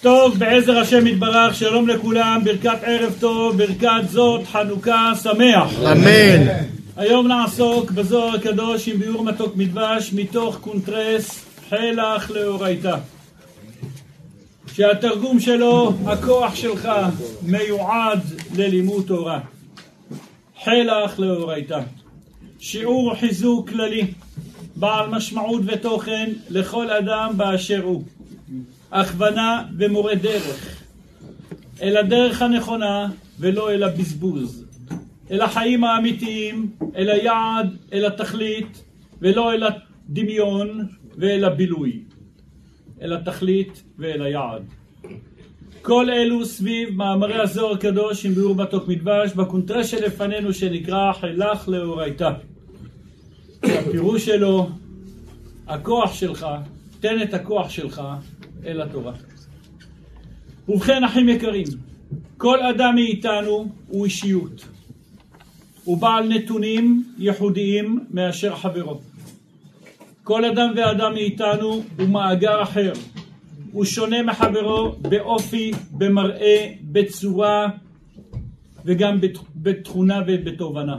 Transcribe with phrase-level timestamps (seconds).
[0.00, 5.74] טוב, בעזר השם יתברך, שלום לכולם, ברכת ערב טוב, ברכת זאת, חנוכה שמח.
[5.92, 6.46] אמן.
[6.96, 12.96] היום נעסוק בזוהר הקדוש עם ביאור מתוק מדבש מתוך קונטרס חלח לאורייתא.
[14.72, 16.88] שהתרגום שלו, הכוח שלך,
[17.42, 18.20] מיועד
[18.56, 19.40] ללימוד תורה.
[20.64, 21.80] חלח לאורייתא.
[22.58, 24.06] שיעור חיזוק כללי,
[24.76, 28.02] בעל משמעות ותוכן לכל אדם באשר הוא.
[28.92, 30.84] הכוונה ומורה דרך,
[31.82, 34.64] אל הדרך הנכונה ולא אל הבזבוז,
[35.30, 38.84] אל החיים האמיתיים, אל היעד, אל התכלית,
[39.20, 42.02] ולא אל הדמיון ואל הבילוי,
[43.02, 44.62] אל התכלית ואל היעד.
[45.82, 52.30] כל אלו סביב מאמרי הזוהר הקדוש עם ביאור מתוק מדבש בקונטרה שלפנינו שנקרא חילך לאורייתא.
[53.62, 54.68] הפירוש שלו,
[55.66, 56.46] הכוח שלך,
[57.00, 58.02] תן את הכוח שלך
[58.66, 59.12] אל התורה.
[60.68, 61.66] ובכן, אחים יקרים,
[62.36, 64.64] כל אדם מאיתנו הוא אישיות.
[65.84, 69.00] הוא בעל נתונים ייחודיים מאשר חברו.
[70.24, 72.92] כל אדם ואדם מאיתנו הוא מאגר אחר.
[73.72, 77.68] הוא שונה מחברו באופי, במראה, בצורה
[78.84, 79.18] וגם
[79.56, 80.96] בתכונה ובתובנה.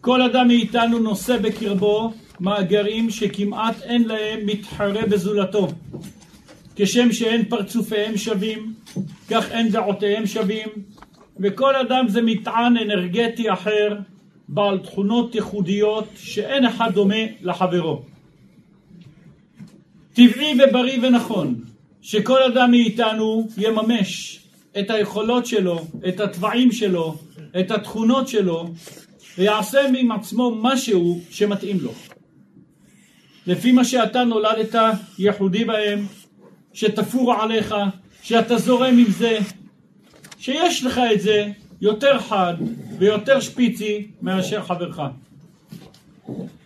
[0.00, 5.68] כל אדם מאיתנו נושא בקרבו מאגרים שכמעט אין להם מתחרה בזולתו.
[6.76, 8.74] כשם שאין פרצופיהם שווים,
[9.30, 10.68] כך אין דעותיהם שווים,
[11.40, 13.98] וכל אדם זה מטען אנרגטי אחר,
[14.48, 18.02] בעל תכונות ייחודיות שאין אחד דומה לחברו.
[20.12, 21.60] טבעי ובריא ונכון
[22.02, 24.40] שכל אדם מאיתנו יממש
[24.78, 27.18] את היכולות שלו, את התוואים שלו,
[27.60, 28.70] את התכונות שלו,
[29.38, 31.92] ויעשה עם עצמו משהו שמתאים לו.
[33.46, 34.74] לפי מה שאתה נולדת
[35.18, 36.06] ייחודי בהם,
[36.74, 37.74] שתפור עליך,
[38.22, 39.38] שאתה זורם עם זה,
[40.38, 41.46] שיש לך את זה
[41.80, 42.54] יותר חד
[42.98, 45.00] ויותר שפיצי מאשר חברך.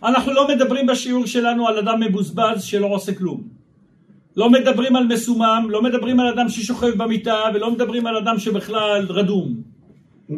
[0.03, 3.43] אנחנו לא מדברים בשיעור שלנו על אדם מבוזבז שלא עושה כלום.
[4.37, 9.05] לא מדברים על מסומם, לא מדברים על אדם ששוכב במיטה ולא מדברים על אדם שבכלל
[9.09, 9.55] רדום.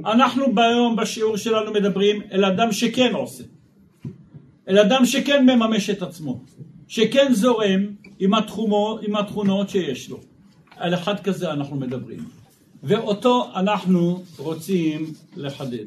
[0.05, 3.43] אנחנו ביום בשיעור שלנו מדברים אל אדם שכן עושה.
[4.67, 6.41] אל אדם שכן מממש את עצמו.
[6.91, 7.85] שכן זורם
[8.19, 10.19] עם, התחומו, עם התכונות שיש לו.
[10.75, 12.19] על אחד כזה אנחנו מדברים.
[12.83, 15.85] ואותו אנחנו רוצים לחדד.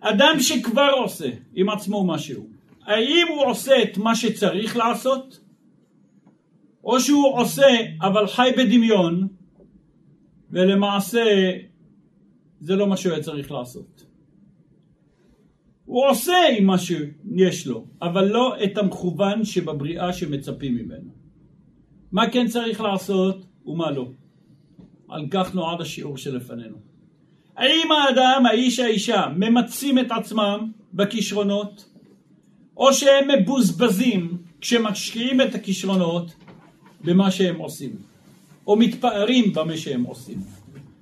[0.00, 2.46] אדם שכבר עושה עם עצמו משהו,
[2.82, 5.40] האם הוא עושה את מה שצריך לעשות?
[6.84, 7.68] או שהוא עושה
[8.00, 9.28] אבל חי בדמיון
[10.50, 11.50] ולמעשה
[12.60, 14.04] זה לא מה שהוא היה צריך לעשות.
[15.92, 21.10] הוא עושה עם מה שיש לו, אבל לא את המכוון שבבריאה שמצפים ממנו.
[22.12, 24.08] מה כן צריך לעשות ומה לא.
[25.08, 26.76] על כך נועד השיעור שלפנינו.
[27.56, 31.84] האם האדם, האיש, האישה, ממצים את עצמם בכישרונות,
[32.76, 36.34] או שהם מבוזבזים כשמשקיעים את הכישרונות
[37.04, 37.96] במה שהם עושים,
[38.66, 40.38] או מתפארים במה שהם עושים.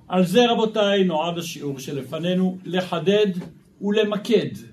[0.08, 3.30] על זה רבותיי נועד השיעור שלפנינו, לחדד
[3.80, 4.69] ולמקד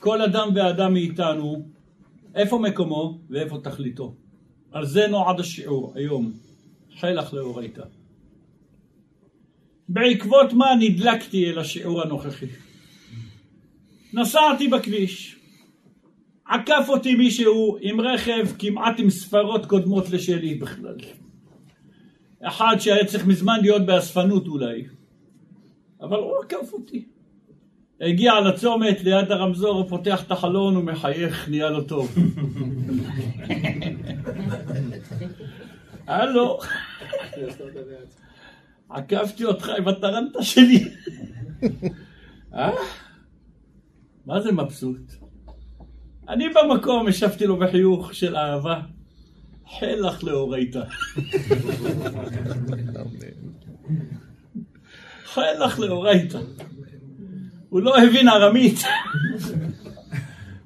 [0.00, 1.62] כל אדם ואדם מאיתנו
[2.34, 4.14] איפה מקומו ואיפה תכליתו.
[4.72, 6.32] על זה נועד השיעור היום,
[6.96, 7.82] חלח לאורייתא.
[9.88, 12.46] בעקבות מה נדלקתי אל השיעור הנוכחי?
[14.12, 15.36] נסעתי בכביש,
[16.44, 20.96] עקף אותי מישהו עם רכב כמעט עם ספרות קודמות לשלי בכלל.
[22.42, 24.84] אחד שהיה צריך מזמן להיות באספנות אולי,
[26.00, 27.09] אבל הוא עקף אותי.
[28.00, 32.14] הגיע לצומת ליד הרמזור, הוא פותח את החלון ומחייך, נהיה לו טוב.
[36.06, 36.58] הלו,
[38.88, 40.88] עקפתי אותך עם הטרנטה שלי.
[42.54, 42.70] אה?
[44.26, 45.12] מה זה מבסוט?
[46.28, 48.80] אני במקום השבתי לו בחיוך של אהבה.
[49.78, 50.82] חלח לאורייתא.
[55.34, 56.38] חלח לאורייתא.
[57.70, 58.78] הוא לא הבין ארמית.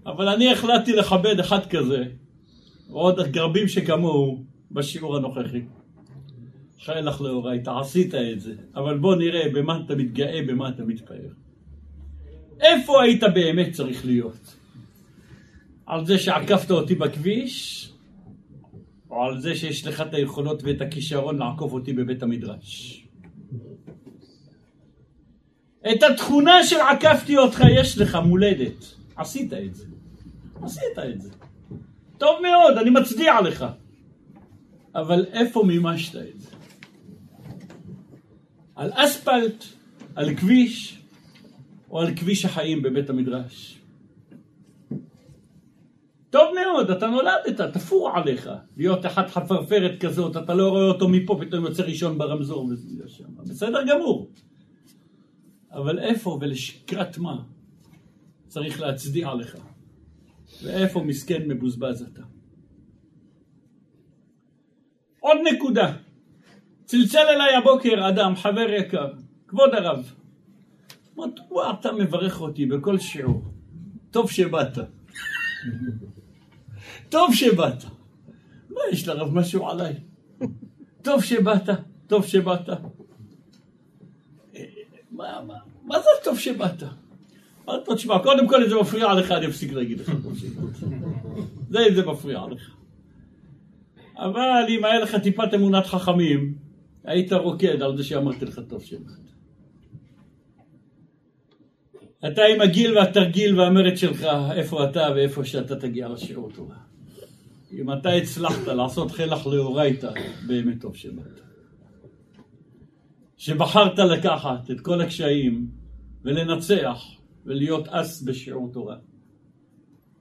[0.06, 2.04] אבל אני החלטתי לכבד אחד כזה,
[2.90, 5.62] ועוד רבים שכמוהו, בשיעור הנוכחי.
[6.80, 11.28] חלך לאורייתא, עשית את זה, אבל בוא נראה במה אתה מתגאה, במה אתה מתפאר.
[12.60, 14.56] איפה היית באמת צריך להיות?
[15.86, 17.88] על זה שעקפת אותי בכביש,
[19.10, 23.03] או על זה שיש לך את היכולות ואת הכישרון לעקוף אותי בבית המדרש?
[25.90, 28.84] את התכונה של עקפתי אותך יש לך מולדת.
[29.16, 29.84] עשית את זה.
[30.62, 31.30] עשית את זה.
[32.18, 33.64] טוב מאוד, אני מצדיע לך.
[34.94, 36.50] אבל איפה מימשת את זה?
[38.74, 39.64] על אספלט,
[40.14, 41.00] על כביש,
[41.90, 43.80] או על כביש החיים בבית המדרש?
[46.30, 48.50] טוב מאוד, אתה נולדת, תפור עליך.
[48.76, 52.70] להיות אחת חפרפרת כזאת, אתה לא רואה אותו מפה, פתאום יוצא ראשון ברמזור
[53.06, 53.24] שם.
[53.36, 54.30] בסדר גמור.
[55.74, 57.42] אבל איפה ולשקרת מה
[58.48, 59.56] צריך להצדיע לך?
[60.62, 62.22] ואיפה מסכן מבוזבז אתה?
[65.20, 65.96] עוד נקודה.
[66.84, 69.12] צלצל אליי הבוקר אדם, חבר יקר,
[69.48, 70.12] כבוד הרב.
[71.16, 73.44] מדוע אתה מברך אותי בכל שיעור?
[74.10, 74.78] טוב שבאת.
[77.14, 77.84] טוב שבאת.
[78.70, 79.94] מה יש לרב משהו עליי?
[81.02, 81.68] טוב שבאת,
[82.06, 82.68] טוב שבאת.
[85.14, 86.82] מה, מה, מה זה טוב שבאת?
[87.68, 90.12] אמרתי לו, תשמע, קודם כל אם זה מפריע לך, אני אפסיק להגיד לך.
[91.70, 92.70] זה אם זה מפריע לך.
[94.16, 96.54] אבל אם היה לך טיפת אמונת חכמים,
[97.04, 99.24] היית רוקד על זה שאמרתי לך טוב שבאת.
[102.26, 106.74] אתה עם הגיל והתרגיל והמרד שלך, איפה אתה ואיפה שאתה תגיע לשיעור טובה.
[107.72, 110.10] אם אתה הצלחת לעשות חלח לאורייתא,
[110.46, 111.40] באמת טוב שבאת.
[113.36, 115.66] שבחרת לקחת את כל הקשיים
[116.24, 117.04] ולנצח
[117.46, 118.96] ולהיות אס בשיעור תורה.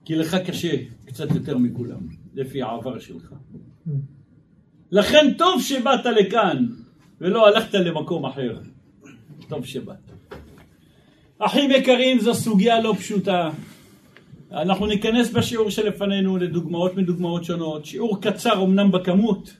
[0.04, 2.00] כי לך קשה קצת יותר מכולם,
[2.34, 3.34] לפי העבר שלך.
[4.90, 6.66] לכן טוב שבאת לכאן
[7.20, 8.58] ולא הלכת למקום אחר.
[9.48, 9.96] טוב שבאת.
[11.38, 13.50] אחים יקרים, זו סוגיה לא פשוטה.
[14.52, 17.84] אנחנו ניכנס בשיעור שלפנינו לדוגמאות מדוגמאות שונות.
[17.84, 19.56] שיעור קצר אמנם בכמות,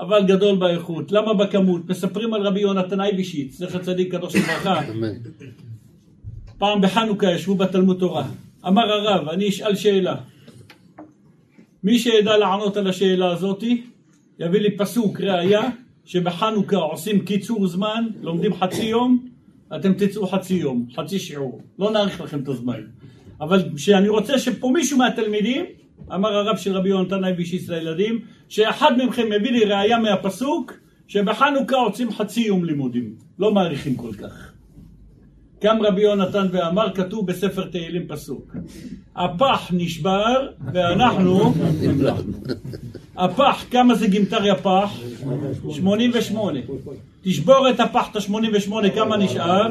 [0.00, 1.12] אבל גדול באיכות.
[1.12, 1.88] למה בכמות?
[1.88, 4.80] מספרים על רבי יונתן אייבישיץ, זכר צדיק קדוש לברכה.
[6.58, 8.24] פעם בחנוכה ישבו בתלמוד תורה.
[8.66, 10.16] אמר הרב, אני אשאל שאלה.
[11.84, 13.82] מי שידע לענות על השאלה הזאתי,
[14.38, 15.68] יביא לי פסוק ראיה
[16.04, 19.28] שבחנוכה עושים קיצור זמן, לומדים חצי יום,
[19.76, 21.60] אתם תצאו חצי יום, חצי שיעור.
[21.78, 22.80] לא נאריך לכם את הזמן.
[23.40, 25.64] אבל שאני רוצה שפה מישהו מהתלמידים,
[26.14, 28.18] אמר הרב של רבי יונתן אייבישיס לילדים,
[28.48, 30.72] שאחד מכם מביא לי ראייה מהפסוק
[31.08, 34.52] שבחנוכה עושים חצי יום לימודים, לא מעריכים כל כך.
[35.60, 38.56] קם רבי יונתן ואמר, כתוב בספר תהילים פסוק,
[39.16, 41.54] הפח נשבר ואנחנו.
[43.16, 45.00] הפח, כמה זה גימטריה פח?
[45.70, 46.60] 88.
[47.22, 49.66] תשבור את הפח, את ה-88, כמה נשאר?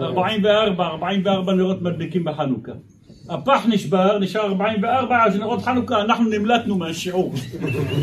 [0.00, 2.72] 44, 44 נרות מדליקים בחנוכה.
[3.28, 7.34] הפח נשבר, נשאר 44, אז נרות חנוכה, אנחנו נמלטנו מהשיעור.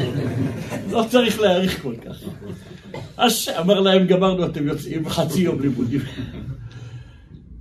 [0.92, 2.16] לא צריך להעריך כל כך.
[3.18, 6.02] אז אמר להם, גמרנו, אתם יוצאים חצי יום לימודים.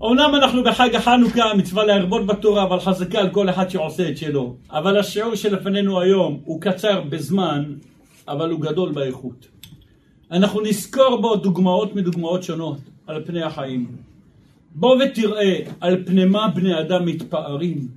[0.02, 4.56] אמנם אנחנו בחג החנוכה, מצווה להרבות בתורה, אבל חזקה על כל אחד שעושה את שלו.
[4.70, 7.64] אבל השיעור שלפנינו היום הוא קצר בזמן,
[8.28, 9.46] אבל הוא גדול באיכות.
[10.30, 13.86] אנחנו נזכור בו דוגמאות מדוגמאות שונות על פני החיים.
[14.74, 17.88] בוא ותראה על פני מה בני אדם מתפארים,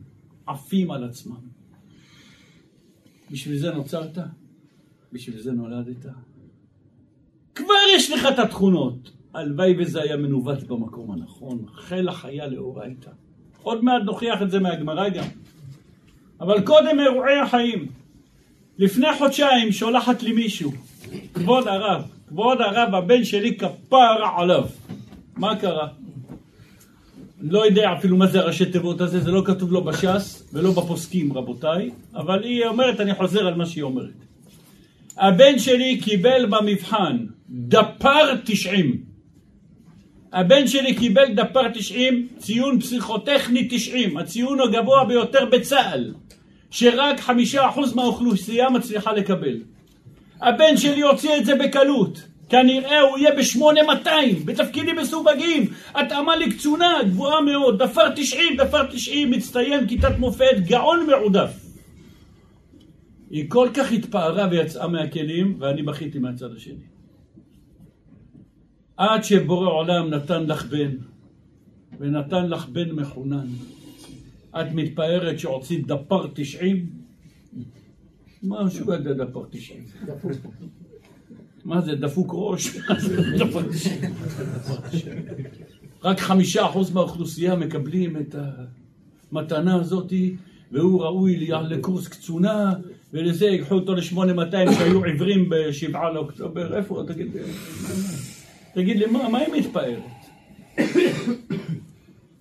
[0.47, 1.47] עפים על עצמם.
[3.31, 4.17] בשביל זה נוצרת?
[5.13, 6.05] בשביל זה נולדת?
[7.55, 9.11] כבר יש לך את התכונות.
[9.33, 13.11] הלוואי וזה היה מנווט במקום הנכון, חיל החיה לאורייתא.
[13.61, 15.25] עוד מעט נוכיח את זה מהגמרא גם.
[16.41, 17.87] אבל קודם אירועי החיים.
[18.77, 20.71] לפני חודשיים שולחת לי מישהו,
[21.33, 24.65] כבוד הרב, כבוד הרב הבן שלי כפרה עליו.
[25.37, 25.87] מה קרה?
[27.41, 31.33] לא יודע אפילו מה זה הראשי תיבות הזה, זה לא כתוב לא בש"ס ולא בפוסקים
[31.33, 34.13] רבותיי, אבל היא אומרת, אני חוזר על מה שהיא אומרת.
[35.17, 37.17] הבן שלי קיבל במבחן
[37.49, 38.97] דפר תשעים.
[40.33, 46.13] הבן שלי קיבל דפר תשעים, ציון פסיכוטכני תשעים, הציון הגבוה ביותר בצה"ל,
[46.71, 49.57] שרק חמישה אחוז מהאוכלוסייה מצליחה לקבל.
[50.41, 52.21] הבן שלי הוציא את זה בקלות.
[52.49, 59.87] כנראה הוא יהיה ב-8200, בתפקידים מסווגים, התאמה לקצונה גבוהה מאוד, דפר 90, דפר 90, מצטיין
[59.87, 61.67] כיתת מופת, גאון מעודף.
[63.29, 66.83] היא כל כך התפארה ויצאה מהכלים, ואני בכיתי מהצד השני.
[68.97, 70.91] עד שבורא עולם נתן לך בן,
[71.99, 73.47] ונתן לך בן מחונן.
[74.49, 76.89] את מתפארת שהוציא דפר 90?
[78.43, 79.83] מה משוגע דפר 90?
[81.67, 82.77] מה זה, דפוק ראש?
[86.03, 88.35] רק חמישה אחוז מהאוכלוסייה מקבלים את
[89.31, 90.13] המתנה הזאת,
[90.71, 92.73] והוא ראוי לקורס קצונה,
[93.13, 96.77] ולזה ייקחו אותו ל-8200 שהיו עיוורים בשבעה לאוקטובר.
[96.77, 97.03] איפה?
[97.07, 97.27] תגיד,
[98.73, 100.03] תגיד לי, מה, מה היא מתפארת?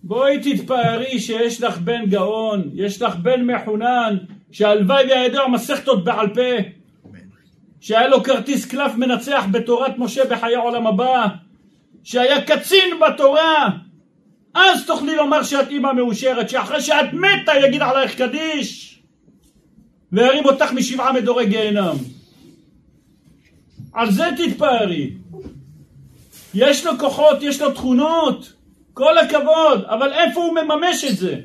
[0.03, 4.17] בואי תתפארי שיש לך בן גאון, יש לך בן מחונן,
[4.51, 6.76] שהלוואי וידע מסכתות בעל פה.
[7.81, 11.27] שהיה לו כרטיס קלף מנצח בתורת משה בחיי העולם הבא,
[12.05, 13.69] שהיה קצין בתורה,
[14.55, 19.03] אז תוכלי לומר שאת אימא מאושרת, שאחרי שאת מתה יגיד עלייך קדיש
[20.13, 21.97] וירים אותך משבעה מדורי גיהנם.
[23.93, 25.11] על זה תתפארי.
[26.55, 28.53] יש לו כוחות, יש לו תכונות,
[28.95, 31.41] כל הכבוד, אבל איפה הוא מממש את זה?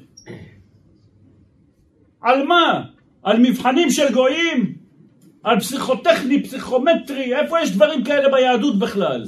[2.21, 2.83] על מה?
[3.23, 4.80] על מבחנים של גויים?
[5.43, 7.35] על פסיכוטכני, פסיכומטרי?
[7.35, 9.25] איפה יש דברים כאלה ביהדות בכלל?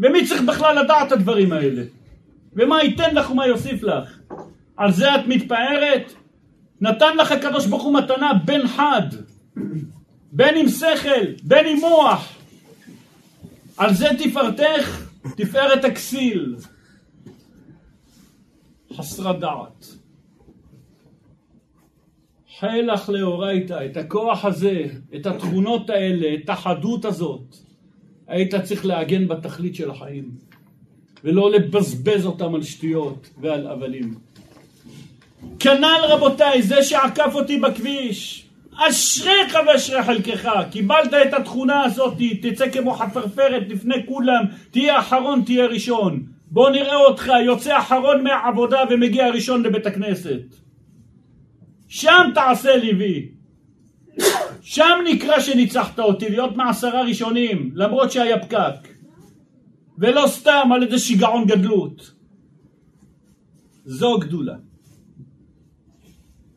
[0.00, 1.82] ומי צריך בכלל לדעת את הדברים האלה?
[2.52, 4.18] ומה ייתן לך ומה יוסיף לך?
[4.76, 6.12] על זה את מתפארת?
[6.80, 9.06] נתן לך הקדוש ברוך הוא מתנה בן חד,
[10.32, 12.32] בין עם שכל, בין עם מוח.
[13.76, 15.06] על זה תפארתך,
[15.36, 16.56] תפארת הכסיל.
[18.96, 19.97] חסרת דעת.
[22.60, 24.82] חלך לאורייתא, את הכוח הזה,
[25.16, 27.56] את התכונות האלה, את החדות הזאת,
[28.26, 30.30] היית צריך לעגן בתכלית של החיים,
[31.24, 34.14] ולא לבזבז אותם על שטויות ועל הבלים.
[35.58, 42.92] כנ"ל רבותיי, זה שעקף אותי בכביש, אשריך ואשרי חלקך, קיבלת את התכונה הזאת, תצא כמו
[42.92, 46.22] חפרפרת לפני כולם, תהיה אחרון, תהיה ראשון.
[46.50, 50.67] בוא נראה אותך יוצא אחרון מהעבודה ומגיע ראשון לבית הכנסת.
[51.88, 53.28] שם תעשה ליבי.
[54.62, 58.88] שם נקרא שניצחת אותי, להיות מעשרה ראשונים, למרות שהיה פקק.
[59.98, 62.10] ולא סתם על איזה שיגעון גדלות.
[63.84, 64.56] זו גדולה.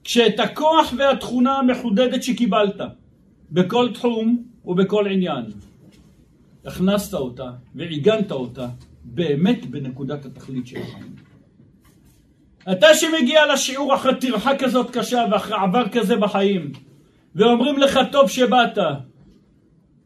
[0.03, 2.81] כשאת הכוח והתכונה המחודדת שקיבלת
[3.51, 5.45] בכל תחום ובכל עניין,
[6.65, 8.69] הכנסת אותה ועיגנת אותה
[9.03, 11.15] באמת בנקודת התכלית של החיים.
[12.71, 16.71] אתה שמגיע לשיעור אחרי טרחה כזאת קשה ואחרי עבר כזה בחיים
[17.35, 18.77] ואומרים לך טוב שבאת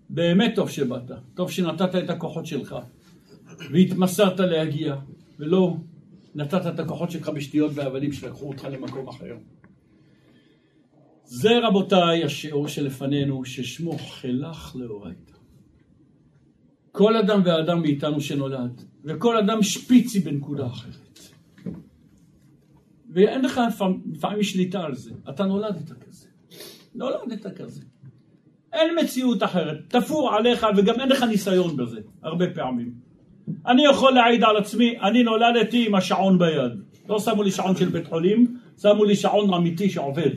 [0.09, 2.75] באמת טוב שבאת, טוב שנתת את הכוחות שלך
[3.71, 4.95] והתמסרת להגיע
[5.39, 5.75] ולא
[6.35, 9.35] נתת את הכוחות שלך בשטויות והבלים שלקחו אותך למקום אחר.
[11.23, 15.33] זה רבותיי השיעור שלפנינו ששמו חילך לאורייתא.
[16.91, 21.04] כל אדם ואדם מאיתנו שנולד, וכל אדם שפיצי בנקודה אחרת.
[23.15, 23.61] ואין לך
[24.13, 26.27] לפעמים שליטה על זה, אתה נולדת כזה.
[26.95, 27.81] נולדת כזה.
[28.73, 32.93] אין מציאות אחרת, תפור עליך וגם אין לך ניסיון בזה, הרבה פעמים.
[33.67, 36.71] אני יכול להעיד על עצמי, אני נולדתי עם השעון ביד.
[37.09, 40.31] לא שמו לי שעון של בית חולים, שמו לי שעון אמיתי שעובד.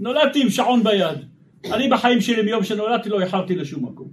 [0.00, 1.18] נולדתי עם שעון ביד.
[1.64, 4.08] אני בחיים שלי מיום שנולדתי לא איחרתי לשום מקום.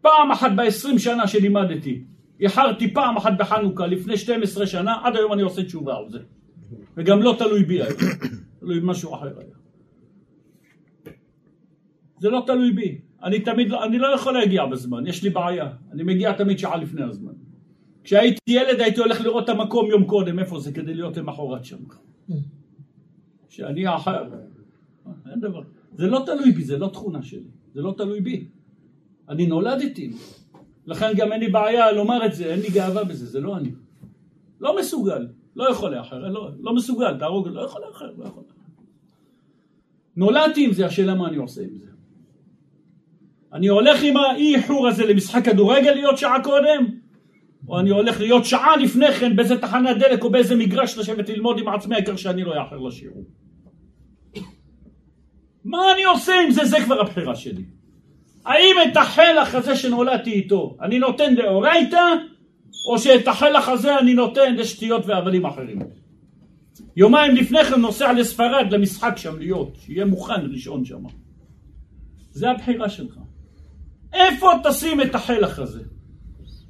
[0.00, 2.02] פעם אחת בעשרים שנה שלימדתי,
[2.40, 6.18] איחרתי פעם אחת בחנוכה לפני 12 שנה, עד היום אני עושה תשובה על זה.
[6.96, 7.98] וגם לא תלוי בי היום,
[8.60, 9.54] תלוי במשהו אחר היה.
[12.18, 13.00] זה לא תלוי בי.
[13.22, 15.68] אני תמיד, לא, אני לא יכול להגיע בזמן, יש לי בעיה.
[15.92, 17.32] אני מגיע תמיד שעה לפני הזמן.
[18.04, 21.76] כשהייתי ילד הייתי הולך לראות את המקום יום קודם, איפה זה, כדי להיות למחרת שם.
[23.48, 24.22] שאני אחר.
[25.30, 25.62] אין דבר.
[25.94, 27.48] זה לא תלוי בי, זה לא תכונה שלי.
[27.74, 28.48] זה לא תלוי בי.
[29.28, 30.12] אני נולדתי.
[30.90, 33.70] לכן גם אין לי בעיה לומר את זה, אין לי גאווה בזה, זה לא אני.
[34.60, 38.54] לא מסוגל, לא יכול לאחר, לא, לא מסוגל, תהרוג, לא יכול לאחר, לא יכול לאחר.
[40.16, 41.86] נולדתי עם זה, השאלה מה אני עושה עם זה.
[43.52, 46.86] אני הולך עם האי איחור הזה למשחק כדורגל להיות שעה קודם,
[47.68, 51.58] או אני הולך להיות שעה לפני כן באיזה תחנת דלק או באיזה מגרש לשבת ללמוד
[51.58, 53.24] עם עצמי, העיקר שאני לא אאחר לשיעור.
[55.64, 56.64] מה אני עושה עם זה?
[56.64, 57.64] זה כבר הבחירה שלי.
[58.44, 62.02] האם את החלח הזה שנולדתי איתו אני נותן לאורייתא,
[62.88, 65.78] או שאת החלח הזה אני נותן לשטויות והבלים אחרים?
[66.96, 71.02] יומיים לפני כן נוסע לספרד למשחק שם להיות, שיהיה מוכן ראשון שם.
[72.30, 73.18] זה הבחירה שלך.
[74.12, 75.80] איפה תשים את החלח הזה?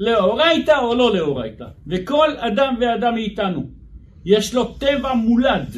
[0.00, 1.64] לאורייתא או לא לאורייתא?
[1.86, 3.62] וכל אדם ואדם מאיתנו
[4.24, 5.76] יש לו טבע מולד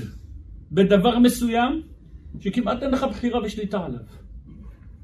[0.72, 1.82] בדבר מסוים
[2.40, 4.00] שכמעט אין לך בחירה ושליטה עליו.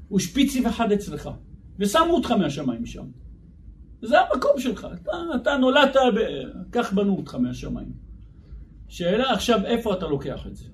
[0.09, 1.29] הוא שפיצי וחד אצלך,
[1.79, 3.03] ושמו אותך מהשמיים שם.
[4.01, 6.19] זה המקום שלך, אתה, אתה נולדת, ב...
[6.71, 7.91] כך בנו אותך מהשמיים.
[8.87, 10.65] שאלה עכשיו, איפה אתה לוקח את זה?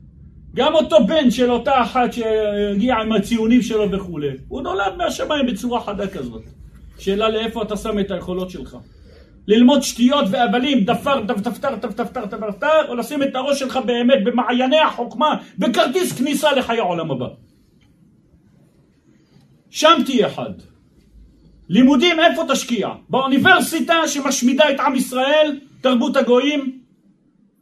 [0.56, 5.82] גם אותו בן של אותה אחת שהגיע עם הציונים שלו וכולי, הוא נולד מהשמיים בצורה
[5.82, 6.44] חדה כזאת.
[6.98, 8.78] שאלה לאיפה אתה שם את היכולות שלך.
[9.48, 15.38] ללמוד שטויות והבלים, דפר, דפתר, דפתר, דפתר, או לשים את הראש שלך באמת במעייני החוכמה,
[15.58, 17.28] בכרטיס כניסה לחיי העולם הבא.
[19.76, 20.52] שם תהיה חד.
[21.70, 22.90] לימודים איפה תשקיע?
[23.10, 26.80] באוניברסיטה שמשמידה את עם ישראל, תרבות הגויים?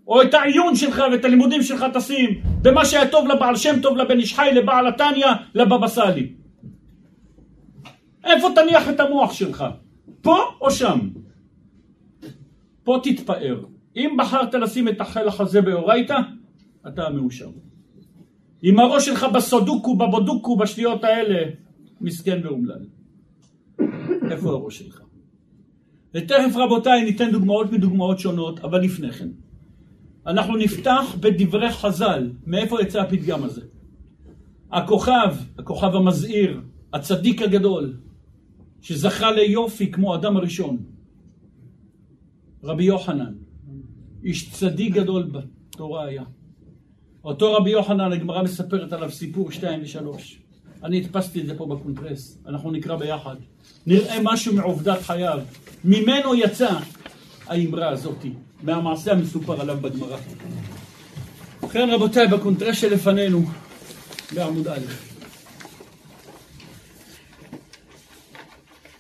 [0.08, 4.20] או את העיון שלך ואת הלימודים שלך תשים במה שהיה טוב לבעל שם טוב, לבן
[4.20, 6.34] איש חי, לבעל התניא, לבבא סאלי.
[8.24, 9.66] איפה תניח את המוח שלך?
[10.22, 11.00] פה או שם?
[12.84, 13.64] פה תתפאר.
[13.96, 16.18] אם בחרת לשים את החלח הזה באורייתא,
[16.88, 17.50] אתה מאושר.
[18.64, 21.63] אם הראש שלך בסודוקו, בבודוקו, בשניות האלה,
[22.04, 22.86] מסכן ואומלל.
[24.32, 25.02] איפה הראש שלך?
[26.14, 29.30] ותכף רבותיי ניתן דוגמאות מדוגמאות שונות, אבל לפני כן.
[30.28, 33.62] אנחנו נפתח בדברי חז"ל, מאיפה יצא הפתגם הזה?
[34.72, 36.62] הכוכב, הכוכב המזהיר,
[36.94, 37.98] הצדיק הגדול,
[38.82, 40.78] שזכה ליופי כמו אדם הראשון,
[42.64, 43.34] רבי יוחנן,
[44.24, 46.24] איש צדיק גדול בתורה היה.
[47.24, 50.43] אותו רבי יוחנן, הגמרא מספרת עליו סיפור שתיים ושלוש.
[50.84, 53.36] אני הדפסתי את זה פה בקונטרס, אנחנו נקרא ביחד.
[53.86, 55.40] נראה משהו מעובדת חייו.
[55.86, 56.70] ממנו יצא
[57.48, 58.32] האמרה הזאתי,
[58.64, 60.18] מהמעשה המסופר עליו בגמרא.
[61.64, 63.46] ובכן רבותיי, בקונטרס שלפנינו,
[64.36, 64.80] בעמוד א',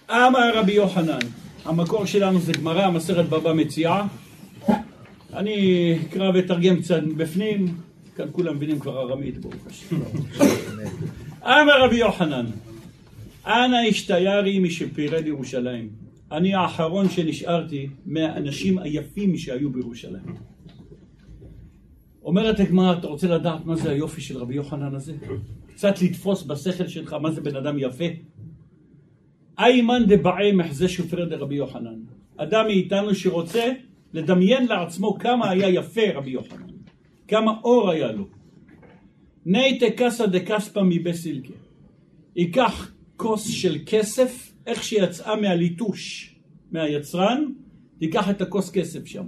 [0.10, 1.20] אמר רבי יוחנן,
[1.66, 4.06] המקור שלנו זה גמרא, מסרת בבא מציאה.
[5.34, 7.76] אני אקרא ואתרגם קצת בפנים,
[8.16, 9.96] כאן כולם מבינים כבר ארמית, ברוך השם.
[11.44, 12.46] אמר רבי יוחנן,
[13.46, 15.90] אנא השתיירי משפירד ירושלים.
[16.32, 20.36] אני האחרון שנשארתי מהאנשים היפים שהיו בירושלים.
[22.24, 25.14] אומרת הגמרא, אתה רוצה לדעת מה זה היופי של רבי יוחנן הזה?
[25.68, 28.06] קצת לתפוס בשכל שלך מה זה בן אדם יפה?
[29.60, 32.00] איימן דבעי מחזה שופרי דרבי יוחנן.
[32.38, 33.72] אדם מאיתנו שרוצה
[34.14, 36.73] לדמיין לעצמו כמה היה יפה רבי יוחנן,
[37.28, 38.28] כמה אור היה לו.
[39.46, 41.54] נייטה קסא דקספא מבסילקה.
[42.36, 46.36] ייקח כוס של כסף, איך שיצאה מהליטוש
[46.72, 47.46] מהיצרן,
[48.00, 49.26] תיקח את הכוס כסף שם.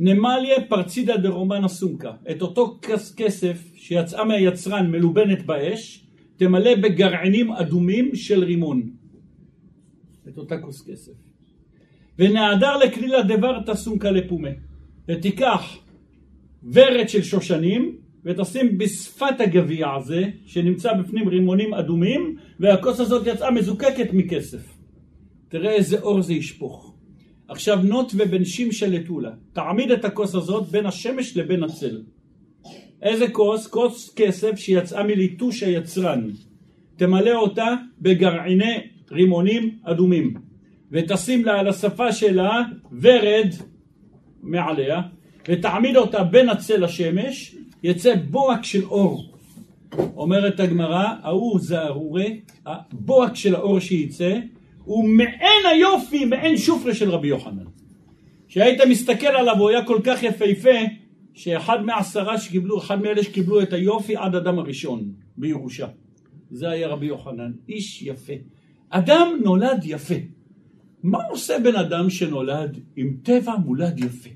[0.00, 2.12] נמליה פרצידה דרומנה סומקה.
[2.30, 6.04] את אותו כוס כסף שיצאה מהיצרן מלובנת באש,
[6.36, 8.90] תמלא בגרעינים אדומים של רימון.
[10.28, 11.12] את אותה כוס כסף.
[12.18, 14.48] ונעדר לכלילה דבר תסומקה לפומה.
[15.08, 15.78] ותיקח
[16.72, 24.12] ורד של שושנים, ותשים בשפת הגביע הזה, שנמצא בפנים רימונים אדומים, והכוס הזאת יצאה מזוקקת
[24.12, 24.78] מכסף.
[25.48, 26.94] תראה איזה אור זה ישפוך.
[27.48, 32.02] עכשיו נוט ובן שמשה לטולה, תעמיד את הכוס הזאת בין השמש לבין הצל.
[33.02, 33.66] איזה כוס?
[33.66, 36.30] כוס כסף שיצאה מליטוש היצרן.
[36.96, 38.76] תמלא אותה בגרעיני
[39.10, 40.34] רימונים אדומים,
[40.92, 42.62] ותשים לה על השפה שלה
[43.00, 43.50] ורד
[44.42, 45.00] מעליה,
[45.48, 49.32] ותעמיד אותה בין הצל לשמש, יצא בוהק של אור.
[50.16, 52.24] אומרת הגמרא, ההוא זה ארורה,
[52.66, 54.38] הבוהק של האור שייצא,
[54.84, 57.64] הוא מעין היופי, מעין שופרה של רבי יוחנן.
[58.48, 60.78] כשהיית מסתכל עליו הוא היה כל כך יפהפה,
[61.34, 65.86] שאחד מעשרה שקיבלו, אחד מאלה שקיבלו את היופי עד אדם הראשון בירושה.
[66.50, 68.32] זה היה רבי יוחנן, איש יפה.
[68.90, 70.14] אדם נולד יפה.
[71.02, 74.30] מה עושה בן אדם שנולד עם טבע מולד יפה?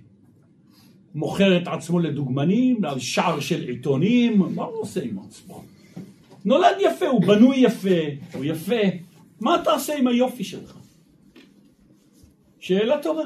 [1.15, 5.65] מוכר את עצמו לדוגמנים, על שער של עיתונים, מה הוא עושה עם עצמו?
[6.45, 8.01] נולד יפה, הוא בנוי יפה,
[8.35, 8.81] הוא יפה,
[9.41, 10.79] מה תעשה עם היופי שלך?
[12.61, 13.23] שאלה טובה.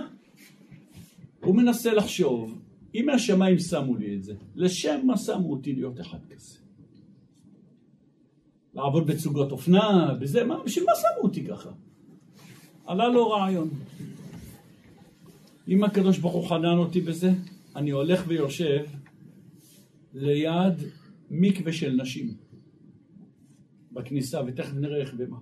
[1.40, 2.58] הוא מנסה לחשוב,
[2.94, 6.58] אם מהשמיים שמו לי את זה, לשם מה שמו אותי להיות אחד כזה?
[8.74, 11.70] לעבוד בצוגות אופנה, בזה, מה, בשביל מה שמו אותי ככה?
[12.86, 13.70] עלה לו רעיון.
[15.68, 17.32] אם הקדוש ברוך הוא חנן אותי בזה,
[17.76, 18.84] אני הולך ויושב
[20.14, 20.74] ליד
[21.30, 22.34] מקווה של נשים
[23.92, 25.36] בכניסה, ותכף נראה איך ומה.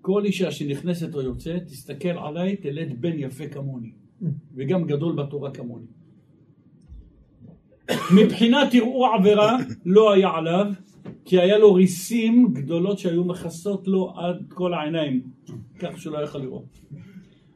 [0.00, 3.92] כל אישה שנכנסת או יוצאת, תסתכל עליי, תלד בן יפה כמוני,
[4.54, 5.86] וגם גדול בתורה כמוני.
[8.16, 10.66] מבחינת ערעור עבירה לא היה עליו,
[11.24, 15.22] כי היה לו ריסים גדולות שהיו מכסות לו עד כל העיניים,
[15.78, 16.78] כך שלא יכול לראות.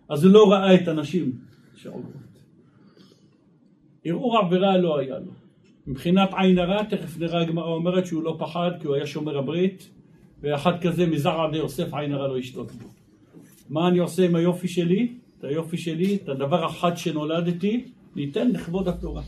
[0.09, 1.33] אז הוא לא ראה את הנשים
[1.75, 2.22] שעוברות.
[4.05, 5.33] ערעור עבירה לא היה לו.
[5.87, 9.91] מבחינת עין הרע, תכף נראה הגמרא אומרת שהוא לא פחד כי הוא היה שומר הברית
[10.43, 12.89] ואחד כזה מזרע די יוסף עין הרע לא ישתוק בו.
[13.71, 15.09] מה אני עושה עם היופי שלי?
[15.39, 17.85] את היופי שלי, את הדבר החד שנולדתי,
[18.17, 19.23] ניתן לכבוד התורה.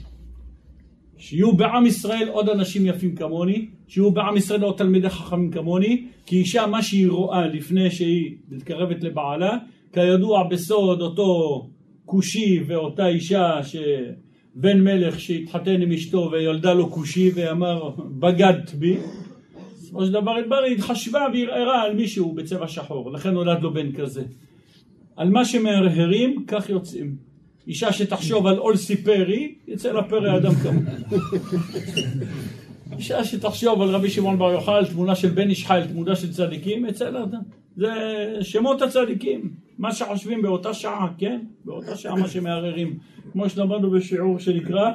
[1.19, 6.37] שיהיו בעם ישראל עוד אנשים יפים כמוני, שיהיו בעם ישראל עוד תלמידי חכמים כמוני, כי
[6.37, 9.57] אישה מה שהיא רואה לפני שהיא מתקרבת לבעלה,
[9.93, 11.61] כידוע בסוד אותו
[12.05, 13.63] כושי ואותה אישה
[14.55, 18.97] שבן מלך שהתחתן עם אשתו וילדה לו כושי ואמר בגדת בי,
[19.73, 24.23] בסופו של דבר היא התחשבה וערערה על מישהו בצבע שחור, לכן נולד לו בן כזה.
[25.17, 27.17] על מה שמהרהרים, כך יוצאים.
[27.67, 30.93] אישה שתחשוב על אולסי פרי, יצא לה פרי אדם כמוה.
[32.99, 36.87] אישה שתחשוב על רבי שמעון בר יוחאי, תמונה של בן איש חייל, תמונה של צדיקים,
[36.87, 37.43] יצא לה אדם.
[37.77, 37.91] זה
[38.41, 41.41] שמות הצדיקים, מה שחושבים באותה שעה, כן?
[41.65, 42.99] באותה שעה מה שמערערים.
[43.33, 44.91] כמו שלמדנו בשיעור שנקרא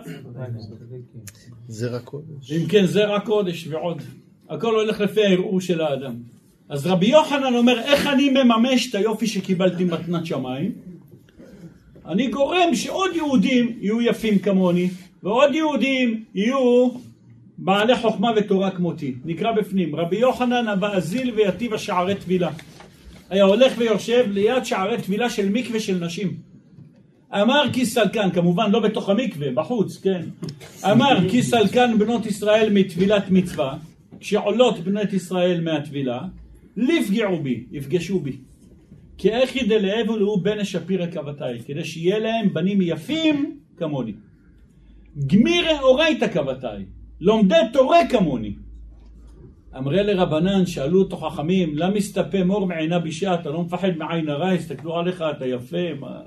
[1.68, 2.52] זרע קודש.
[2.52, 4.02] אם כן זרע קודש ועוד.
[4.50, 6.16] הכל הולך לפי הערעור של האדם.
[6.70, 10.72] אז רבי יוחנן אומר, איך אני מממש את היופי שקיבלתי מתנת שמיים?
[12.06, 14.90] אני גורם שעוד יהודים יהיו יפים כמוני,
[15.24, 16.90] ועוד יהודים יהיו
[17.62, 19.16] בעלי חוכמה ותורה כמותי.
[19.26, 22.50] נקרא בפנים, רבי יוחנן הבאזיל ויטיב השערי טבילה.
[23.30, 26.38] היה הולך ויושב ליד שערי טבילה של מקווה של נשים.
[27.34, 30.22] אמר כי סלקן, כמובן לא בתוך המקווה, בחוץ, כן.
[30.92, 33.78] אמר כי סלקן בנות ישראל מטבילת מצווה,
[34.20, 36.20] כשעולות בנות ישראל מהטבילה,
[36.78, 38.38] לפגעו בי, יפגשו בי.
[39.18, 44.14] כי איכי דלאבו לאו בן שפירא כבתי, כדי שיהיה להם בנים יפים כמוני.
[45.28, 46.68] גמירי אורייתא כבתי,
[47.22, 48.54] לומדי תורה כמוני.
[49.78, 54.50] אמרי לרבנן, שאלו אותו חכמים, למה מסתפה מור מעינה בישה, אתה לא מפחד מעין הרע,
[54.50, 56.20] הסתכלו עליך, אתה יפה, מה...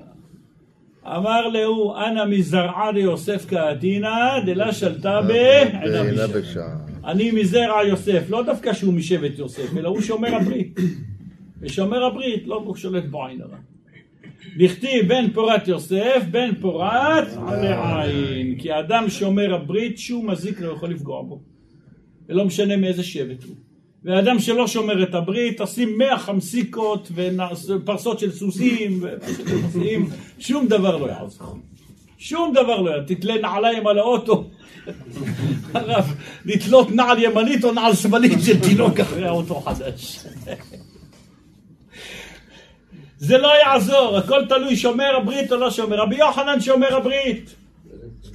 [1.05, 6.27] אמר להו, אנא מזרעה ליוסף כעתינא, דלה שלטה בעינה.
[6.27, 6.77] בשעה.
[7.05, 10.79] אני מזרע יוסף, לא דווקא שהוא משבט יוסף, אלא הוא שומר הברית.
[11.61, 13.57] ושומר הברית לא שולט בו עין הרע.
[14.57, 18.55] דכתיב בן פורת יוסף, בן פורת עלי עין.
[18.59, 21.41] כי האדם שומר הברית, שום מזיק לא יכול לפגוע בו.
[22.29, 23.55] ולא משנה מאיזה שבט הוא.
[24.03, 31.07] ואדם שלא שומר את הברית, תשים מאה חמסיקות ופרסות של סוסים, ופרסים, שום דבר לא
[31.07, 31.57] יעזור.
[32.17, 33.15] שום דבר לא יעזור.
[33.15, 34.49] תתלה נעליים על האוטו.
[35.73, 36.13] הרב,
[36.45, 40.19] לתלות נעל ימנית או נעל שמאלית של תינוק אחרי האוטו חדש.
[43.23, 46.01] זה לא יעזור, הכל תלוי שומר הברית או לא שומר.
[46.01, 47.55] רבי יוחנן שומר הברית.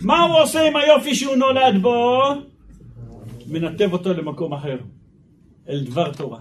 [0.01, 2.23] מה הוא עושה עם היופי שהוא נולד בו?
[3.47, 4.77] מנתב אותו למקום אחר,
[5.69, 6.39] אל דבר תורה.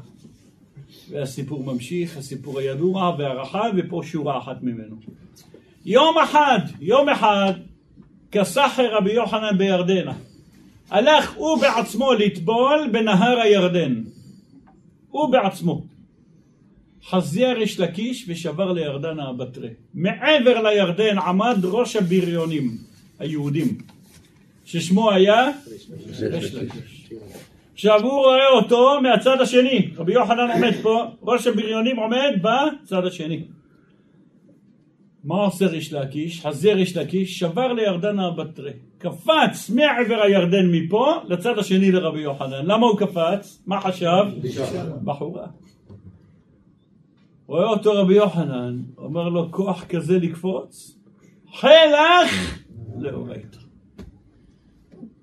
[1.10, 4.96] והסיפור ממשיך, הסיפור הידוע והרחב, ופה שורה אחת ממנו.
[5.86, 7.54] יום אחד, יום אחד,
[8.32, 10.14] כסחר רבי יוחנן בירדנה.
[10.90, 14.04] הלך הוא בעצמו לטבול בנהר הירדן.
[15.10, 15.97] הוא בעצמו.
[17.10, 19.70] חזי ריש לקיש ושבר לירדנה הבתרי.
[19.94, 22.78] מעבר לירדן עמד ראש הבריונים,
[23.20, 23.78] היהודים,
[24.66, 25.50] ששמו היה
[26.22, 27.10] ריש לקיש.
[27.74, 33.44] עכשיו הוא רואה אותו מהצד השני, רבי יוחנן עומד פה, ראש הבריונים עומד בצד השני.
[35.24, 36.46] מה עושה ריש לקיש?
[36.46, 38.72] חזי ריש לקיש שבר לירדנה הבתרי.
[38.98, 42.66] קפץ מעבר הירדן מפה לצד השני לרבי יוחנן.
[42.66, 43.64] למה הוא קפץ?
[43.68, 44.24] מה חשב?
[45.04, 45.48] בחורה.
[47.48, 50.98] רואה אותו רבי יוחנן, אומר לו כוח כזה לקפוץ?
[51.54, 52.60] חלך
[53.00, 53.58] לאורייתא.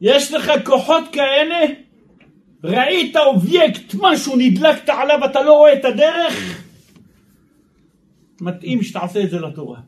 [0.01, 1.61] יש לך כוחות כאלה?
[2.65, 6.65] ראית אובייקט, משהו, נדלקת עליו, אתה לא רואה את הדרך?
[8.41, 9.79] מתאים שתעשה את זה לתורה.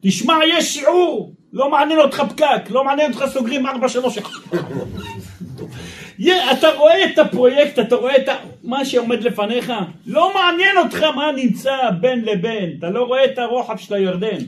[0.00, 4.58] תשמע, יש שיעור, לא מעניין אותך פקק, לא מעניין אותך סוגרים ארבע שלוש אחד.
[6.30, 8.28] אתה רואה את הפרויקט, אתה רואה את
[8.62, 9.72] מה שעומד לפניך,
[10.06, 14.38] לא מעניין אותך מה נמצא בין לבין, אתה לא רואה את הרוחב של הירדן,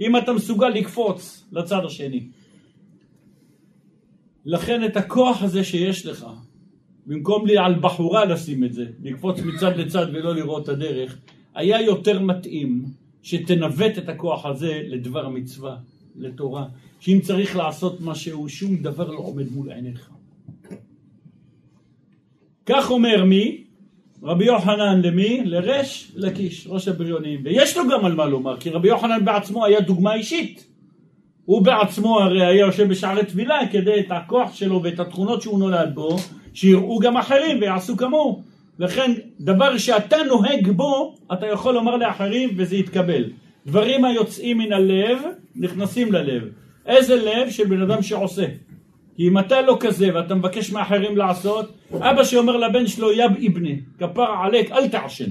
[0.00, 2.26] אם אתה מסוגל לקפוץ לצד השני.
[4.44, 6.26] לכן את הכוח הזה שיש לך,
[7.06, 11.18] במקום לי על בחורה לשים את זה, לקפוץ מצד לצד ולא לראות את הדרך,
[11.54, 12.84] היה יותר מתאים
[13.22, 15.76] שתנווט את הכוח הזה לדבר מצווה,
[16.16, 16.66] לתורה,
[17.00, 20.10] שאם צריך לעשות משהו, שום דבר לא עומד מול עיניך.
[22.66, 23.64] כך אומר מי?
[24.22, 25.40] רבי יוחנן למי?
[25.44, 27.40] לריש לקיש, ראש הבריונים.
[27.44, 30.66] ויש לו גם על מה לומר, כי רבי יוחנן בעצמו היה דוגמה אישית.
[31.44, 35.94] הוא בעצמו הרי היה יושב בשערי טבילה כדי את הכוח שלו ואת התכונות שהוא נולד
[35.94, 36.16] בו,
[36.54, 38.42] שיראו גם אחרים ויעשו כמוהו.
[38.78, 43.24] לכן דבר שאתה נוהג בו, אתה יכול לומר לאחרים וזה יתקבל.
[43.66, 45.18] דברים היוצאים מן הלב,
[45.56, 46.42] נכנסים ללב.
[46.86, 47.50] איזה לב?
[47.50, 48.46] של בן אדם שעושה.
[49.16, 53.80] כי אם אתה לא כזה ואתה מבקש מאחרים לעשות, אבא שאומר לבן שלו יב איבני,
[53.98, 55.30] כפר עליק, אל תעשן.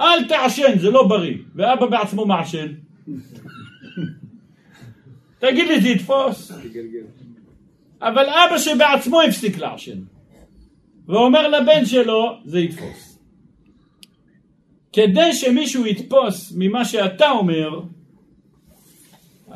[0.00, 1.36] אל תעשן, זה לא בריא.
[1.54, 2.66] ואבא בעצמו מעשן.
[5.40, 6.52] תגיד לי, זה יתפוס?
[8.00, 9.98] אבל אבא שבעצמו הפסיק לעשן.
[11.08, 13.18] ואומר לבן שלו, זה יתפוס.
[14.92, 17.80] כדי שמישהו יתפוס ממה שאתה אומר,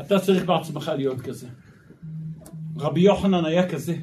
[0.01, 1.49] אתה צריך בעצמך להיות כזה.
[2.79, 3.95] רבי יוחנן היה כזה,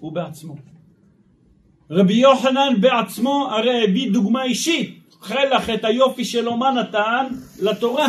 [0.00, 0.56] הוא בעצמו.
[1.90, 7.26] רבי יוחנן בעצמו הרי הביא דוגמה אישית, חלח את היופי שלו מה נתן?
[7.62, 8.06] לתורה.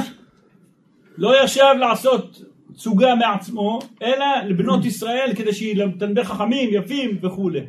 [1.18, 2.42] לא ישב לעשות
[2.74, 7.62] תסוגה מעצמו, אלא לבנות ישראל כדי תלמידי חכמים, יפים וכולי.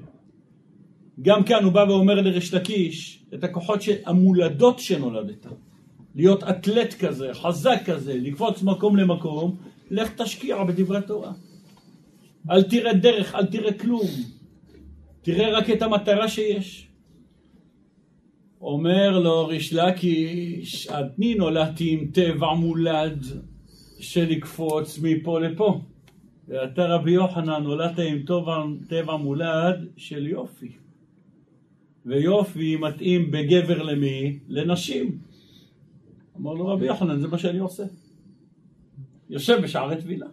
[1.23, 5.47] גם כאן הוא בא ואומר לריש לקיש את הכוחות המולדות שנולדת.
[6.15, 9.57] להיות אתלט כזה, חזק כזה, לקפוץ מקום למקום,
[9.91, 11.33] לך תשקיע בדברי תורה.
[12.51, 14.07] אל תראה דרך, אל תראה כלום.
[15.23, 16.89] תראה רק את המטרה שיש.
[18.61, 23.25] אומר לו ריש לקיש, אני נולדתי עם טבע מולד
[24.01, 25.81] של לקפוץ מפה לפה.
[26.49, 30.73] ואתה רבי יוחנן נולדת עם טבע, טבע מולד של יופי.
[32.07, 34.39] ויופי מתאים בגבר למי?
[34.49, 35.19] לנשים.
[36.37, 37.85] אמר לו רבי יוחנן, זה מה שאני עושה.
[39.31, 40.27] יושב בשערי טבילה.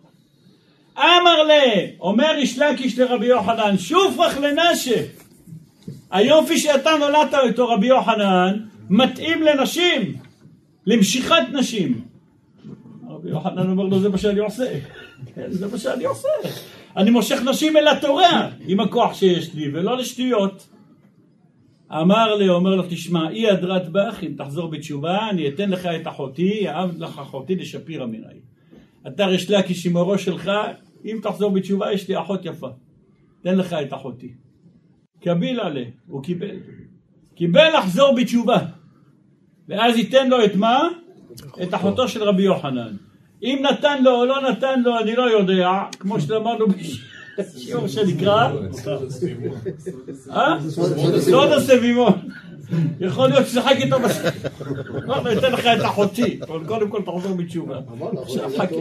[0.98, 1.64] אמר לה,
[2.00, 5.04] אומר איש לקיש לרבי יוחנן, שופך לנשה.
[6.12, 10.16] היופי שאתה נולדת איתו רבי יוחנן, מתאים לנשים,
[10.86, 12.02] למשיכת נשים.
[13.10, 14.80] רבי יוחנן אומר לו, זה מה שאני עושה.
[15.36, 16.28] כן, זה מה שאני עושה.
[16.98, 20.68] אני מושך נשים אל התורה עם הכוח שיש לי, ולא לשטויות.
[21.92, 26.08] אמר לי, אומר לו, תשמע, אי הדרת בך, אם תחזור בתשובה, אני אתן לך את
[26.08, 28.40] אחותי, יאהב לך אחותי לשפירא מנהי.
[29.08, 30.52] אתה ריש לקיש עם הראש שלך,
[31.06, 32.70] אם תחזור בתשובה, יש לי אחות יפה.
[33.44, 34.34] תן לך את אחותי.
[35.24, 36.56] קביל עלה, הוא קיבל.
[37.36, 38.58] קיבל לחזור בתשובה.
[39.68, 40.82] ואז ייתן לו את מה?
[41.64, 42.96] את אחותו של רבי יוחנן.
[43.44, 46.66] אם נתן לו או לא נתן לו, אני לא יודע, כמו שלמדנו
[47.38, 48.52] בשיעור שנקרא...
[50.30, 50.58] אה?
[51.20, 52.14] סוד הסביבון.
[53.00, 53.98] יכול להיות ששחק איתו.
[55.06, 57.80] לא, אני אתן לך את אחותי, אבל קודם כל תחזור בתשובה.
[58.22, 58.76] עכשיו חכה.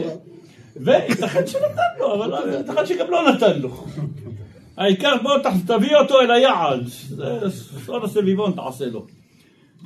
[0.75, 3.85] וייתכן שנתן לו, אבל ייתכן שגם לא נתן לו.
[4.77, 5.31] העיקר בוא
[5.67, 6.87] תביא אותו אל היעד,
[7.85, 9.05] סוד הסביבון תעשה לו.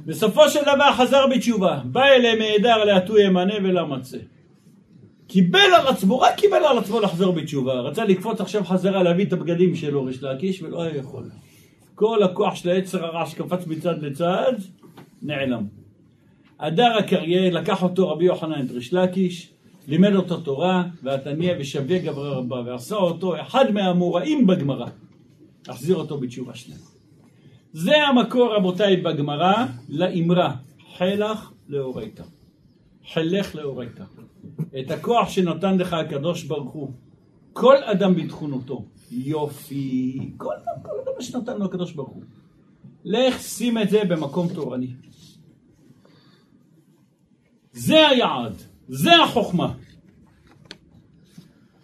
[0.05, 4.17] בסופו של דבר חזר בתשובה, בא אליהם מעדר להטו ימנה ולמצה.
[5.27, 9.33] קיבל על עצמו, רק קיבל על עצמו לחזור בתשובה, רצה לקפוץ עכשיו חזרה להביא את
[9.33, 11.23] הבגדים שלו ריש להקיש ולא היה יכול.
[11.95, 14.53] כל הכוח של היצר הרע שקפץ מצד לצד,
[15.21, 15.63] נעלם.
[16.59, 19.53] הדר הקריה לקח אותו רבי יוחנן את ריש לקיש,
[19.87, 24.87] לימד אותו תורה, והתניא ושווה גברי רבה, ועשה אותו אחד מהאמוראים בגמרא.
[25.67, 26.77] החזיר אותו בתשובה שלמה.
[27.73, 30.55] זה המקור, רבותיי, בגמרא, לאמרה,
[30.97, 32.23] חלך לאורייתא.
[33.13, 34.03] חלך לאורייתא.
[34.79, 36.91] את הכוח שנתן לך הקדוש ברוך הוא,
[37.53, 42.23] כל אדם בתכונותו, יופי, כל אדם, כל אדם שנתן לו הקדוש ברוך הוא.
[43.05, 44.93] לך שים את זה במקום תורני.
[47.73, 48.53] זה היעד.
[48.87, 49.73] זה החוכמה.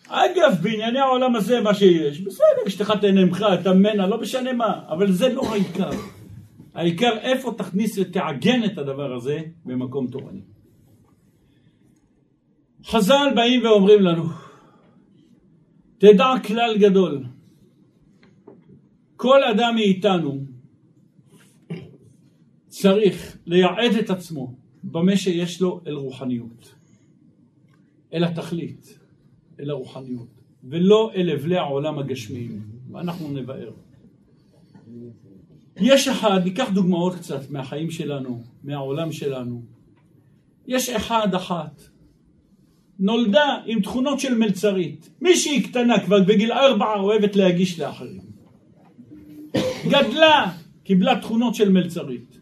[0.07, 4.81] אגב, בענייני העולם הזה, מה שיש, בסדר, אשתך תהנה ממך, אתה ממנה, לא משנה מה,
[4.87, 5.89] אבל זה לא העיקר.
[6.73, 10.41] העיקר איפה תכניס ותעגן את הדבר הזה במקום תורני.
[12.85, 14.23] חז"ל באים ואומרים לנו,
[15.99, 17.23] תדע כלל גדול,
[19.15, 20.43] כל אדם מאיתנו
[22.67, 26.75] צריך לייעד את עצמו במה שיש לו אל רוחניות.
[28.13, 28.99] אל התכלית,
[29.59, 30.27] אל הרוחניות,
[30.63, 33.71] ולא אל אבלי העולם הגשמיים, ואנחנו נבער.
[35.77, 39.61] יש אחד, ניקח דוגמאות קצת מהחיים שלנו, מהעולם שלנו.
[40.67, 41.88] יש אחד אחת,
[42.99, 45.09] נולדה עם תכונות של מלצרית.
[45.21, 48.21] מישהי קטנה כבר בגיל ארבע אוהבת להגיש לאחרים.
[49.87, 50.51] גדלה,
[50.83, 52.39] קיבלה תכונות של מלצרית.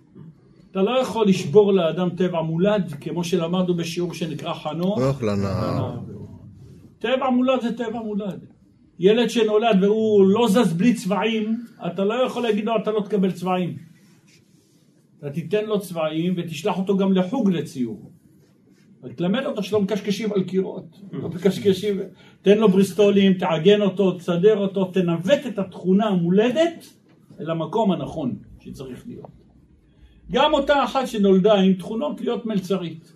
[0.71, 4.99] אתה לא יכול לשבור לאדם טבע מולד, כמו שלמדנו בשיעור שנקרא חנוך.
[4.99, 5.99] חנוך לנהר.
[6.99, 8.45] טבע מולד זה טבע מולד.
[8.99, 13.31] ילד שנולד והוא לא זז בלי צבעים, אתה לא יכול להגיד לו אתה לא תקבל
[13.31, 13.77] צבעים.
[15.19, 18.11] אתה תיתן לו צבעים ותשלח אותו גם לחוג לציור.
[19.15, 21.99] תלמד אותו שלא מקשקשים על קירות, לא מקשקשים,
[22.41, 26.93] תן לו בריסטולים, תעגן אותו, תסדר אותו, תנווט את התכונה המולדת
[27.39, 29.29] אל המקום הנכון שצריך להיות.
[30.31, 33.13] גם אותה אחת שנולדה עם תכונות להיות מלצרית,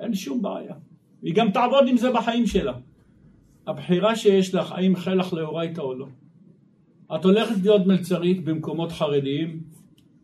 [0.00, 0.74] אין שום בעיה.
[1.22, 2.72] היא גם תעבוד עם זה בחיים שלה.
[3.66, 6.06] הבחירה שיש לך, האם חלך לאורייתא או לא.
[7.14, 9.60] את הולכת להיות מלצרית במקומות חרדיים,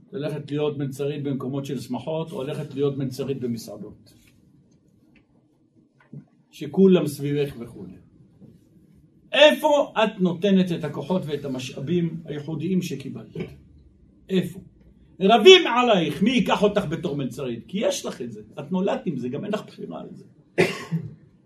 [0.08, 4.14] את הולכת להיות מלצרית במקומות של שמחות, הולכת להיות מלצרית במסעדות.
[6.50, 7.92] שכולם סביבך וכולי.
[9.32, 13.36] איפה את נותנת את הכוחות ואת המשאבים הייחודיים שקיבלת?
[14.28, 14.60] איפה?
[15.20, 17.64] רבים עלייך, מי ייקח אותך בתור מלצרית?
[17.68, 20.24] כי יש לך את זה, את נולדת עם זה, גם אין לך בחירה על זה.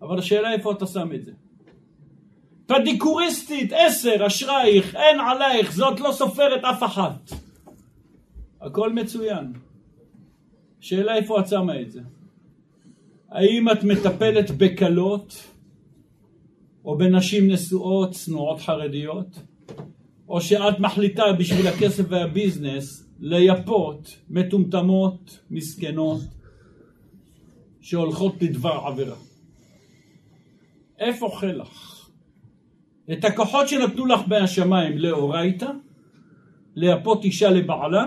[0.01, 1.31] אבל השאלה איפה אתה שם את זה.
[2.65, 7.31] פדיקוריסטית, עשר, אשרייך, אין עלייך, זאת לא סופרת אף אחת.
[8.61, 9.53] הכל מצוין.
[10.79, 12.01] שאלה איפה את שמה את זה.
[13.33, 15.43] האם את מטפלת בכלות
[16.85, 19.39] או בנשים נשואות, צנועות חרדיות,
[20.29, 26.19] או שאת מחליטה בשביל הכסף והביזנס לייפות מטומטמות, מסכנות,
[27.81, 29.15] שהולכות לדבר עבירה.
[30.99, 32.09] איפה חלח?
[33.13, 35.69] את הכוחות שנתנו לך מהשמיים לאורייתא,
[36.75, 38.05] לייפות אישה לבעלה,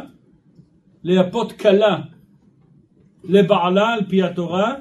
[1.03, 2.01] לייפות כלה
[3.25, 4.75] לבעלה על פי התורה,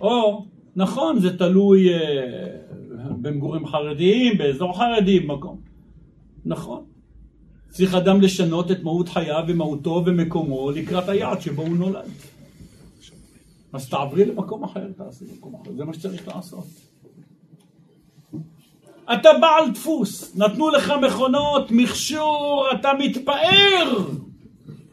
[0.00, 0.44] או,
[0.76, 1.98] נכון, זה תלוי אה,
[3.20, 5.60] במגורים חרדיים, באזור חרדי, במקום.
[6.44, 6.84] נכון.
[7.68, 12.10] צריך אדם לשנות את מהות חייו ומהותו ומקומו לקראת היעד שבו הוא נולד.
[13.72, 16.64] אז תעברי למקום אחר, תעשי למקום אחר, זה מה שצריך לעשות.
[19.12, 24.06] אתה בעל דפוס, נתנו לך מכונות, מכשור, אתה מתפאר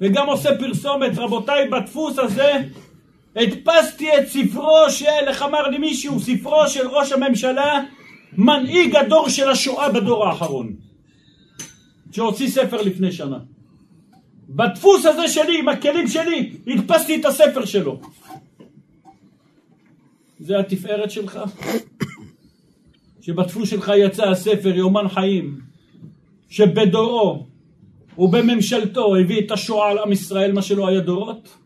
[0.01, 2.51] וגם עושה פרסומת, רבותיי, בדפוס הזה
[3.35, 7.83] הדפסתי את ספרו של, איך אמר לי מישהו, ספרו של ראש הממשלה,
[8.37, 10.73] מנהיג הדור של השואה בדור האחרון,
[12.11, 13.37] שהוציא ספר לפני שנה.
[14.49, 18.01] בדפוס הזה שלי, עם הכלים שלי, הדפסתי את הספר שלו.
[20.39, 21.39] זה התפארת שלך?
[23.21, 25.59] שבדפוס שלך יצא הספר יומן חיים,
[26.49, 27.47] שבדורו
[28.17, 31.62] ובממשלתו הביא את השואה על עם ישראל, מה שלא היה דורות?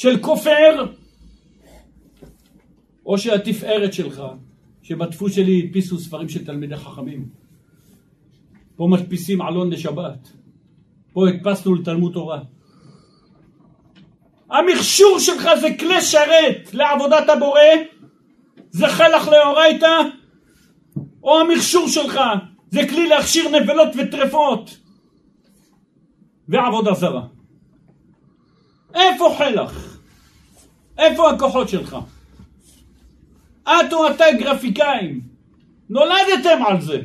[0.00, 0.86] של כופר,
[3.06, 4.22] או שהתפארת שלך,
[4.82, 7.28] שבדפוס שלי הדפיסו ספרים של תלמידי חכמים.
[8.76, 10.28] פה מדפיסים עלון לשבת,
[11.12, 12.40] פה הדפסנו לתלמוד תורה.
[14.50, 17.60] המכשור שלך זה כלי שרת לעבודת הבורא,
[18.70, 20.00] זה חלח לאורייתא,
[21.22, 22.20] או המכשור שלך
[22.70, 24.78] זה כלי להכשיר נבלות וטרפות
[26.48, 27.26] ועבודה זרה.
[28.94, 29.89] איפה חלח?
[31.00, 31.96] איפה הכוחות שלך?
[33.64, 35.20] את או אתה גרפיקאים,
[35.90, 37.00] נולדתם על זה.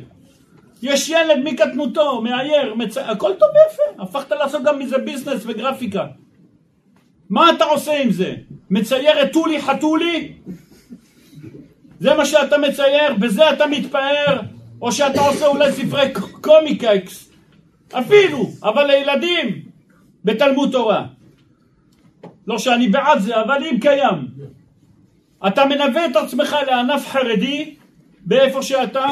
[0.82, 2.96] יש ילד מקטנותו, מאייר, מצ...
[2.96, 6.06] הכל טוב ויפה, הפכת לעשות גם מזה ביזנס וגרפיקה.
[7.30, 8.34] מה אתה עושה עם זה?
[8.70, 10.32] מצייר את טולי חתולי?
[12.00, 13.14] זה מה שאתה מצייר?
[13.14, 14.40] בזה אתה מתפאר?
[14.82, 17.30] או שאתה עושה אולי ספרי קומיקאיקס?
[17.92, 19.62] אפילו, אבל לילדים,
[20.24, 21.06] בתלמוד תורה.
[22.46, 24.28] לא שאני בעד זה, אבל אם קיים.
[25.46, 27.74] אתה מנווט את עצמך לענף חרדי
[28.20, 29.04] באיפה שאתה,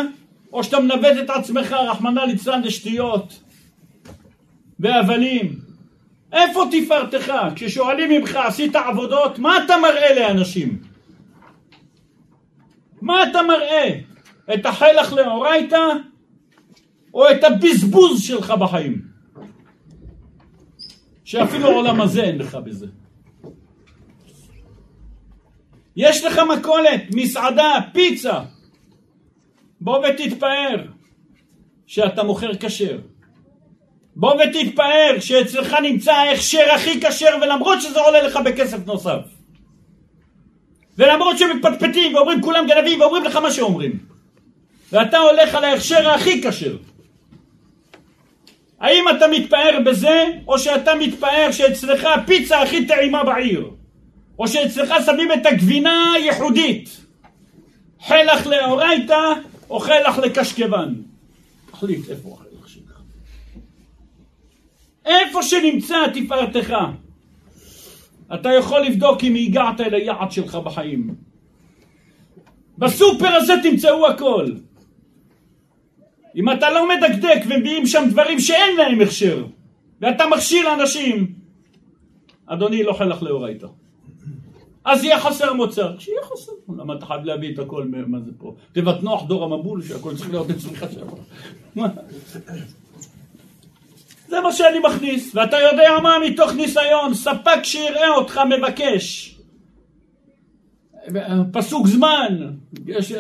[0.52, 3.40] או שאתה מנווט את עצמך, רחמנא ליצלן, לשטויות
[4.80, 5.58] והבלים.
[6.32, 7.32] איפה תפארתך?
[7.54, 10.82] כששואלים ממך, עשית עבודות, מה אתה מראה לאנשים?
[13.02, 13.98] מה אתה מראה?
[14.54, 15.86] את החלח לאורייתא,
[17.14, 19.02] או את הבזבוז שלך בחיים?
[21.24, 22.86] שאפילו העולם הזה אין לך בזה.
[25.96, 28.40] יש לך מכולת, מסעדה, פיצה.
[29.80, 30.84] בוא ותתפאר
[31.86, 32.98] שאתה מוכר כשר.
[34.16, 39.20] בוא ותתפאר שאצלך נמצא ההכשר הכי כשר ולמרות שזה עולה לך בכסף נוסף.
[40.98, 43.98] ולמרות שמפטפטים ואומרים כולם גנבים ואומרים לך מה שאומרים.
[44.92, 46.76] ואתה הולך על ההכשר הכי כשר.
[48.80, 53.70] האם אתה מתפאר בזה, או שאתה מתפאר שאצלך הפיצה הכי טעימה בעיר?
[54.38, 57.00] או שאצלך שמים את הגבינה הייחודית,
[58.06, 59.32] חלח לאורייתא
[59.70, 60.94] או חלח לקשקבן.
[61.70, 63.00] תחליט איפה החלח שלך.
[65.04, 66.74] איפה שנמצא תפארתך.
[68.34, 71.14] אתה יכול לבדוק אם הגעת אל היעד שלך בחיים.
[72.78, 74.46] בסופר הזה תמצאו הכל.
[76.36, 79.44] אם אתה לא מדקדק ומביאים שם דברים שאין להם הכשר,
[80.00, 81.32] ואתה מכשיל אנשים,
[82.46, 83.66] אדוני לא חלח לאורייתא.
[84.84, 88.54] אז יהיה חסר מוצר, כשיהיה חסר, למה אתה חייב להביא את הכל, מה זה פה?
[88.72, 91.06] תיבת נוח דור המבול, שהכל צריך להיות אצלך שם.
[94.28, 99.30] זה מה שאני מכניס, ואתה יודע מה מתוך ניסיון, ספק שיראה אותך מבקש.
[101.52, 102.50] פסוק זמן,
[102.86, 103.12] יש...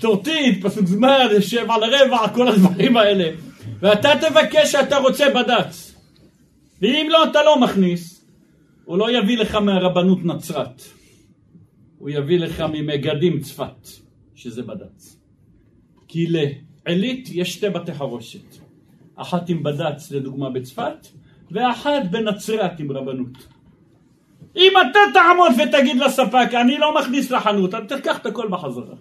[0.00, 3.30] טורטית, פסוק זמן, יושב על הרבע, כל הדברים האלה.
[3.84, 5.94] ואתה תבקש שאתה רוצה בד"ץ.
[6.82, 8.26] ואם לא, אתה לא מכניס.
[8.84, 10.82] הוא לא יביא לך מהרבנות נצרת.
[11.98, 13.88] הוא יביא לך ממגדים צפת,
[14.34, 15.16] שזה בד"ץ.
[16.08, 18.56] כי לעילית יש שתי בתי חרושת.
[19.16, 21.06] אחת עם בד"ץ, לדוגמה בצפת,
[21.50, 23.46] ואחת בנצרת עם רבנות.
[24.56, 28.94] אם אתה תעמוד ותגיד לספק, אני לא מכניס לחנות, אתה תקח את הכל בחזרה.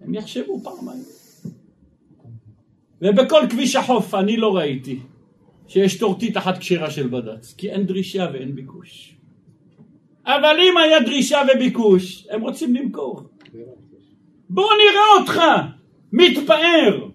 [0.00, 1.21] הם יחשבו פעמיים.
[3.02, 4.98] ובכל כביש החוף אני לא ראיתי
[5.66, 9.14] שיש טורטית אחת כשרה של בד"ץ, כי אין דרישה ואין ביקוש.
[10.26, 13.22] אבל אם היה דרישה וביקוש, הם רוצים למכור.
[14.50, 15.42] בואו נראה אותך
[16.12, 17.08] מתפאר.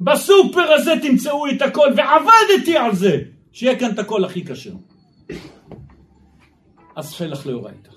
[0.00, 4.74] בסופר הזה תמצאו את הכל, ועבדתי על זה, שיהיה כאן את הכל הכי כשר.
[6.96, 7.90] אז חלך לאורייתא.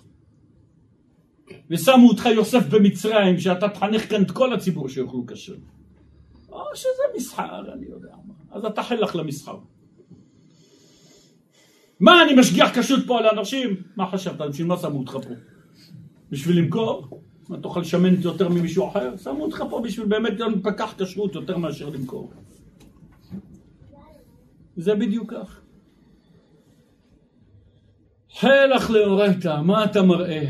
[1.69, 5.55] ושמו אותך יוסף במצרים, שאתה תחנך כאן את כל הציבור שיאכלו כשר.
[6.61, 8.33] או שזה מסחר, אני יודע מה.
[8.51, 9.57] אז אתה חלך למסחר.
[11.99, 13.75] מה, אני משגיח כשרות פה על האנשים?
[13.95, 15.33] מה חשבת, בשביל מה שמו אותך פה?
[16.29, 17.21] בשביל למכור?
[17.49, 19.17] מה, תוכל לשמן יותר ממישהו אחר?
[19.17, 22.31] שמו אותך פה בשביל באמת להיות פקח כשרות יותר מאשר למכור.
[24.77, 25.61] זה בדיוק כך.
[28.33, 30.49] חלך לאורייתא, מה אתה מראה?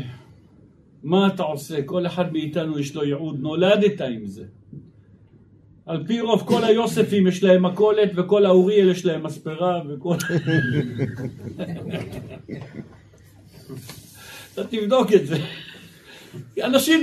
[1.02, 1.82] מה אתה עושה?
[1.82, 4.44] כל אחד מאיתנו יש לו ייעוד, נולדת עם זה.
[5.88, 10.16] על פי רוב כל היוספים יש להם מכולת וכל האוריאל יש להם מספרה וכל...
[14.52, 15.36] אתה תבדוק את זה.
[16.64, 17.02] אנשים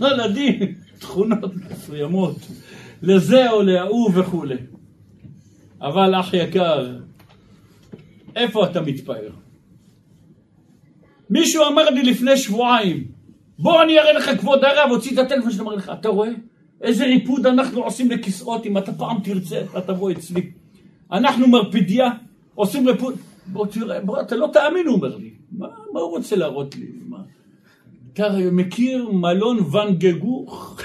[0.00, 2.36] נולדים תכונות מסוימות
[3.02, 4.56] לזה או להוא וכולי.
[5.80, 6.96] אבל אח יקר,
[8.36, 9.30] איפה אתה מתפאר?
[11.30, 13.04] מישהו אמר לי לפני שבועיים,
[13.58, 16.30] בוא אני אראה לך כבוד הרב, הוציא את הטלפון שלו, אמר לך, אתה רואה?
[16.80, 20.50] איזה ריפוד אנחנו עושים לכיסאות, אם אתה פעם תרצה, אתה תבוא אצלי.
[21.12, 22.10] אנחנו מרפידיה,
[22.54, 23.14] עושים ריפוד,
[23.46, 25.30] בוא תראה, בוא, אתה לא תאמין, הוא אומר לי.
[25.52, 26.86] מה, מה הוא רוצה להראות לי?
[27.08, 27.18] מה?
[28.12, 30.80] אתה מכיר מלון ואן גגוך?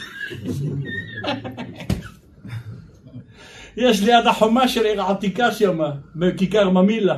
[3.77, 5.79] יש ליד החומה של עיר העתיקה שם,
[6.15, 7.17] בכיכר ממילה.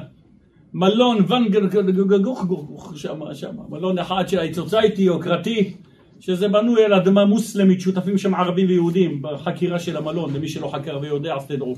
[0.74, 3.56] מלון ואן גגוך שם, שם.
[3.70, 5.74] מלון אחד של היצוצייטי, יוקרתי.
[6.22, 11.00] שזה בנוי על אדמה מוסלמית, שותפים שם ערבים ויהודים בחקירה של המלון, למי שלא חקר
[11.02, 11.76] ויודע אז תדעו.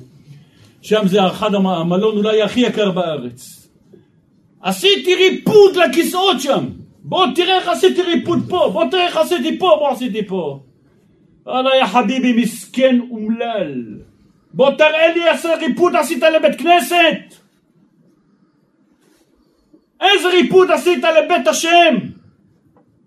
[0.81, 3.67] שם זה אחד המלון אולי הכי יקר בארץ.
[4.61, 6.65] עשיתי ריפוד לכיסאות שם.
[7.03, 10.59] בוא תראה איך עשיתי ריפוד פה, בוא תראה איך עשיתי פה, בוא עשיתי פה.
[11.45, 13.83] וואלה יא חביבי מסכן אומלל.
[14.53, 17.41] בוא תראה לי איזה ריפוד עשית לבית כנסת.
[20.01, 22.12] איזה ריפוד עשית לבית השם.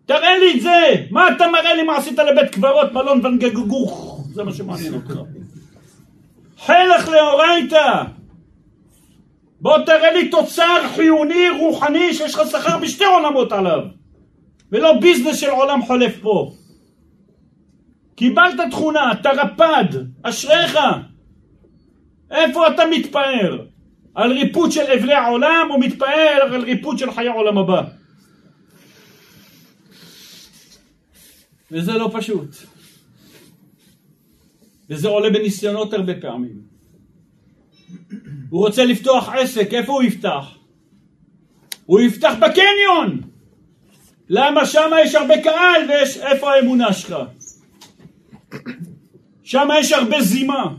[0.06, 0.94] תראה לי את זה!
[1.10, 4.24] מה אתה מראה לי מה עשית לבית קברות מלון ונגגוך?
[4.32, 5.14] זה מה שמעניין אותך.
[6.58, 8.02] חלך לאורייתא!
[9.60, 13.80] בוא תראה לי תוצר חיוני רוחני שיש לך שכר בשתי עולמות עליו
[14.72, 16.52] ולא ביזנס של עולם חולף פה.
[18.14, 19.84] קיבלת תכונה, אתה רפד,
[20.22, 20.78] אשריך.
[22.30, 23.58] איפה אתה מתפאר?
[24.14, 27.82] על ריפוד של אבלי העולם או מתפאר על ריפוד של חיי העולם הבא?
[31.70, 32.56] וזה לא פשוט.
[34.90, 36.60] וזה עולה בניסיונות הרבה פעמים.
[38.50, 40.44] הוא רוצה לפתוח עסק, איפה הוא יפתח?
[41.86, 43.20] הוא יפתח בקניון!
[44.28, 46.16] למה שם יש הרבה קהל ויש...
[46.16, 47.16] איפה האמונה שלך?
[49.42, 50.74] שם יש הרבה זימה.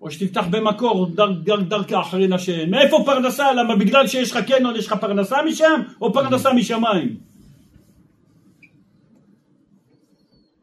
[0.00, 2.70] או שתפתח במקור דר, דר, דרכה אחרי לשם.
[2.70, 3.52] מאיפה פרנסה?
[3.52, 5.80] למה בגלל שיש לך קניון יש לך פרנסה משם?
[6.00, 7.31] או פרנסה משמיים?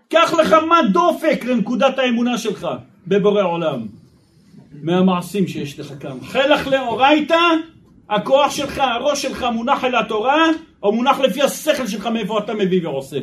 [0.09, 2.67] קח לך מה דופק לנקודת האמונה שלך
[3.07, 3.87] בבורא עולם
[4.81, 6.17] מהמעשים שיש לך כאן.
[6.21, 7.39] חלך לאורייתא,
[8.09, 10.45] הכוח שלך, הראש שלך מונח אל התורה
[10.83, 13.19] או מונח לפי השכל שלך מאיפה אתה מביא ועושה.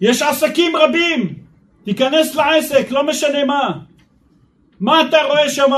[0.00, 1.34] יש עסקים רבים,
[1.84, 3.78] תיכנס לעסק, לא משנה מה.
[4.80, 5.72] מה אתה רואה שם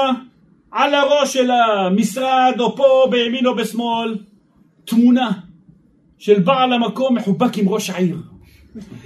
[0.70, 4.18] על הראש של המשרד או פה בימין או בשמאל?
[4.84, 5.30] תמונה
[6.18, 8.16] של בעל המקום מחובק עם ראש העיר.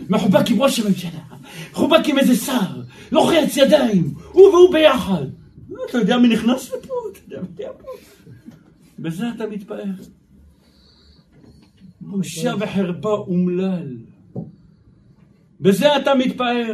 [0.09, 1.21] מחובק עם ראש הממשלה,
[1.73, 2.81] מחובק עם איזה שר,
[3.13, 5.25] לוחץ ידיים, הוא והוא ביחד.
[5.91, 6.95] אתה יודע מי נכנס לפה?
[7.13, 7.89] אתה יודע מי פה?
[8.99, 9.85] בזה אתה מתפאר.
[12.01, 13.97] בושה וחרפה אומלל.
[15.61, 16.73] בזה אתה מתפאר.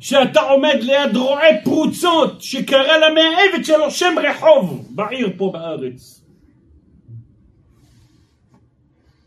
[0.00, 6.17] שאתה עומד ליד רועה פרוצות שקרא למאהבת שלו שם רחוב בעיר פה בארץ.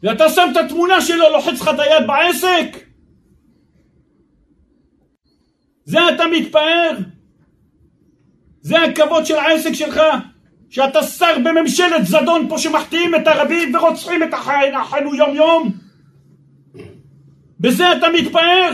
[0.03, 2.85] ואתה שם את התמונה שלו, לוחץ לך את היד בעסק?
[5.85, 6.97] זה אתה מתפאר?
[8.61, 9.99] זה הכבוד של העסק שלך?
[10.69, 14.29] שאתה שר בממשלת זדון פה שמחטיאים את הרבים ורוצחים את
[14.73, 15.71] אחינו יום יום?
[17.59, 18.73] בזה אתה מתפאר?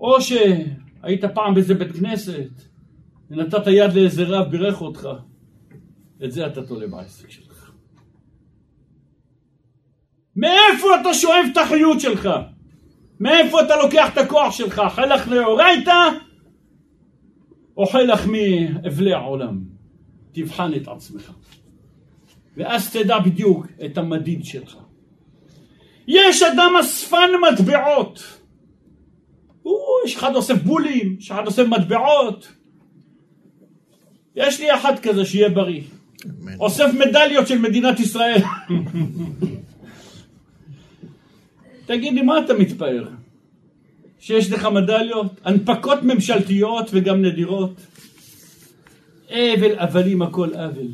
[0.00, 2.50] או שהיית פעם באיזה בית כנסת
[3.30, 5.08] ונתת יד לאיזה רב בירך אותך,
[6.24, 7.49] את זה אתה תולה בעסק שלך.
[10.36, 12.28] מאיפה אתה שואב את החיות שלך?
[13.20, 14.82] מאיפה אתה לוקח את הכוח שלך?
[14.94, 16.08] חלך לאורייתא
[17.76, 19.60] או חלך מאבלי העולם?
[20.32, 21.32] תבחן את עצמך.
[22.56, 24.76] ואז תדע בדיוק את המדיד שלך.
[26.08, 28.40] יש אדם אספן מטבעות.
[30.04, 32.52] יש אחד אוסף בולים, יש אחד אוסף מטבעות.
[34.36, 35.82] יש לי אחד כזה שיהיה בריא.
[36.60, 38.42] אוסף מדליות של מדינת ישראל.
[41.90, 43.04] תגיד לי, מה אתה מתפאר?
[44.18, 45.40] שיש לך מדליות?
[45.44, 47.70] הנפקות ממשלתיות וגם נדירות?
[49.28, 50.86] אבל הבלים הכל אבל.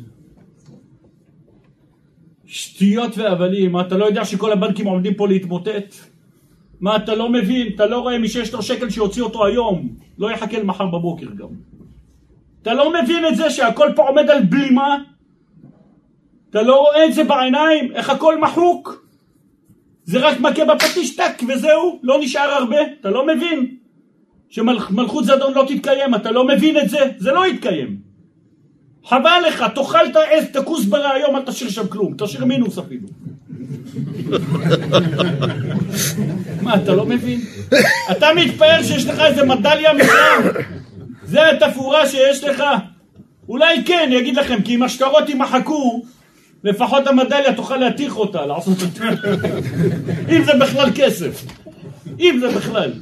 [2.45, 5.95] שטויות והבלים, אתה לא יודע שכל הבנקים עומדים פה להתמוטט?
[6.81, 7.67] מה אתה לא מבין?
[7.75, 11.49] אתה לא רואה מי שיש לו שקל שיוציא אותו היום, לא יחכה למחר בבוקר גם.
[12.61, 14.97] אתה לא מבין את זה שהכל פה עומד על בלימה?
[16.49, 17.91] אתה לא רואה את זה בעיניים?
[17.93, 19.06] איך הכל מחוק?
[20.07, 23.75] זה רק מכה בפטיש טק וזהו, לא נשאר הרבה, אתה לא מבין?
[24.49, 26.99] שמלכות זדון לא תתקיים, אתה לא מבין את זה?
[27.17, 27.97] זה לא יתקיים.
[29.05, 33.07] חבל לך, תאכל את העז, את הכוסברה היום, אל תשאיר שם כלום, תשאיר מינוס אפילו.
[36.63, 37.41] מה, אתה לא מבין?
[38.11, 40.49] אתה מתפאר שיש לך איזה מדליה משם?
[41.23, 42.63] זה התפאורה שיש לך?
[43.49, 46.03] אולי כן, יגיד לכם, כי אם השטרות יימחקו,
[46.63, 49.03] לפחות המדליה תוכל להתיך אותה, לעשות את זה.
[50.35, 51.45] אם זה בכלל כסף.
[52.19, 52.93] אם זה בכלל.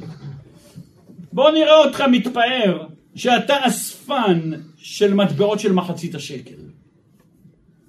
[1.32, 6.54] בוא נראה אותך מתפאר שאתה אספן של מטבעות של מחצית השקל.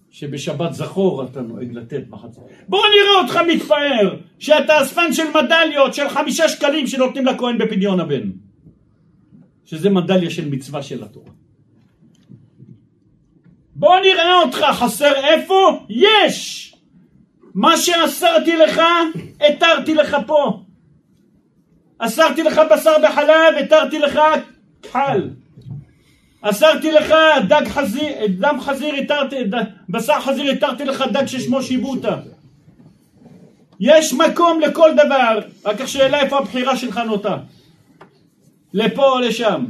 [0.10, 2.44] שבשבת זכור אתה נוהג לתת מחצית.
[2.68, 8.30] בוא נראה אותך מתפאר שאתה אספן של מדליות של חמישה שקלים שנותנים לכהן בפדיון הבן.
[9.66, 11.32] שזה מדליה של מצווה של התורה.
[13.80, 15.86] בוא נראה אותך, חסר איפה?
[15.90, 16.64] יש!
[17.54, 18.82] מה שאסרתי לך,
[19.42, 20.60] התרתי לך פה.
[21.98, 24.20] אסרתי לך בשר בחלב, התרתי לך
[24.82, 25.30] כחל.
[26.42, 27.14] אסרתי לך
[27.48, 29.36] דג חזיר, דם חזיר התרתי,
[29.90, 32.16] בשר חזיר התרתי לך דג ששמו שיבוטה.
[33.80, 37.38] יש מקום לכל דבר, רק השאלה איפה הבחירה שלך נוטה.
[38.74, 39.66] לפה או לשם.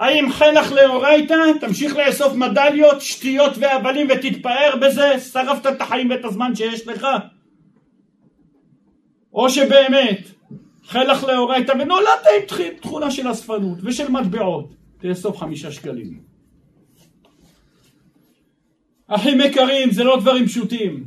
[0.00, 6.54] האם חנך לאורייתא, תמשיך לאסוף מדליות, שטויות והבלים ותתפאר בזה, שרפת את החיים ואת הזמן
[6.54, 7.06] שיש לך?
[9.34, 10.20] או שבאמת,
[10.84, 16.20] חלך לאורייתא ונולדת עם תכונה של אספנות ושל מטבעות, תאסוף חמישה שקלים.
[19.06, 21.04] אחים יקרים, זה לא דברים פשוטים,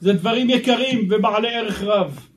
[0.00, 2.28] זה דברים יקרים ובעלי ערך רב,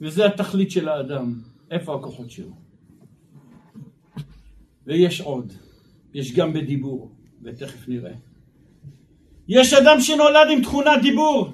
[0.00, 1.34] וזה התכלית של האדם,
[1.70, 2.65] איפה הכוחות שלו.
[4.86, 5.52] ויש עוד,
[6.14, 7.10] יש גם בדיבור,
[7.42, 8.12] ותכף נראה.
[9.48, 11.52] יש אדם שנולד עם תכונת דיבור,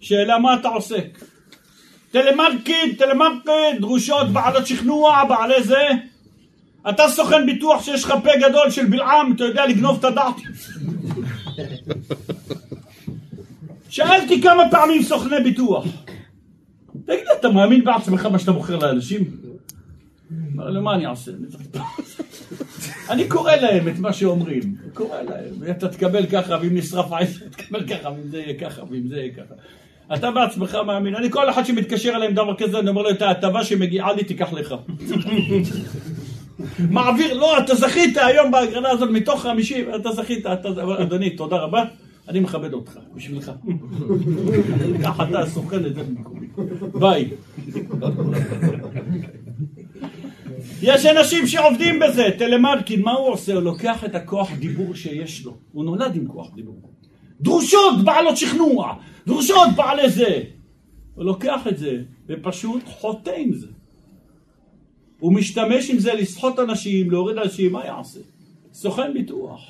[0.00, 1.24] שאלה מה אתה עוסק?
[2.10, 5.88] טלמרקד, טלמרקד, דרושות בעלות שכנוע, בעלי זה.
[6.88, 10.34] אתה סוכן ביטוח שיש לך פה גדול של בלעם, אתה יודע לגנוב את הדעת.
[13.88, 15.84] שאלתי כמה פעמים סוכני ביטוח.
[17.06, 19.30] תגיד, אתה מאמין בעצמך מה שאתה מוכר לאנשים?
[20.54, 21.30] אמר לו, מה אני אעשה?
[23.10, 27.86] אני קורא להם את מה שאומרים, קורא להם, ואתה תקבל ככה, ואם נשרף עשר, תקבל
[27.86, 29.54] ככה, ואם זה יהיה ככה, ואם זה יהיה ככה.
[30.14, 33.22] אתה בעצמך מאמין, אני כל אחד שמתקשר אליי עם דבר כזה, אני אומר לו, את
[33.22, 34.74] ההטבה שמגיעה לי, תיקח לך.
[36.90, 40.68] מעביר, לא, אתה זכית היום בהגרלה הזאת מתוך 50, אתה זכית, אתה,
[41.02, 41.84] אדוני, תודה רבה,
[42.28, 43.52] אני מכבד אותך, בשבילך.
[45.04, 46.46] ככה אתה סוכן את זה במקומי.
[46.92, 47.28] ביי.
[50.82, 53.54] יש אנשים שעובדים בזה, טלמרקין, מה הוא עושה?
[53.54, 56.80] הוא לוקח את הכוח דיבור שיש לו, הוא נולד עם כוח דיבור.
[57.40, 58.94] דרושות בעלות שכנוע,
[59.26, 60.42] דרושות בעלי זה.
[61.14, 63.66] הוא לוקח את זה ופשוט חוטא עם זה.
[65.18, 68.20] הוא משתמש עם זה לסחוט אנשים, להוריד אנשים, מה יעשה?
[68.72, 69.60] סוכן ביטוח.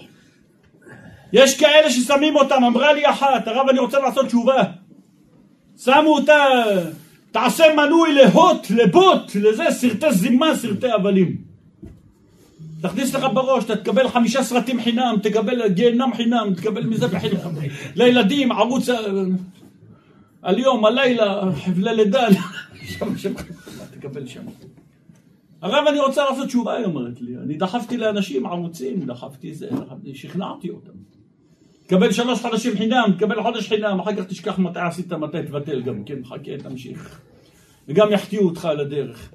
[1.32, 4.62] יש כאלה ששמים אותם, אמרה לי אחת, הרב אני רוצה לעשות תשובה.
[5.76, 6.44] שמו אותה
[7.30, 11.36] תעשה מנוי להוט, לבוט, לזה, סרטי זימה, סרטי הבלים.
[12.80, 17.50] תכניס לך בראש, אתה תקבל חמישה סרטים חינם, תקבל גיהנם חינם, תקבל מזה בחינם.
[17.94, 18.88] לילדים, ערוץ
[20.42, 22.26] על יום, הלילה, חבלי לידה,
[23.90, 24.42] תקבל שם.
[25.62, 27.36] הרב, אני רוצה לעשות תשובה, היא אומרת לי.
[27.36, 30.92] אני דחפתי לאנשים ערוצים, דחפתי זה, דחפתי, שכנעתי אותם.
[31.90, 36.04] תקבל שלוש חודשים חינם, תקבל חודש חינם, אחר כך תשכח מתי עשית, מתי תבטל גם
[36.04, 37.20] כן, חכה, תמשיך.
[37.88, 39.32] וגם יחטיאו אותך על הדרך.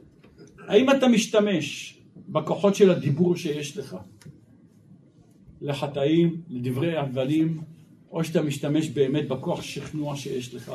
[0.67, 1.97] האם אתה משתמש
[2.29, 3.95] בכוחות של הדיבור שיש לך
[5.61, 7.61] לחטאים, לדברי הבלים,
[8.11, 10.71] או שאתה משתמש באמת בכוח שכנוע שיש לך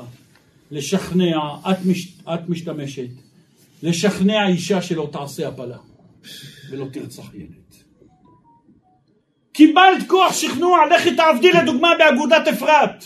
[0.70, 1.38] לשכנע,
[1.70, 3.10] את, מש, את משתמשת,
[3.82, 5.78] לשכנע אישה שלא תעשה הפלה
[6.70, 7.59] ולא תרצח ילד.
[9.60, 13.04] קיבלת כוח שכנוע, לכי תעבדי לדוגמה באגודת אפרת.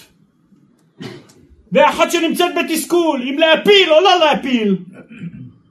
[1.73, 4.77] ואחת שנמצאת בתסכול, אם להפיל או לא להפיל.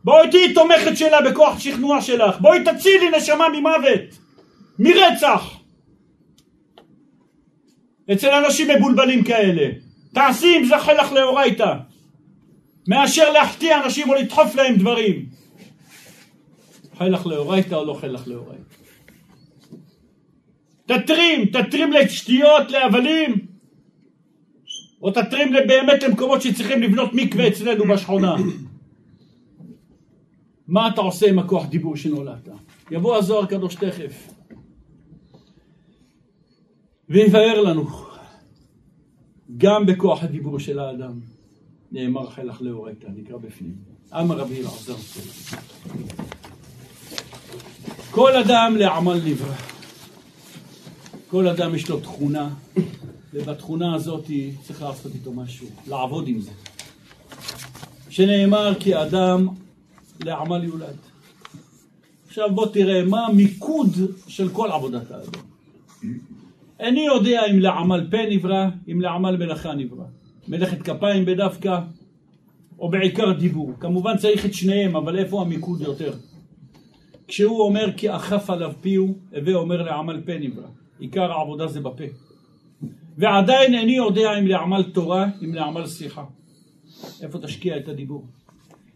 [0.03, 4.01] בואי תהיי תומכת שלה בכוח שכנוע שלך, בואי תצילי נשמה ממוות,
[4.79, 5.59] מרצח.
[8.13, 9.67] אצל אנשים מבולבלים כאלה.
[10.13, 11.73] תעשי אם זכה לך לאורייתא,
[12.87, 15.25] מאשר להחטיא אנשים או לדחוף להם דברים.
[16.97, 18.72] חי לך לאורייתא או לא חי לך לאורייתא.
[20.85, 23.47] תתרים, תתרים לשתיות, להבלים,
[25.01, 28.35] או תתרים באמת למקומות שצריכים לבנות מקווה אצלנו בשכונה.
[30.67, 32.49] מה אתה עושה עם הכוח דיבור שנולדת?
[32.91, 34.29] יבוא הזוהר הקדוש תכף
[37.09, 37.85] ויבאר לנו
[39.57, 41.19] גם בכוח הדיבור של האדם
[41.91, 43.75] נאמר חלך לאורייתא, נקרא בפנים.
[44.13, 44.95] אמר רבי אלעזר
[48.11, 49.72] כל אדם לעמל נברא.
[51.33, 52.49] כל אדם יש לו תכונה,
[53.33, 54.25] ובתכונה הזאת
[54.63, 56.51] צריך לעשות איתו משהו, לעבוד עם זה.
[58.09, 59.47] שנאמר כי אדם
[60.19, 60.95] לעמל יולד.
[62.27, 63.89] עכשיו בוא תראה מה המיקוד
[64.27, 65.41] של כל עבודת האדם.
[66.79, 70.05] איני יודע אם לעמל פה נברא, אם לעמל מלאכה נברא.
[70.47, 71.79] מלאכת כפיים בדווקא,
[72.79, 73.73] או בעיקר דיבור.
[73.79, 76.13] כמובן צריך את שניהם, אבל איפה המיקוד יותר?
[77.27, 80.82] כשהוא אומר כי אכף עליו פיהו, הווה אומר לעמל פה נברא.
[81.03, 82.03] עיקר העבודה זה בפה.
[83.17, 86.25] ועדיין איני יודע אם לעמל תורה, אם לעמל שיחה.
[87.21, 88.27] איפה תשקיע את הדיבור?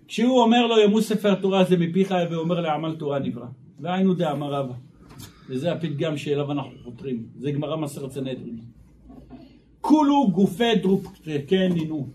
[0.08, 3.46] כשהוא אומר לו ימוס ספר תורה זה מפיך ואומר לעמל תורה נברא.
[3.80, 4.74] והיינו דאמר רבא.
[5.50, 7.26] וזה הפתגם שאליו אנחנו חותרים.
[7.40, 8.60] זה גמרא מסרת סנהדרין.
[9.82, 12.08] כולו גופי דרופקטקה נינו.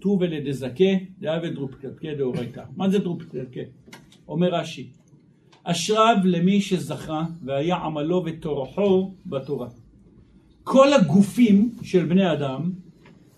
[0.00, 2.62] ט"ו ולדזכה, דאבה דרופקטקה דאורייתא.
[2.76, 3.60] מה זה דרופקטקה?
[4.28, 4.90] אומר רש"י,
[5.68, 9.68] אשריו למי שזכה והיה עמלו וטורחו בתורה.
[10.64, 12.70] כל הגופים של בני אדם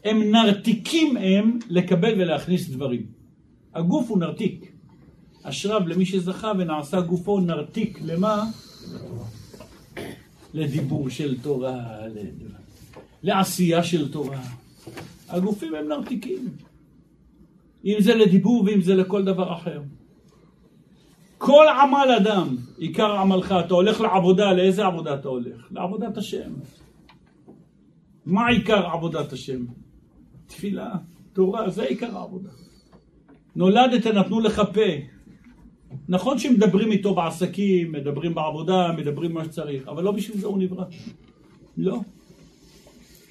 [0.05, 3.07] הם נרתיקים הם לקבל ולהכניס דברים.
[3.75, 4.73] הגוף הוא נרתיק.
[5.43, 8.45] אשריו למי שזכה ונעשה גופו נרתיק למה?
[10.55, 11.85] לדיבור של תורה,
[13.23, 14.43] לעשייה של תורה.
[15.29, 16.49] הגופים הם נרתיקים.
[17.85, 19.81] אם זה לדיבור ואם זה לכל דבר אחר.
[21.39, 25.69] כל עמל אדם, עיקר עמלך, אתה הולך לעבודה, לאיזה עבודה אתה הולך?
[25.71, 26.53] לעבודת השם.
[28.27, 29.65] מה עיקר עבודת השם?
[30.47, 30.95] תפילה,
[31.33, 32.51] תורה, זה עיקר העבודה.
[33.57, 34.81] נולדת, נתנו לך פה.
[36.09, 40.85] נכון שמדברים איתו בעסקים, מדברים בעבודה, מדברים מה שצריך, אבל לא בשביל זה הוא נברא.
[41.77, 42.01] לא.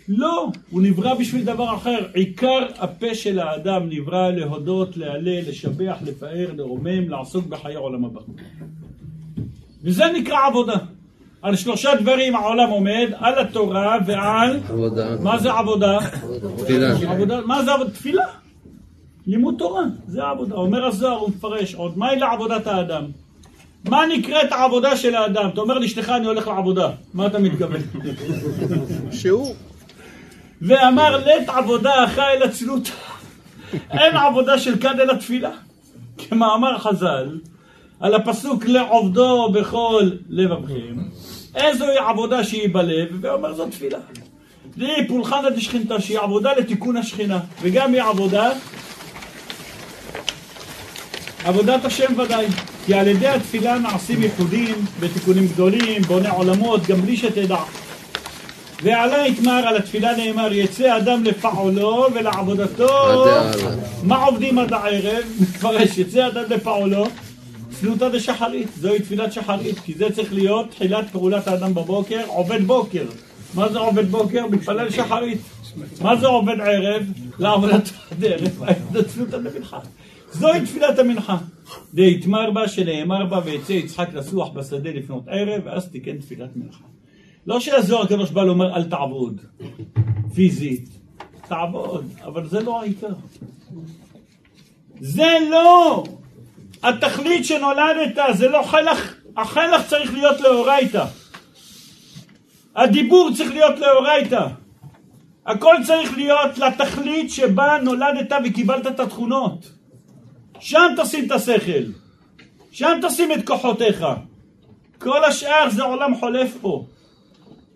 [0.10, 1.98] לא, הוא נברא בשביל דבר אחר.
[2.14, 8.22] עיקר הפה של האדם נברא להודות, להלל, לשבח, לפאר, לרומם, לעסוק בחיי עולם הבא.
[9.84, 10.78] וזה נקרא עבודה.
[11.42, 14.60] על שלושה דברים העולם עומד, על התורה ועל...
[14.70, 15.16] עבודה.
[15.24, 15.98] מה זה עבודה?
[16.58, 16.96] תפילה.
[17.08, 17.90] עבודה, מה זה עבודה?
[17.92, 18.26] תפילה.
[19.28, 20.56] לימוד תורה, זה עבודה.
[20.56, 23.04] אומר הזוהר, הוא מפרש עוד, מהי לעבודת האדם?
[23.90, 25.50] מה נקראת העבודה של האדם?
[25.54, 26.90] אתה אומר לאשתך, אני הולך לעבודה.
[27.14, 27.82] מה אתה מתכוון?
[29.12, 29.56] שהוא.
[30.62, 32.92] ואמר לית עבודה אחי אל עצלות.
[33.92, 35.52] אין עבודה של כד אלא תפילה.
[36.18, 37.40] כמאמר חז"ל,
[38.00, 40.98] על הפסוק לעובדו בכל לבבכם,
[41.56, 43.98] איזוהי עבודה שהיא בלב, ואומר זאת תפילה.
[44.78, 48.52] דהי פולחנא דשכינתא שהיא עבודה לתיקון השכינה, וגם היא עבודה,
[51.44, 52.48] עבודת השם ודאי,
[52.86, 57.58] כי על ידי התפילה נעשים ייחודים ותיקונים גדולים, בוני עולמות, גם בלי שתדע.
[58.84, 63.26] ועלה יתמר על התפילה נאמר יצא אדם לפעולו ולעבודתו.
[64.04, 65.24] מה עובדים עד הערב?
[65.42, 67.06] מפרש יצא אדם לפעולו
[67.70, 73.04] צלותא דשחרית זוהי תפילת שחרית כי זה צריך להיות תחילת פעולת האדם בבוקר עובד בוקר
[73.54, 74.48] מה זה עובד בוקר?
[74.48, 75.42] מתפלל שחרית
[76.02, 77.04] מה זה עובד ערב?
[77.40, 77.90] לעבודת
[78.22, 79.80] ערב צלותא דמנחה
[80.32, 81.38] זוהי תפילת המנחה
[81.94, 86.84] דהתמר בה שנאמר בה ויצא יצחק לסוח בשדה לפנות ערב ואז תיקן תפילת מנחה
[87.48, 89.42] לא שהזוהר הקדוש בא לומר אל תעבוד
[90.36, 90.90] פיזית,
[91.48, 93.14] תעבוד, אבל זה לא העיקר.
[95.00, 96.04] זה לא
[96.84, 101.06] התכלית שנולדת, זה לא חלך, החלך צריך להיות לאורייתא.
[102.76, 104.48] הדיבור צריך להיות לאורייתא.
[105.46, 109.72] הכל צריך להיות לתכלית שבה נולדת וקיבלת את התכונות.
[110.60, 111.84] שם תשים את השכל,
[112.72, 114.06] שם תשים את כוחותיך.
[114.98, 116.86] כל השאר זה עולם חולף פה.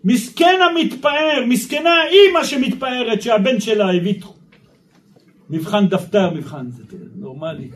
[0.04, 4.14] מסכן המתפאר, מסכנה האימא שמתפארת שהבן שלה הביא
[5.50, 6.82] מבחן דפתר, מבחן, זה
[7.16, 7.74] נורמלית.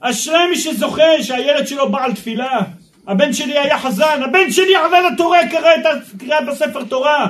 [0.00, 2.60] אשרי מי שזוכה שהילד שלו בעל תפילה.
[3.06, 7.28] הבן שלי היה חזן, הבן שלי עלה לתורה, קרא את הקריאה בספר תורה.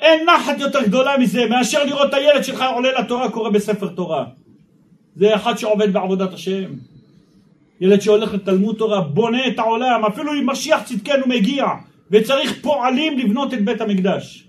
[0.00, 4.24] אין נחת יותר גדולה מזה, מאשר לראות את הילד שלך עולה לתורה, קורא בספר תורה.
[5.16, 6.70] זה אחד שעובד בעבודת השם.
[7.80, 11.64] ילד שהולך לתלמוד תורה, בונה את העולם, אפילו אם משיח צדקנו מגיע,
[12.10, 14.48] וצריך פועלים לבנות את בית המקדש.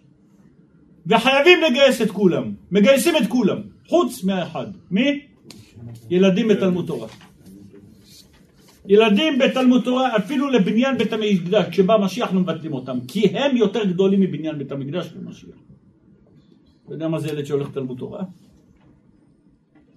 [1.07, 3.57] וחייבים לגייס את כולם, מגייסים את כולם,
[3.87, 4.67] חוץ מהאחד.
[4.91, 5.19] מי?
[6.09, 7.07] ילדים בתלמוד תורה.
[8.87, 13.85] ילדים בתלמוד תורה, אפילו לבניין בית המקדש, כשבא משיח לא מבטלים אותם, כי הם יותר
[13.85, 15.55] גדולים מבניין בית המקדש במשיח.
[16.85, 18.23] אתה יודע מה זה ילד שהולך לתלמוד תורה?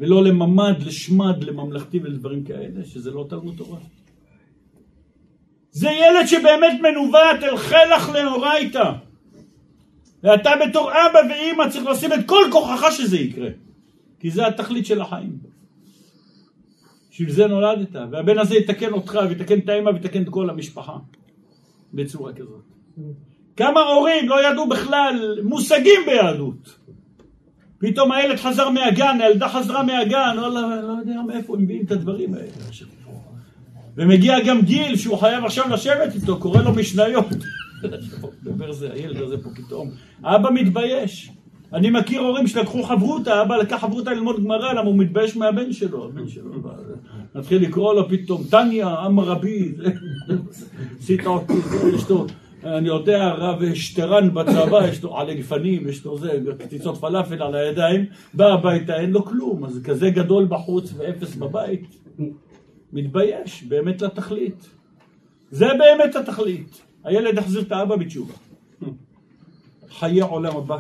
[0.01, 3.79] ולא לממ"ד, לשמד, לממלכתי ולדברים כאלה, שזה לא תלמוד תורה.
[5.71, 8.93] זה ילד שבאמת מנווט אל חלח לאורייתא.
[10.23, 13.49] ואתה בתור אבא ואימא צריך לשים את כל כוחך שזה יקרה.
[14.21, 15.39] כי זה התכלית של החיים.
[17.11, 20.97] בשביל זה נולדת, והבן הזה יתקן אותך, ויתקן את האמא, ויתקן את כל המשפחה.
[21.95, 22.65] בצורה כזאת.
[23.57, 26.79] כמה הורים לא ידעו בכלל מושגים ביהדות.
[27.79, 31.93] פתאום הילד חזר מהגן, הילדה חזרה מהגן, לא, לא, לא יודע מאיפה הם מביאים את
[31.93, 32.47] הדברים האלה.
[33.97, 37.27] ומגיע גם גיל שהוא חייב עכשיו לשבת איתו, קורא לו משניות.
[38.43, 39.91] דבר זה, הילד הזה פה פתאום.
[40.25, 41.31] אבא מתבייש.
[41.73, 46.05] אני מכיר הורים שלקחו חברותא, אבא לקח חברותא ללמוד גמרא, למה הוא מתבייש מהבן שלו.
[46.05, 46.51] הבן שלו
[47.35, 49.75] נתחיל לקרוא לו פתאום, טניה, עם רבי,
[51.01, 51.53] עשית אותי,
[51.95, 52.27] יש לו,
[52.65, 57.55] אני יודע, רב שטרן בצבא, יש לו עלי גפנים, יש לו זה, קציצות פלאפל על
[57.55, 61.97] הידיים, בא הביתה, אין לו כלום, אז כזה גדול בחוץ ואפס בבית.
[62.93, 64.71] מתבייש, באמת לתכלית.
[65.51, 66.83] זה באמת התכלית.
[67.05, 68.35] הילד יחזיר את האבא בתשובה.
[69.91, 70.79] חיי עולם הבא.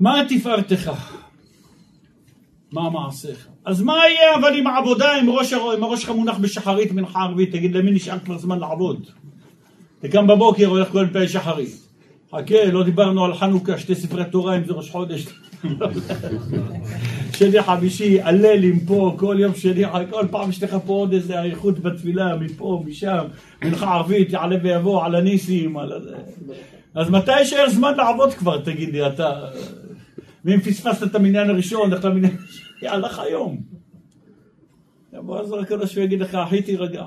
[0.00, 0.92] מה תפארתך?
[2.72, 3.48] מה מעשיך?
[3.64, 7.52] אז מה יהיה אבל עם העבודה, אם ראש, אם הראש שלך מונח בשחרית מנחה ערבית,
[7.52, 9.06] תגיד למי נשאר כבר זמן לעבוד?
[10.10, 11.88] קם בבוקר, הולך כל פעם שחרית.
[12.32, 15.26] חכה, לא דיברנו על חנוכה, שתי ספרי תורה אם זה ראש חודש.
[17.38, 21.78] שני חמישי, הללים פה, כל יום שני, כל פעם יש לך פה עוד איזה אריכות
[21.78, 23.24] בתפילה, מפה, משם,
[23.64, 26.16] מנחה ערבית, יעלה ויבוא, על הניסים, על הזה.
[26.94, 29.40] אז מתי יישאר זמן לעבוד כבר, תגיד לי, אתה...
[30.44, 33.62] ואם פספסת את המניין הראשון, למניין השני, הלך היום.
[35.12, 37.06] יבוא אז הקדוש ויגיד לך, אחי תירגע.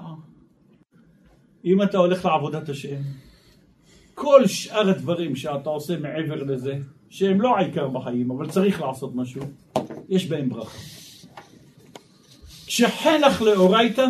[1.65, 3.01] אם אתה הולך לעבודת השם,
[4.13, 6.77] כל שאר הדברים שאתה עושה מעבר לזה,
[7.09, 9.41] שהם לא העיקר בחיים, אבל צריך לעשות משהו,
[10.09, 10.77] יש בהם ברכה.
[12.67, 14.05] כשחלך לאורייתא,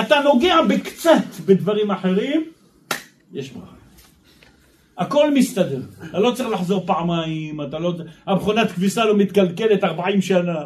[0.00, 2.44] אתה נוגע בקצת בדברים אחרים,
[3.32, 3.77] יש ברכה.
[4.98, 5.80] הכל מסתדר,
[6.10, 7.94] אתה לא צריך לחזור פעמיים, אתה לא...
[8.26, 10.58] המכונת כביסה לא מתקלקלת 40 שנה.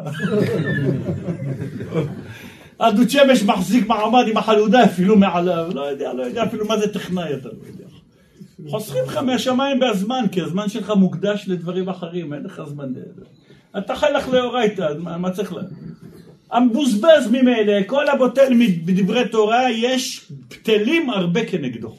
[2.79, 6.93] הדוד שמש מחזיק מעמד עם החלודה אפילו מעליו, לא יודע, לא יודע אפילו מה זה
[6.93, 7.85] טכנאי, אתה לא יודע.
[8.69, 12.97] חוסכים לך מהשמיים בהזמן, כי הזמן שלך מוקדש לדברים אחרים, אין לך זמן ל...
[13.77, 15.61] אתה חי לך לאורייתא, מה, מה צריך לה...
[16.51, 18.53] המבוזבז ממילא, כל הבוטל
[18.85, 21.95] בדברי תורה, יש בטלים הרבה כנגדו.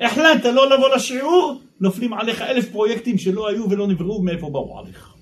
[0.00, 5.14] החלטת לא לבוא לשיעור, נופלים עליך אלף פרויקטים שלא היו ולא נבראו מאיפה באו עליך.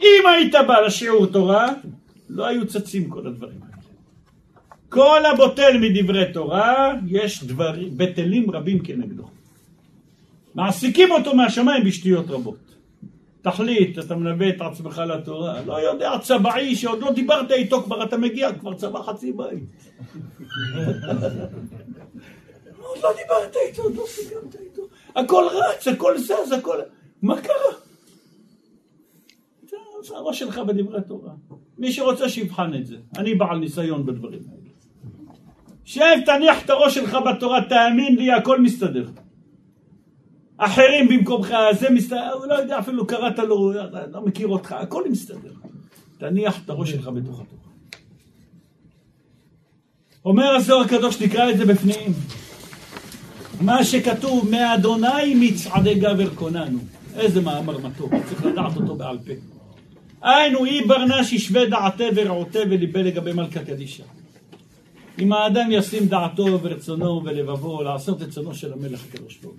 [0.00, 1.72] אם היית בא לשיעור תורה,
[2.28, 3.76] לא היו צצים כל הדברים האלה.
[4.88, 9.24] כל הבוטל מדברי תורה, יש דברים, בטלים רבים כנגדו.
[10.54, 12.66] מעסיקים אותו מהשמיים בשטויות רבות.
[13.42, 18.16] תחליט, אתה מלווה את עצמך לתורה, לא יודע, צבעי שעוד לא דיברת איתו כבר, אתה
[18.16, 19.64] מגיע, כבר צבע חצי בית.
[22.96, 24.82] עוד לא דיברת איתו, עוד לא סיכמת איתו.
[25.16, 26.80] הכל רץ, הכל זז, הכל...
[27.22, 27.72] מה קרה?
[30.02, 31.32] זה הראש שלך בדברי תורה.
[31.78, 32.96] מי שרוצה שיבחן את זה.
[33.16, 34.70] אני בעל ניסיון בדברים האלה.
[35.84, 39.08] שב, תניח את הראש שלך בתורה, תאמין לי, הכל מסתדר.
[40.56, 43.72] אחרים במקומך, זה מסתדר, הוא לא יודע, אפילו קראת לו,
[44.12, 45.52] לא מכיר אותך, הכל מסתדר.
[46.18, 47.66] תניח את הראש שלך בתוך התורה.
[50.24, 52.12] אומר הזוהר הקדוש, נקרא את זה בפנים.
[53.60, 56.78] מה שכתוב, מאדוני מצעדי גבר קוננו.
[57.14, 59.32] איזה מאמר מתוק, צריך לדעת אותו בעל פה.
[60.22, 64.04] היינו אי ברנש ישווה דעתה ורעותה וליבה לגבי מלכה קדישה.
[65.18, 69.56] אם האדם ישים דעתו ורצונו ולבבו לעשות את צונו של המלך הקדוש ברוך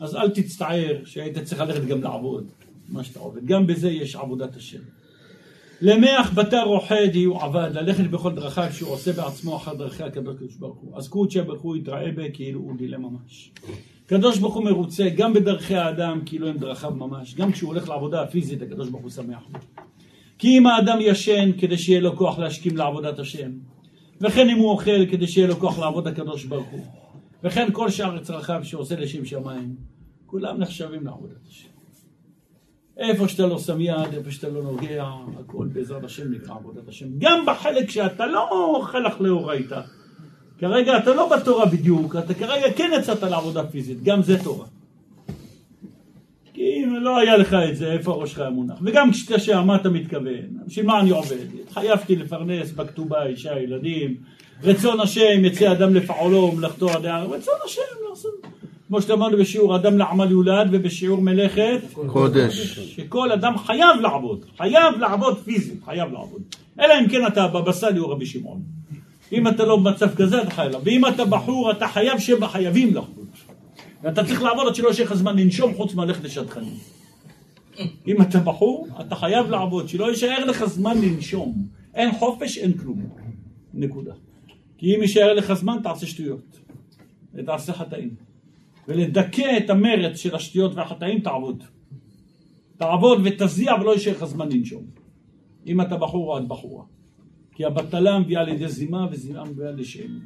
[0.00, 2.46] אז אל תצטער שהיית צריך ללכת גם לעבוד,
[2.88, 3.46] מה שאתה עובד.
[3.46, 4.78] גם בזה יש עבודת השם.
[5.80, 10.78] למח בתר רוחד יהיו עבד, ללכת בכל דרכיו שהוא עושה בעצמו אחר דרכי הקדוש ברוך
[10.78, 10.98] הוא.
[10.98, 13.52] אז קודשא ברוך הוא יתראה בה כאילו הוא דילה ממש.
[14.06, 18.22] הקדוש ברוך הוא מרוצה גם בדרכי האדם כאילו הם דרכיו ממש, גם כשהוא הולך לעבודה
[18.22, 19.42] הפיזית הקדוש ברוך הוא שמח.
[20.38, 23.50] כי אם האדם ישן כדי שיהיה לו כוח להשכים לעבודת השם,
[24.20, 26.84] וכן אם הוא אוכל כדי שיהיה לו כוח לעבוד הקדוש ברוך הוא,
[27.44, 29.74] וכן כל שאר צרכיו שעושה לשם שמיים,
[30.26, 31.73] כולם נחשבים לעבודת השם.
[32.98, 35.04] איפה שאתה לא שם יד, איפה שאתה לא נוגע,
[35.40, 37.06] הכל בעזרת השם נקרא עבודת השם.
[37.18, 39.80] גם בחלק שאתה לא חלק לאורייתא.
[40.58, 44.66] כרגע אתה לא בתורה בדיוק, אתה כרגע כן יצאת לעבודה פיזית, גם זה תורה.
[46.54, 48.78] כי אם לא היה לך את זה, איפה הראש שלך היה מונח?
[48.82, 50.58] וגם כשאתה שם, מה אתה מתכוון?
[50.66, 51.46] בשביל מה אני עובד?
[51.62, 54.16] התחייבתי לפרנס בכתובה אישה, ילדים,
[54.62, 58.46] רצון השם יצא אדם לפעולו ומלאכתו עד רצון השם לעשות.
[58.94, 62.78] כמו שאמרנו בשיעור אדם לעמל יולד ובשיעור מלאכת קודש.
[62.78, 66.42] שכל אדם חייב לעבוד, חייב לעבוד פיזית, חייב לעבוד.
[66.80, 68.62] אלא אם כן אתה בבא סאלי או רבי שמעון.
[69.32, 73.26] אם אתה לא במצב כזה אתה חייב, ואם אתה בחור אתה חייב שבע חייבים לעבוד.
[74.02, 76.74] ואתה צריך לעבוד עד שלא יש לך זמן לנשום חוץ מלכת לשדכנים.
[78.06, 81.66] אם אתה בחור, אתה חייב לעבוד, שלא יישאר לך זמן לנשום.
[81.94, 83.02] אין חופש, אין כלום.
[83.74, 84.12] נקודה.
[84.78, 86.58] כי אם יישאר לך זמן, תעשה שטויות.
[87.34, 88.33] ותעשה חטאים.
[88.88, 91.64] ולדכא את המרץ של השטויות והחטאים, תעבוד.
[92.76, 94.84] תעבוד ותזיע ולא יישאר לך זמן לנשום.
[95.66, 96.84] אם אתה בחור או את בחורה.
[97.52, 100.18] כי הבטלה מביאה לידי זימה וזימה מביאה לשם.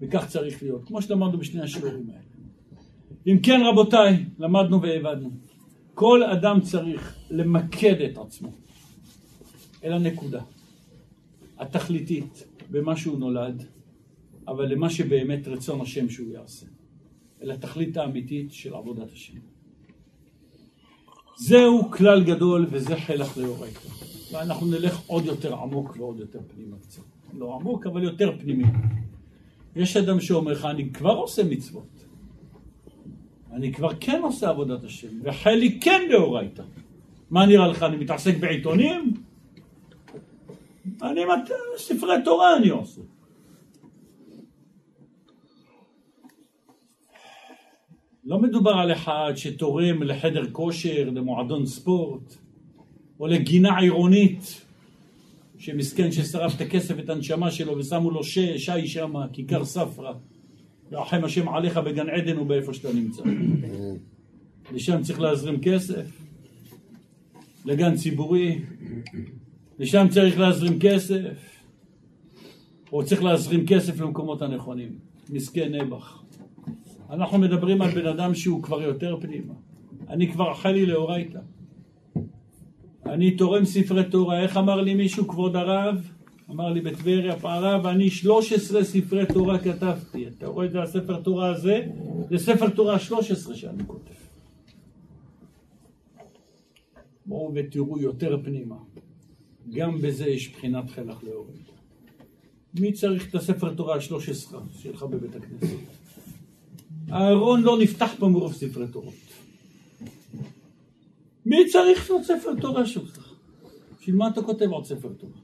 [0.00, 2.22] וכך צריך להיות, כמו שלמדנו בשני השיעורים האלה.
[3.26, 5.30] אם כן רבותיי, למדנו והבדנו.
[5.94, 8.52] כל אדם צריך למקד את עצמו
[9.84, 10.42] אל הנקודה
[11.58, 13.64] התכליתית במה שהוא נולד,
[14.48, 16.66] אבל למה שבאמת רצון השם שהוא יעשה.
[17.42, 19.38] אל התכלית האמיתית של עבודת השם.
[21.36, 23.88] זהו כלל גדול וזה חלח לאורייתא.
[24.32, 27.02] ואנחנו נלך עוד יותר עמוק ועוד יותר פנימה קצת.
[27.34, 28.64] לא עמוק, אבל יותר פנימי.
[29.76, 32.04] יש אדם שאומר לך, אני כבר עושה מצוות.
[33.52, 36.62] אני כבר כן עושה עבודת השם, וחלק כן לאורייתא.
[37.30, 39.14] מה נראה לך, אני מתעסק בעיתונים?
[41.02, 41.20] אני,
[41.76, 43.00] ספרי תורה אני עושה.
[48.24, 52.36] לא מדובר על אחד שתורם לחדר כושר, למועדון ספורט,
[53.20, 54.60] או לגינה עירונית,
[55.58, 60.12] שמסכן ששרף את הכסף, את הנשמה שלו, ושמו לו שי, שי שמה, כיכר ספרא.
[60.92, 63.22] רחם השם עליך בגן עדן ובאיפה שאתה נמצא.
[64.72, 66.06] לשם צריך להזרים כסף,
[67.64, 68.58] לגן ציבורי,
[69.78, 71.58] לשם צריך להזרים כסף,
[72.92, 74.98] או צריך להזרים כסף למקומות הנכונים.
[75.30, 76.21] מסכן נעבך.
[77.12, 79.54] אנחנו מדברים על בן אדם שהוא כבר יותר פנימה.
[80.08, 81.38] אני כבר אכל לי לאורייתא.
[83.06, 84.42] אני תורם ספרי תורה.
[84.42, 86.10] איך אמר לי מישהו, כבוד הרב?
[86.50, 90.28] אמר לי בטבריה, הרב, אני 13 ספרי תורה כתבתי.
[90.28, 91.86] אתה רואה את זה, הספר תורה הזה?
[92.30, 94.12] זה ספר תורה 13 שאני כותב.
[97.26, 98.76] בואו ותראו יותר פנימה.
[99.70, 101.72] גם בזה יש בחינת חלח לאורייתא.
[102.80, 106.01] מי צריך את הספר תורה ה-13 שלך בבית הכנסת?
[107.08, 109.14] הארון לא נפתח פה מרוב ספרי תורות.
[111.46, 113.34] מי צריך עוד ספר תורה שלך?
[114.00, 115.38] בשביל מה אתה כותב עוד ספר תורה?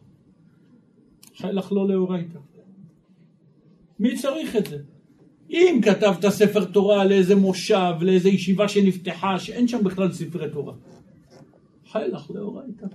[1.36, 2.38] חילך לא לאורייתא.
[3.98, 4.78] מי צריך את זה?
[5.50, 10.74] אם כתבת ספר תורה לאיזה מושב, לאיזה ישיבה שנפתחה, שאין שם בכלל ספרי תורה.
[11.92, 12.86] חילך לאורייתא.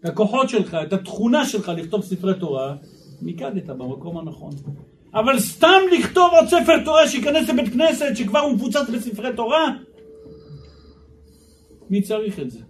[0.00, 2.76] את הכוחות שלך, את התכונה שלך לכתוב ספרי תורה,
[3.22, 4.52] מיקדת במקום הנכון.
[5.14, 9.76] אבל סתם לכתוב עוד ספר תורה שייכנס לבית כנסת שכבר הוא מפוצץ בספרי תורה?
[11.90, 12.60] מי צריך את זה?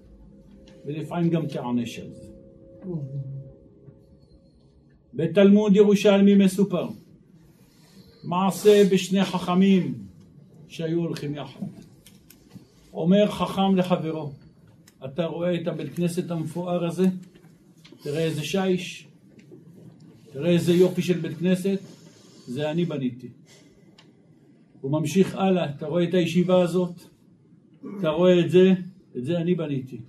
[0.86, 2.28] ולפעמים גם תענש על זה.
[5.14, 6.88] בתלמוד ירושלמי מסופר
[8.24, 9.95] מעשה בשני חכמים
[10.68, 11.61] שהיו הולכים יחד.
[12.92, 14.32] אומר חכם לחברו,
[15.05, 17.07] אתה רואה את הבית כנסת המפואר הזה?
[18.03, 19.07] תראה איזה שיש,
[20.32, 21.78] תראה איזה יופי של בית כנסת,
[22.47, 23.28] זה אני בניתי.
[24.80, 26.95] הוא ממשיך הלאה, אתה רואה את הישיבה הזאת?
[27.99, 28.72] אתה רואה את זה?
[29.16, 30.01] את זה אני בניתי.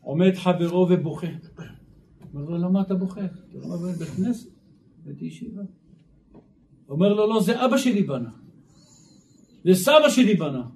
[0.00, 1.26] עומד חברו ובוכה.
[2.34, 3.24] אומר לו, למה אתה בוכה?
[3.24, 4.50] אתה לא מבין בית כנסת?
[5.04, 5.62] בית ישיבה.
[6.88, 8.30] אומר לו, לא, זה אבא שלי בנה.
[9.64, 10.66] זה סבא שלי בנה.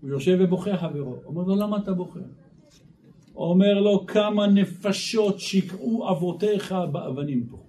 [0.00, 1.16] הוא יושב ובוכה חברו.
[1.24, 2.20] אומר לו, למה אתה בוכה?
[3.36, 7.62] אומר לו, כמה נפשות שיקעו אבותיך באבנים פה.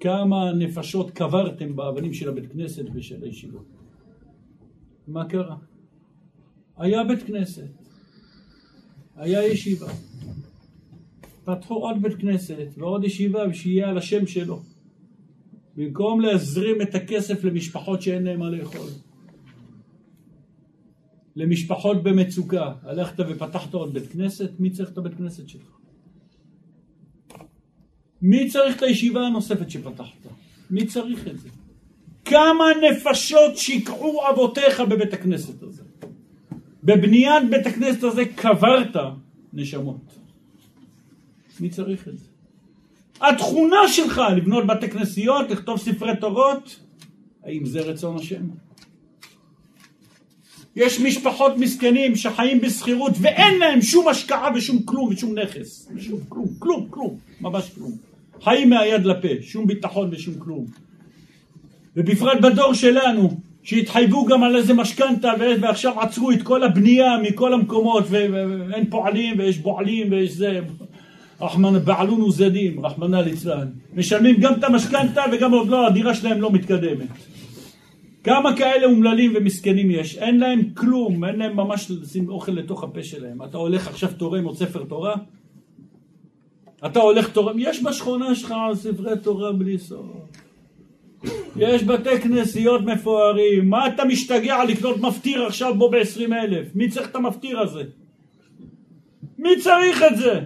[0.00, 3.66] כמה נפשות קברתם באבנים של הבית כנסת ושל הישיבות.
[5.08, 5.56] מה קרה?
[6.76, 7.68] היה בית כנסת,
[9.16, 9.92] היה ישיבה.
[11.44, 14.62] פתחו עוד בית כנסת ועוד ישיבה ושיהיה על השם שלו.
[15.76, 18.88] במקום להזרים את הכסף למשפחות שאין להן מה לאכול.
[21.36, 22.74] למשפחות במצוקה.
[22.82, 24.50] הלכת ופתחת עוד בית כנסת?
[24.58, 25.77] מי צריך את הבית כנסת שלך?
[28.22, 30.26] מי צריך את הישיבה הנוספת שפתחת?
[30.70, 31.48] מי צריך את זה?
[32.24, 35.82] כמה נפשות שיקעו אבותיך בבית הכנסת הזה?
[36.84, 38.96] בבניית בית הכנסת הזה קברת
[39.52, 40.18] נשמות.
[41.60, 42.24] מי צריך את זה?
[43.20, 46.80] התכונה שלך לבנות בתי כנסיות, לכתוב ספרי תורות,
[47.44, 48.42] האם זה רצון השם?
[50.76, 55.88] יש משפחות מסכנים שחיים בשכירות ואין להם שום השקעה ושום כלום ושום נכס.
[55.98, 58.07] שום כלום, כלום, כלום, ממש כלום.
[58.42, 60.66] חיים מהיד לפה, שום ביטחון ושום כלום.
[61.96, 68.04] ובפרט בדור שלנו, שהתחייבו גם על איזה משכנתה ועכשיו עצרו את כל הבנייה מכל המקומות
[68.08, 70.60] ואין פועלים ויש בועלים ויש זה
[71.40, 73.66] רחמנא בעלון וזדים, רחמנא ליצלן.
[73.94, 77.08] משלמים גם את המשכנתה וגם עוד לא, הדירה שלהם לא מתקדמת.
[78.24, 80.18] כמה כאלה אומללים ומסכנים יש?
[80.18, 83.42] אין להם כלום, אין להם ממש לשים אוכל לתוך הפה שלהם.
[83.42, 85.14] אתה הולך עכשיו תורם עוד ספר תורה?
[86.86, 90.06] אתה הולך תורם, יש בשכונה שלך ספרי תורה בלי סוף.
[91.56, 96.66] יש בתי כנסיות מפוארים, מה אתה משתגע לקנות מפטיר עכשיו בו בעשרים אלף?
[96.74, 97.82] מי צריך את המפטיר הזה?
[99.38, 100.40] מי צריך את זה?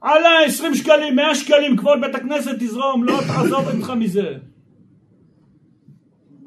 [0.00, 4.34] עלה עשרים שקלים, מאה שקלים, כבוד בית הכנסת תזרום, לא תעזוב אותך מזה.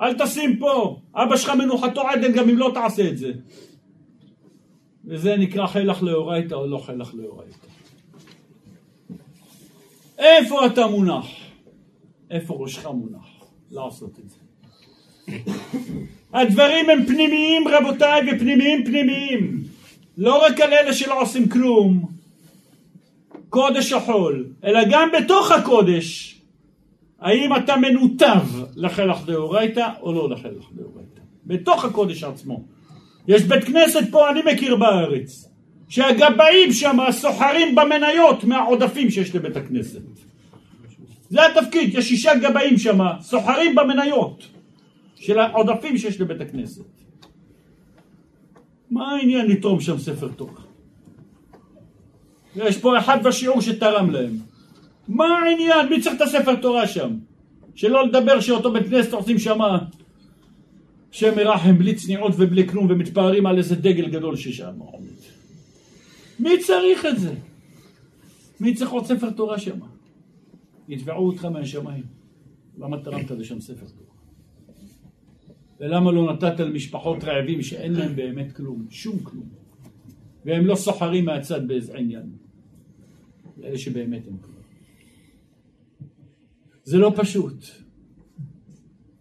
[0.01, 3.31] אל תשים פה, אבא שלך מנוחתו עדן גם אם לא תעשה את זה.
[5.05, 7.67] וזה נקרא חלח לאורייתא או לא חלח לאורייתא.
[10.17, 11.25] איפה אתה מונח?
[12.31, 13.25] איפה ראשך מונח?
[13.71, 14.37] לעשות את זה.
[16.33, 19.63] הדברים הם פנימיים רבותיי ופנימיים פנימיים.
[20.17, 22.11] לא רק על אלה שלא עושים כלום,
[23.49, 26.39] קודש החול, אלא גם בתוך הקודש,
[27.19, 28.45] האם אתה מנותב
[28.75, 31.21] לחלח דאורייתא או לא לחלח דאורייתא.
[31.45, 32.63] בתוך הקודש עצמו.
[33.29, 35.49] יש בית כנסת פה, אני מכיר בארץ,
[35.89, 40.01] שהגבאים שם סוחרים במניות מהעודפים שיש לבית הכנסת.
[41.29, 44.47] זה התפקיד, יש שישה גבאים שם, סוחרים במניות
[45.15, 46.83] של העודפים שיש לבית הכנסת.
[48.91, 50.61] מה העניין לתרום שם ספר תורה?
[52.55, 54.37] יש פה אחד בשיעור שתרם להם.
[55.07, 55.89] מה העניין?
[55.89, 57.09] מי צריך את הספר תורה שם?
[57.75, 59.59] שלא לדבר שאותו בית כנסת עושים שם
[61.11, 65.09] שם מרחם בלי צניעות ובלי כלום ומתפארים על איזה דגל גדול ששם עומד.
[66.39, 67.33] מי צריך את זה?
[68.59, 69.79] מי צריך עוד ספר תורה שם?
[70.87, 72.03] יתבעו אותך מהשמיים.
[72.77, 74.09] למה תרמת לשם ספר תורה?
[75.79, 79.49] ולמה לא נתת למשפחות רעבים שאין להם באמת כלום, שום כלום,
[80.45, 82.29] והם לא סוחרים מהצד באיזה עניין,
[83.57, 84.59] לאלה שבאמת הם כלום.
[86.83, 87.65] זה לא פשוט.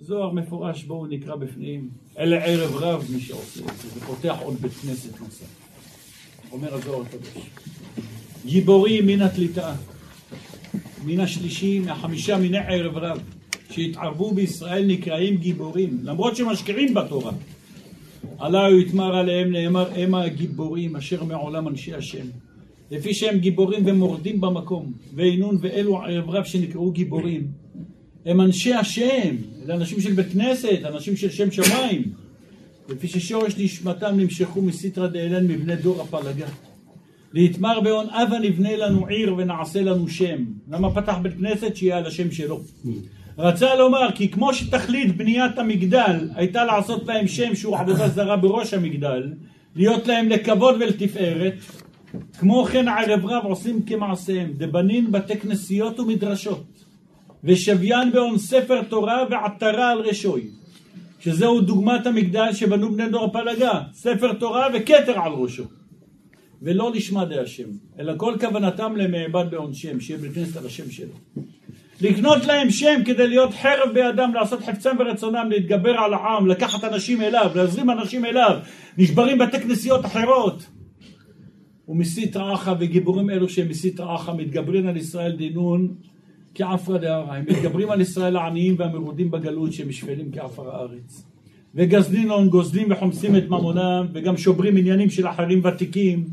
[0.08, 1.88] זוהר מפורש, בואו נקרא בפנים.
[2.18, 5.46] אלה ערב רב מי שעושה את זה, זה פותח עוד בית כנסת נוסף.
[6.52, 7.50] אומר הזוהר הקדוש.
[8.46, 9.74] גיבורים מן התליטה,
[11.04, 13.20] מן השלישי, מהחמישה מיני ערב רב,
[13.70, 17.32] שהתערבו בישראל נקראים גיבורים, למרות שמשקיעים בתורה.
[18.38, 22.26] עליו יתמר עליהם נאמר המה הגיבורים אשר מעולם אנשי השם.
[22.90, 27.68] לפי שהם גיבורים ומורדים במקום, ואינון ואלו ערב רב שנקראו גיבורים.
[28.28, 32.02] הם אנשי השם, אלה אנשים של בית כנסת, אנשים של שם שמיים.
[32.88, 36.46] לפי ששורש נשמתם נמשכו מסיתרא דאלן מבני דור הפלגה.
[37.32, 40.44] להתמר בהון אבה נבנה לנו עיר ונעשה לנו שם.
[40.70, 41.76] למה פתח בית כנסת?
[41.76, 42.60] שיהיה על השם שלו.
[43.38, 48.74] רצה לומר כי כמו שתכלית בניית המגדל הייתה לעשות להם שם שהוא עבודה זרה בראש
[48.74, 49.32] המגדל,
[49.76, 51.54] להיות להם לכבוד ולתפארת,
[52.38, 56.64] כמו כן ערב רב עושים כמעשיהם, דבנין בתי כנסיות ומדרשות,
[57.44, 60.42] ושוויין בהון ספר תורה ועטרה על רשוי,
[61.20, 65.64] שזהו דוגמת המגדל שבנו בני דור הפלגה, ספר תורה וכתר על ראשו.
[66.62, 67.68] ולא לשמה דה השם,
[67.98, 71.14] אלא כל כוונתם למעבד בהון שם, שיהיה בית כנסת על השם שלו.
[72.00, 77.22] לקנות להם שם כדי להיות חרב בידם, לעשות חפצם ורצונם, להתגבר על העם, לקחת אנשים
[77.22, 78.58] אליו, להזרים אנשים אליו,
[78.98, 80.66] נשברים בתי כנסיות אחרות.
[81.88, 85.94] ומסית רעך וגיבורים אלו שהם מסית רעך מתגברים על ישראל דינון
[86.58, 87.36] כעפרא דהרה.
[87.36, 91.24] הם מתגברים על ישראל העניים והמרודים בגלות שהם שפלים כעפר הארץ.
[91.74, 96.24] וגזלינון גוזלים וחומסים את ממונם וגם שוברים עניינים של אחרים ותיקים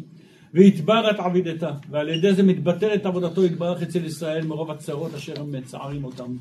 [0.53, 6.03] והתברת עבידתה ועל ידי זה מתבטלת עבודתו יתברך אצל ישראל מרוב הצרות אשר הם מצערים
[6.03, 6.35] אותם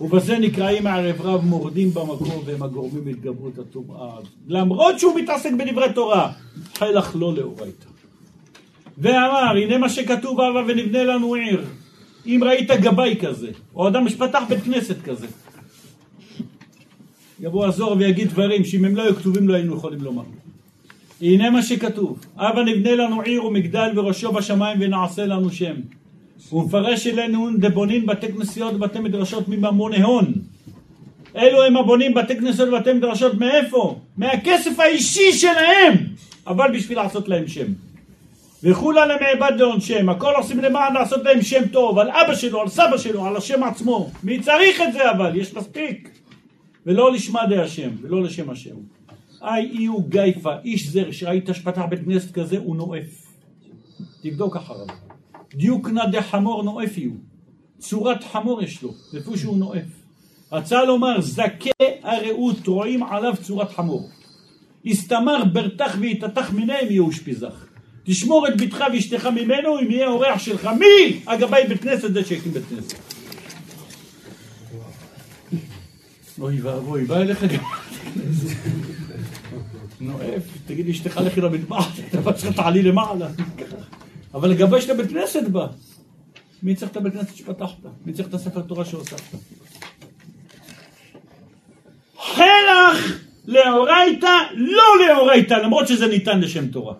[0.00, 4.14] ובזה נקראים הערב רב מורדים במקום והם הגורמים להתגברות הטומאה
[4.48, 6.32] למרות שהוא מתעסק בדברי תורה
[6.74, 7.86] חלך לא לאורייתא
[8.98, 11.64] ואמר הנה מה שכתוב אבא ונבנה לנו עיר
[12.26, 15.26] אם ראית גבאי כזה, או אדם שפתח בית כנסת כזה,
[17.40, 20.22] יבוא הזוהר ויגיד דברים שאם הם לא היו כתובים לא היינו יכולים לומר.
[21.20, 25.74] הנה מה שכתוב, הבה נבנה לנו עיר ומגדל וראשו בשמיים ונעשה לנו שם.
[26.50, 30.32] הוא מפרש אלינו דבונים בתי כנסיות ובתי מדרשות מממון הון.
[31.36, 33.98] אלו הם הבונים בתי כנסיות ובתי מדרשות מאיפה?
[34.16, 35.94] מהכסף האישי שלהם,
[36.46, 37.66] אבל בשביל לעשות להם שם.
[38.64, 42.98] וכולה למעבד לעונשם, הכל עושים למען לעשות להם שם טוב, על אבא שלו, על סבא
[42.98, 44.10] שלו, על השם עצמו.
[44.22, 45.36] מי צריך את זה אבל?
[45.36, 46.10] יש מספיק.
[46.86, 48.74] ולא לשמה די השם, ולא לשם השם.
[49.42, 53.32] איי אי הוא גייפה, איש זר שראית שפתח בית כנסת כזה, הוא נואף.
[54.22, 54.86] תבדוק אחריו.
[55.54, 57.10] דיוקנא דחמור נואף יהיו.
[57.78, 60.02] צורת חמור יש לו, לפי שהוא נואף.
[60.52, 61.70] רצה לומר, זכה
[62.02, 64.08] הרעות, רואים עליו צורת חמור.
[64.86, 67.71] הסתמר ברתח ויתתח מניהם יהיו אושפיזך.
[68.04, 70.68] תשמור את ביתך ואשתך ממנו אם יהיה אורח שלך.
[70.78, 72.98] מי הגבאי בית כנסת זה שהקים בית כנסת?
[76.40, 77.64] אוי ואבוי, בא אליך גם...
[80.00, 83.28] נואף, תגיד לאשתך לכי למטבח, אתה שלך תעלי למעלה.
[84.34, 85.66] אבל לגבי שאתה בית כנסת בא.
[86.62, 87.78] מי צריך את הבית כנסת שפתחת?
[88.06, 89.36] מי צריך את הספר תורה שהוספת?
[92.22, 96.94] חלח לאורייתא, לא לאורייתא, למרות שזה ניתן לשם תורה.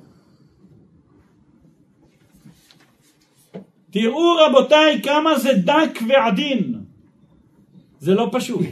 [3.92, 6.74] תראו רבותיי כמה זה דק ועדין.
[8.00, 8.66] זה לא פשוט.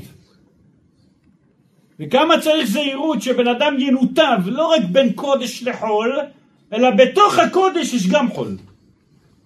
[2.00, 6.18] וכמה צריך זהירות שבן אדם ינותב לא רק בין קודש לחול,
[6.72, 8.56] אלא בתוך הקודש יש גם חול.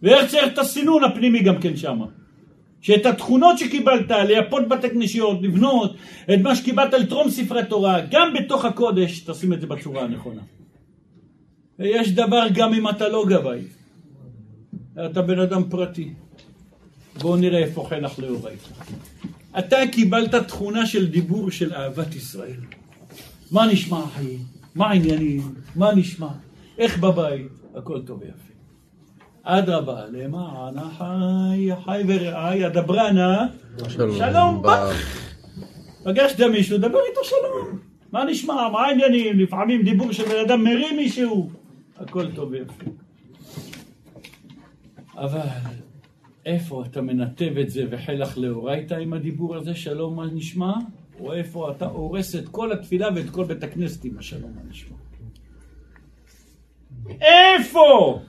[0.03, 2.07] ואיך צריך את הסינון הפנימי גם כן שמה.
[2.81, 5.95] שאת התכונות שקיבלת, לייפות בתי כנסיות, לבנות,
[6.35, 10.43] את מה שקיבלת לתרום ספרי תורה, גם בתוך הקודש, תשים את זה בצורה הנכונה.
[11.79, 13.61] ויש דבר גם אם אתה לא גבאי.
[14.99, 16.11] אתה בן אדם פרטי.
[17.21, 18.69] בואו נראה איפה חלח לאורייתא.
[19.59, 22.61] אתה קיבלת תכונה של דיבור של אהבת ישראל.
[23.51, 24.39] מה נשמע החיים?
[24.75, 25.55] מה העניינים?
[25.77, 26.29] מה נשמע?
[26.79, 27.47] איך בבית?
[27.75, 28.55] הכל טוב ויפה.
[29.43, 33.37] אדרבה, למען החי, חי ורעי, אדברה נא,
[33.89, 35.21] שלום בך.
[36.05, 37.79] פגשת מישהו, דבר איתו שלום.
[38.13, 38.69] מה נשמע?
[38.73, 39.39] מה העניינים?
[39.39, 41.51] לפעמים דיבור של בן אדם מרים מישהו.
[41.97, 43.04] הכל טוב ויפה.
[45.17, 45.47] אבל
[46.47, 50.73] איפה אתה מנתב את זה וחלח לאורייתא עם הדיבור הזה, שלום מה נשמע?
[51.21, 54.97] או איפה אתה הורס את כל התפילה ואת כל בית הכנסת עם השלום מה נשמע?
[57.21, 58.21] איפה?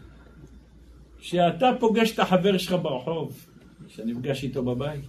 [1.20, 3.46] שאתה פוגש את החבר שלך ברחוב,
[3.88, 5.06] שנפגש איתו בבית,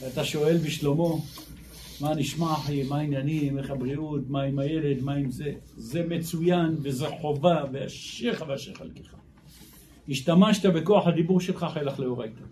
[0.00, 1.22] ואתה שואל בשלומו,
[2.00, 6.76] מה נשמע אחי, מה העניינים, איך הבריאות, מה עם הילד, מה עם זה, זה מצוין
[6.82, 9.19] וזה חובה, ואשריך ואשר חלקך.
[10.10, 12.44] השתמשת בכוח הדיבור שלך חילך לאורייתא.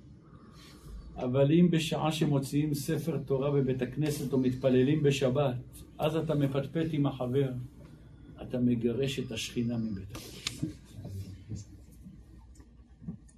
[1.16, 5.54] אבל אם בשעה שמוציאים ספר תורה בבית הכנסת או מתפללים בשבת,
[5.98, 7.48] אז אתה מפטפט עם החבר,
[8.42, 11.66] אתה מגרש את השכינה מבית הכנסת.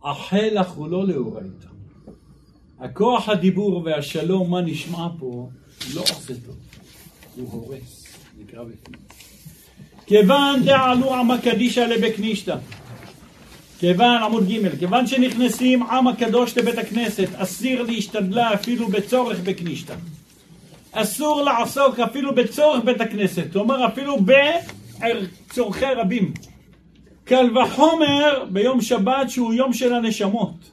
[0.05, 1.69] החלח הוא לא לאורייתא.
[2.79, 5.49] הכוח הדיבור והשלום, מה נשמע פה,
[5.95, 6.57] לא עושה טוב,
[7.37, 9.01] הוא הורס, נקרא בפנים.
[10.07, 12.57] כיוון דעלו עמא קדישא לבקנישתא
[13.81, 19.95] כיוון, עמוד ג', כיוון שנכנסים עם הקדוש לבית הכנסת, אסיר להשתדלה אפילו בצורך בקנישתא.
[20.93, 24.17] אסור לעסוק אפילו בצורך בית הכנסת, כלומר אפילו
[25.51, 26.33] בצורכי רבים.
[27.25, 30.71] קל וחומר ביום שבת שהוא יום של הנשמות.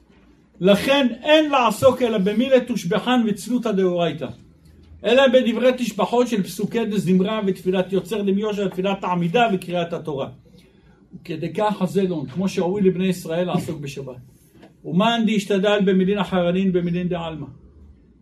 [0.61, 4.27] לכן אין לעסוק אלא במילי תושבחן וצלותא דאורייתא.
[5.05, 10.27] אלא בדברי תשבחות של פסוקי דזמרה ותפילת יוצר דמיושר ותפילת העמידה וקריאת התורה.
[11.27, 14.21] כדי כך הזלון, כמו שראוי לבני ישראל לעסוק בשבת.
[14.85, 17.45] ומאן דהשתדל במילין אחרנין במילין דעלמא.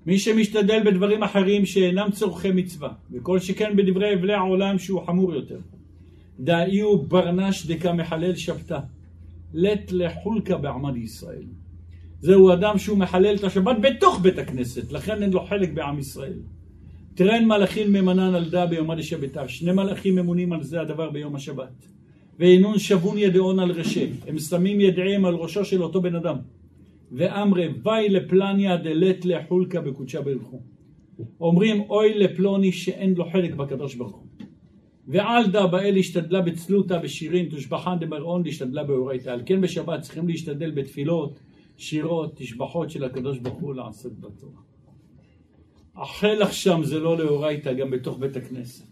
[0.06, 5.60] מי שמשתדל בדברים אחרים שאינם צורכי מצווה, וכל שכן בדברי אבלי העולם שהוא חמור יותר.
[6.40, 8.80] דאי הוא ברנש דקה מחלל שבתא,
[9.54, 11.44] לט לחולקה בעמד ישראל.
[12.20, 16.40] זהו אדם שהוא מחלל את השבת בתוך בית הכנסת, לכן אין לו חלק בעם ישראל.
[17.16, 21.95] טרן מלאכין ממנן על דא ביומא דשבתא, שני מלאכים ממונים על זה הדבר ביום השבת.
[22.40, 26.38] ואינון שבון ידעון על רשע, הם שמים ידיהם על ראשו של אותו בן אדם.
[27.12, 30.60] ואמרי וי לפלניה דלת לחולקה בקודשה ברכו.
[31.42, 34.26] אומרים אוי לפלוני שאין לו חלק בקדוש ברוך הוא.
[35.08, 39.30] ועלדה באל השתדלה בצלותה בשירים תושבחן דמרעון להשתדלה באורייתא.
[39.30, 41.40] על כן בשבת צריכים להשתדל בתפילות,
[41.78, 44.62] שירות, תשבחות של הקדוש ברוך הוא לעשות בתורה.
[45.96, 48.86] החלח שם זה לא לאורייתא, גם בתוך בית הכנסת.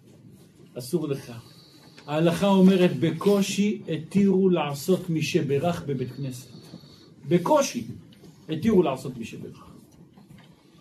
[0.78, 1.52] אסור לך.
[2.07, 6.49] ההלכה אומרת בקושי התירו לעשות מי שברך בבית כנסת.
[7.27, 7.88] בקושי.
[8.49, 9.71] התירו לעשות מי שברך.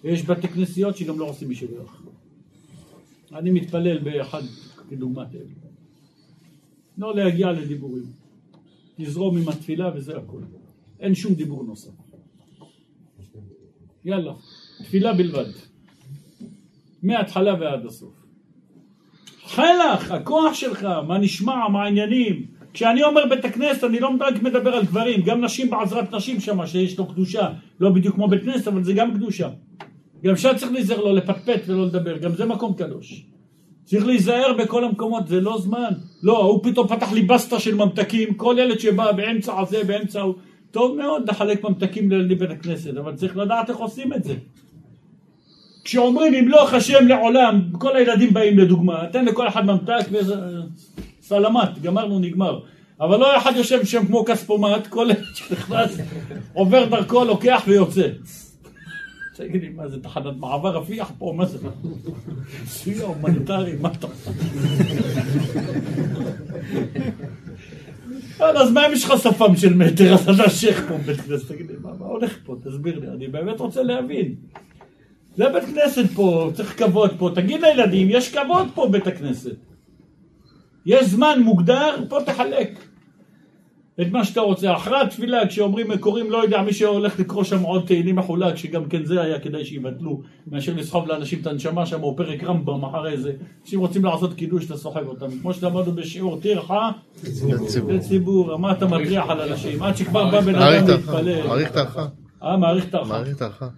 [0.04, 2.02] ויש בתי כנסיות שגם לא עושים מי שברך.
[3.32, 4.42] אני מתפלל באחד
[4.90, 5.44] כדוגמת אלה.
[6.98, 8.04] לא להגיע לדיבורים.
[8.96, 10.40] תזרום עם התפילה וזה הכל.
[11.00, 11.90] אין שום דיבור נוסף.
[14.04, 14.32] יאללה,
[14.78, 15.50] תפילה בלבד.
[17.02, 18.21] מההתחלה ועד הסוף.
[19.54, 22.46] חלך, הכוח שלך, מה נשמע, מה העניינים.
[22.72, 26.66] כשאני אומר בית הכנסת, אני לא רק מדבר על גברים, גם נשים בעזרת נשים שם,
[26.66, 27.48] שיש לו קדושה.
[27.80, 29.48] לא בדיוק כמו בית כנסת, אבל זה גם קדושה.
[30.24, 33.26] גם שם צריך להיזהר לא לפטפט ולא לדבר, גם זה מקום קדוש.
[33.84, 35.92] צריך להיזהר בכל המקומות, זה לא זמן.
[36.22, 40.34] לא, הוא פתאום פתח לי בסטה של ממתקים, כל ילד שבא באמצע הזה, באמצע הוא...
[40.70, 44.34] טוב מאוד לחלק ממתקים לילדים בית הכנסת, אבל צריך לדעת איך עושים את זה.
[45.84, 50.06] כשאומרים ימלוך השם לעולם, כל הילדים באים לדוגמה, תן לכל אחד ממתק
[51.22, 52.60] וסלמת, גמרנו, נגמר.
[53.00, 55.98] אבל לא אחד יושב שם כמו כספומט, כל ילד שנכנס
[56.52, 58.08] עובר דרכו, לוקח ויוצא.
[59.36, 61.34] תגיד לי, מה זה תחנת מעבר רפיח פה?
[61.36, 61.58] מה זה?
[62.66, 64.06] סיוע הומניטרי, מה אתה...
[68.38, 71.66] אז מה אם יש לך שפם של מטר, אז אתה שייח פה בבית כנסת, תגיד
[71.70, 72.56] לי, מה הולך פה?
[72.64, 74.34] תסביר לי, אני באמת רוצה להבין.
[75.34, 79.56] זה בית כנסת פה, צריך כבוד פה, תגיד לילדים, יש כבוד פה בית הכנסת.
[80.86, 82.78] יש זמן מוגדר, פה תחלק.
[84.00, 84.76] את מה שאתה רוצה.
[84.76, 89.04] אחרי התפילה, כשאומרים, קוראים, לא יודע, מי שהולך לקרוא שם עוד תהילים מחולק, שגם כן
[89.04, 93.32] זה היה כדאי שיבטלו, מאשר לסחוב לאנשים את הנשמה שם, או פרק רמב"ם אחרי זה.
[93.62, 95.26] אנשים רוצים לעשות קידוש, אתה סוחב אותם.
[95.42, 96.90] כמו שלמדנו בשיעור טרחה,
[97.88, 98.56] לציבור.
[98.56, 99.82] מה אתה מטריח על אנשים?
[99.82, 101.46] עד שכבר בא בן אדם להתפלל.
[101.46, 102.06] מעריך טרחה.
[102.42, 103.14] אה, מעריך טרחה.
[103.18, 103.68] מעריך טרחה.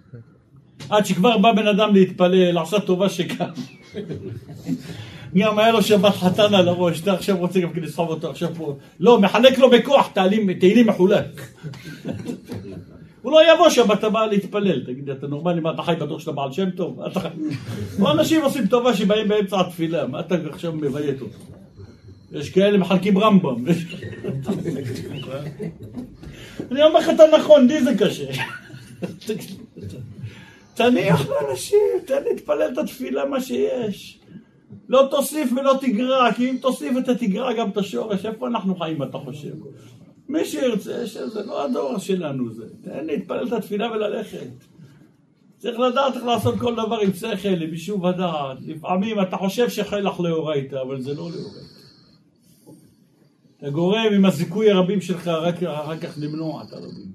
[0.89, 3.49] עד שכבר בא בן אדם להתפלל, לעשות טובה שכאן.
[5.37, 8.49] גם היה לו שבת חתן על הראש, אתה עכשיו רוצה גם כן לסחוב אותו עכשיו
[8.57, 8.77] פה.
[8.99, 10.09] לא, מחלק לו בכוח
[10.59, 11.41] תהילים, מחולק.
[13.21, 14.81] הוא לא יבוא שבת הבאה להתפלל.
[14.85, 17.01] תגיד, אתה נורמלי, מה אתה חי בדור של הבעל שם טוב?
[17.01, 17.19] אתה?
[18.01, 21.37] או אנשים עושים טובה שבאים באמצע התפילה, מה אתה עכשיו מביית אותו?
[22.31, 23.65] יש כאלה מחלקים רמב"ם.
[26.71, 28.31] אני אומר לך את הנכון, לי זה קשה.
[30.75, 34.19] תניח לאנשים, תן להתפלל את התפילה מה שיש.
[34.89, 39.03] לא תוסיף ולא תגרע, כי אם תוסיף אתה תגרע גם את השורש, איפה אנחנו חיים
[39.03, 39.53] אתה חושב?
[40.29, 42.65] מי שירצה, שזה לא הדור שלנו זה.
[42.81, 44.47] תן להתפלל את התפילה וללכת.
[45.57, 48.57] צריך לדעת איך לעשות כל דבר עם שכל, עם יישוב הדעת.
[48.61, 51.75] לפעמים אתה חושב שחלח לאורייתא, אבל זה לא לאורייתא.
[53.57, 57.11] אתה גורם עם הזיכוי הרבים שלך רק אחר כך למנוע את הרבים.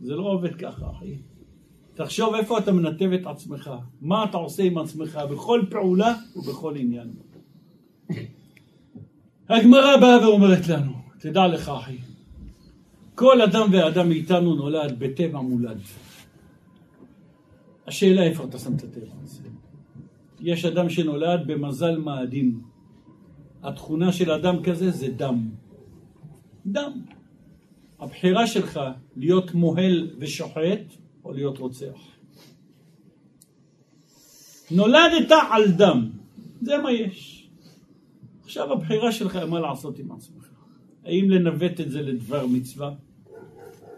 [0.00, 1.16] זה לא עובד ככה, אחי.
[1.94, 3.70] תחשוב איפה אתה מנתב את עצמך,
[4.00, 7.10] מה אתה עושה עם עצמך בכל פעולה ובכל עניין.
[9.48, 11.96] הגמרא באה ואומרת לנו, תדע לך אחי,
[13.14, 15.78] כל אדם ואדם מאיתנו נולד בטבע מולד.
[17.86, 19.42] השאלה איפה אתה שם את הטבע הזה.
[20.40, 22.62] יש אדם שנולד במזל מאדים.
[23.62, 25.48] התכונה של אדם כזה זה דם.
[26.66, 26.92] דם.
[28.00, 28.80] הבחירה שלך
[29.16, 32.12] להיות מוהל ושוחט או להיות רוצח.
[34.70, 36.10] נולדת על דם,
[36.62, 37.48] זה מה יש.
[38.44, 40.48] עכשיו הבחירה שלך היא מה לעשות עם עצמך.
[41.04, 42.90] האם לנווט את זה לדבר מצווה,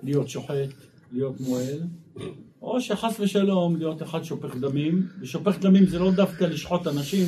[0.02, 0.74] להיות שוחט,
[1.12, 1.80] להיות מועל,
[2.62, 7.26] או שחס ושלום להיות אחד שופך דמים, ושופך דמים זה לא דווקא לשחוט אנשים,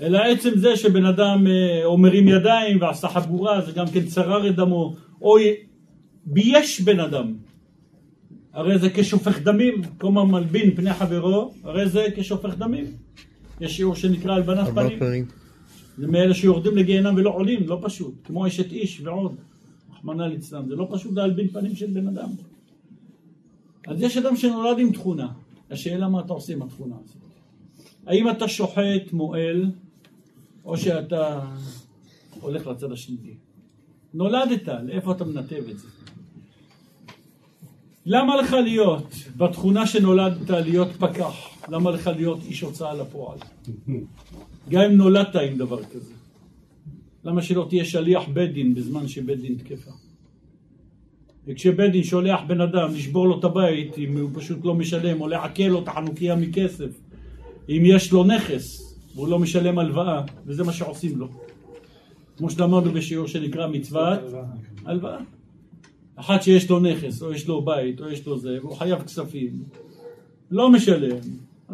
[0.00, 4.48] אלא עצם זה שבן אדם אה, או מרים ידיים ועשה חגורה, זה גם כן צרר
[4.48, 5.36] את דמו, או
[6.26, 7.34] בייש בן אדם,
[8.56, 12.84] הרי זה כשופך דמים, כמו מלבין פני חברו, הרי זה כשופך דמים.
[13.60, 15.26] יש שיעור שנקרא הלבנת פנים.
[15.98, 18.14] זה מאלה שיורדים לגיהנם ולא עולים, לא פשוט.
[18.24, 19.36] כמו אשת איש ועוד,
[19.92, 20.68] רחמנא ליצלן.
[20.68, 22.28] זה לא פשוט להלבין פנים של בן אדם.
[23.86, 25.28] אז יש אדם שנולד עם תכונה.
[25.70, 27.22] השאלה מה אתה עושה עם התכונה הזאת.
[28.06, 29.70] האם אתה שוחט, מועל,
[30.64, 31.40] או שאתה
[32.40, 33.34] הולך לצד השני.
[34.14, 35.88] נולדת, לאיפה אתה מנתב את זה?
[38.06, 41.34] למה לך להיות בתכונה שנולדת להיות פקח?
[41.68, 43.38] למה לך להיות איש הוצאה לפועל?
[44.70, 46.12] גם אם נולדת עם דבר כזה.
[47.24, 49.90] למה שלא תהיה שליח בית דין בזמן שבית דין תקפה?
[51.46, 55.28] וכשבית דין שולח בן אדם לשבור לו את הבית אם הוא פשוט לא משלם או
[55.28, 57.00] לעקל לו את החנוכיה מכסף
[57.68, 61.28] אם יש לו נכס והוא לא משלם הלוואה וזה מה שעושים לו
[62.36, 64.18] כמו שלמדנו בשיעור שנקרא מצוות
[64.84, 65.18] הלוואה
[66.16, 69.52] אחד שיש לו נכס, או יש לו בית, או יש לו זה, והוא חייב כספים,
[70.50, 71.16] לא משלם.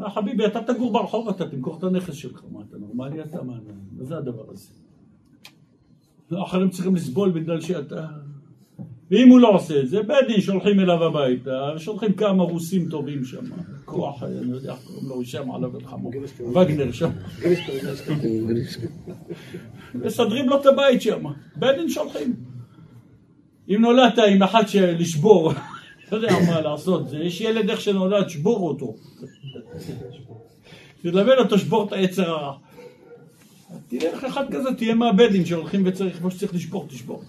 [0.09, 2.43] חביבי, אתה תגור ברחוב, אתה תמכור את הנכס שלך.
[2.53, 3.43] מה, אתה נורמלי אתה?
[3.43, 3.55] מה,
[3.93, 4.69] מה זה הדבר הזה?
[6.43, 8.07] אחרים צריכים לסבול בגלל שאתה...
[9.11, 13.25] ואם הוא לא עושה את זה, בית דין שולחים אליו הביתה, שולחים כמה רוסים טובים
[13.25, 13.45] שם,
[13.85, 16.11] כוח, אני לא יודע איך קוראים לו, שם עליו את חמו,
[16.55, 17.11] וגנר שם,
[19.95, 21.25] מסדרים לו את הבית שם,
[21.57, 22.52] בית דין שולחים.
[23.69, 25.53] אם נולדת עם אחד שלשבור,
[26.13, 28.95] לא יודע מה לעשות, זה, יש ילד איך שנולד, שבור אותו.
[31.03, 32.59] תלמד אותו, שבור את היצר הרע.
[33.89, 37.23] תלך אחד כזה, תהיה מהבדים שהולכים וצריך, כמו שצריך לשבור, תשבור.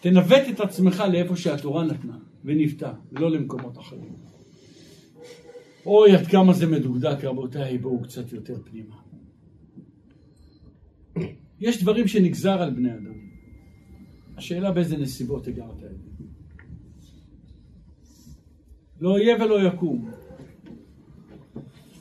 [0.00, 4.12] תנווט את עצמך לאיפה שהתורה נתנה ונפתה, לא למקומות אחרים.
[5.86, 8.96] אוי, עד כמה זה מדוקדק, רבותיי, בואו קצת יותר פנימה.
[11.60, 13.11] יש דברים שנגזר על בני אדם.
[14.42, 15.96] השאלה באיזה נסיבות הגעת אליהם.
[19.00, 20.10] לא יהיה ולא יקום.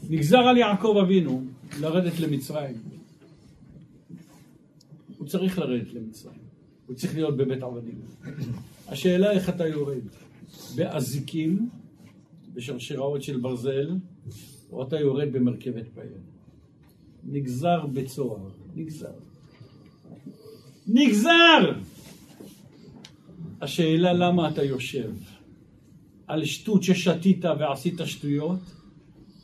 [0.10, 1.44] נגזר על יעקב אבינו
[1.80, 2.76] לרדת למצרים.
[5.18, 6.42] הוא צריך לרדת למצרים.
[6.88, 8.02] הוא צריך להיות בבית עבדים.
[8.88, 10.04] השאלה איך אתה יורד,
[10.76, 11.70] באזיקים,
[12.54, 13.90] בשרשראות של ברזל,
[14.72, 16.10] או אתה יורד במרכבת פעיל.
[17.24, 19.14] נגזר בצוהר, נגזר.
[20.88, 21.91] נגזר!
[23.62, 25.12] השאלה למה אתה יושב,
[26.28, 28.60] על שטות ששתית ועשית שטויות,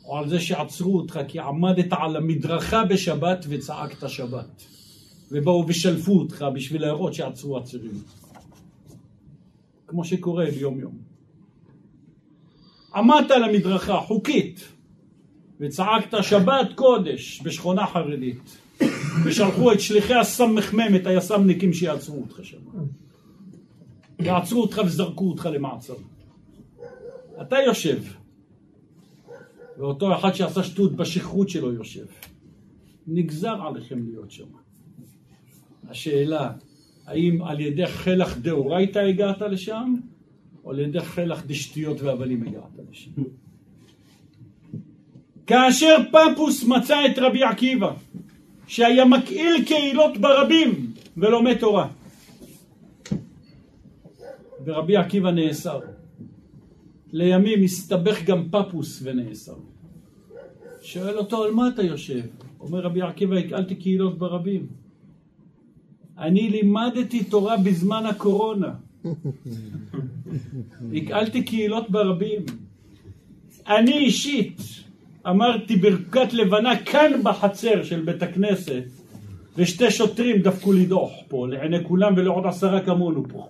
[0.04, 4.64] או על זה שעצרו אותך כי עמדת על המדרכה בשבת וצעקת שבת.
[5.30, 8.02] ובאו ושלפו אותך בשביל להראות שעצרו עצירים.
[9.86, 10.98] כמו שקורה ביום יום.
[12.94, 14.68] עמדת על המדרכה חוקית
[15.60, 18.58] וצעקת שבת קודש בשכונה חרדית
[19.24, 22.58] ושלחו את שליחי הסמ"ם, את היס"מניקים שיעצרו אותך שם.
[24.18, 25.94] יעצרו אותך וזרקו אותך למעצר.
[27.40, 28.02] אתה יושב
[29.78, 32.06] ואותו אחד שעשה שטות בשכרות שלו יושב.
[33.06, 34.44] נגזר עליכם להיות שם.
[35.88, 36.52] השאלה,
[37.06, 39.94] האם על ידי חלח דאורייתא הגעת לשם,
[40.64, 43.10] או על ידי חלח דשטויות והבלים הגעת לשם?
[45.46, 47.92] כאשר פפוס מצא את רבי עקיבא,
[48.66, 51.88] שהיה מקהיל קהילות ברבים ולומד תורה,
[54.64, 55.80] ורבי עקיבא נאסר.
[57.12, 59.54] לימים הסתבך גם פפוס ונאסר.
[60.82, 62.20] שואל אותו, על מה אתה יושב?
[62.60, 64.66] אומר רבי עקיבא, הקהלתי קהילות ברבים.
[66.18, 68.74] אני לימדתי תורה בזמן הקורונה.
[70.94, 72.42] הקהלתי קהילות ברבים.
[73.68, 74.60] אני אישית
[75.26, 78.84] אמרתי ברכת לבנה כאן בחצר של בית הכנסת
[79.56, 83.48] ושתי שוטרים דפקו לי דוח פה לעיני כולם ולעוד עשרה כמונו פה.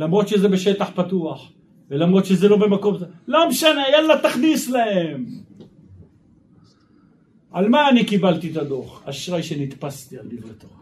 [0.00, 1.52] למרות שזה בשטח פתוח
[1.90, 2.96] ולמרות שזה לא במקום...
[3.28, 5.26] לא משנה, יאללה תכניס להם.
[7.52, 9.02] על מה אני קיבלתי את הדוח?
[9.04, 10.74] אשראי שנתפסתי על דברי תורה.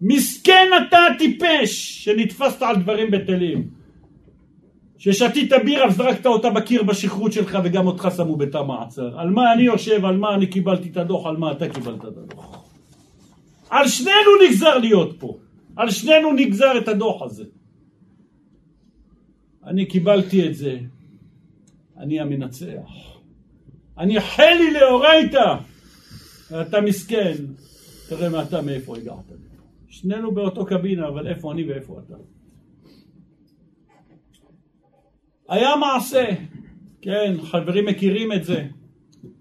[0.00, 3.68] מסכן אתה טיפש שנתפסת על דברים בטלים.
[4.98, 9.20] ששתית בירה וזרקת אותה בקיר בשכרות שלך וגם אותך שמו בתא מעצר.
[9.20, 12.16] על מה אני יושב, על מה אני קיבלתי את הדוח, על מה אתה קיבלת את
[12.16, 12.64] הדוח.
[13.70, 15.38] על שנינו נגזר להיות פה.
[15.76, 17.44] על שנינו נגזר את הדוח הזה.
[19.64, 20.78] אני קיבלתי את זה.
[21.96, 23.12] אני המנצח.
[23.98, 25.54] אני חלי לאורייתא,
[26.50, 27.34] ואתה מסכן,
[28.08, 29.32] תראה מה אתה מאיפה הגעת.
[29.88, 32.14] שנינו באותו קבינה, אבל איפה אני ואיפה אתה.
[35.48, 36.24] היה מעשה,
[37.02, 38.66] כן, חברים מכירים את זה,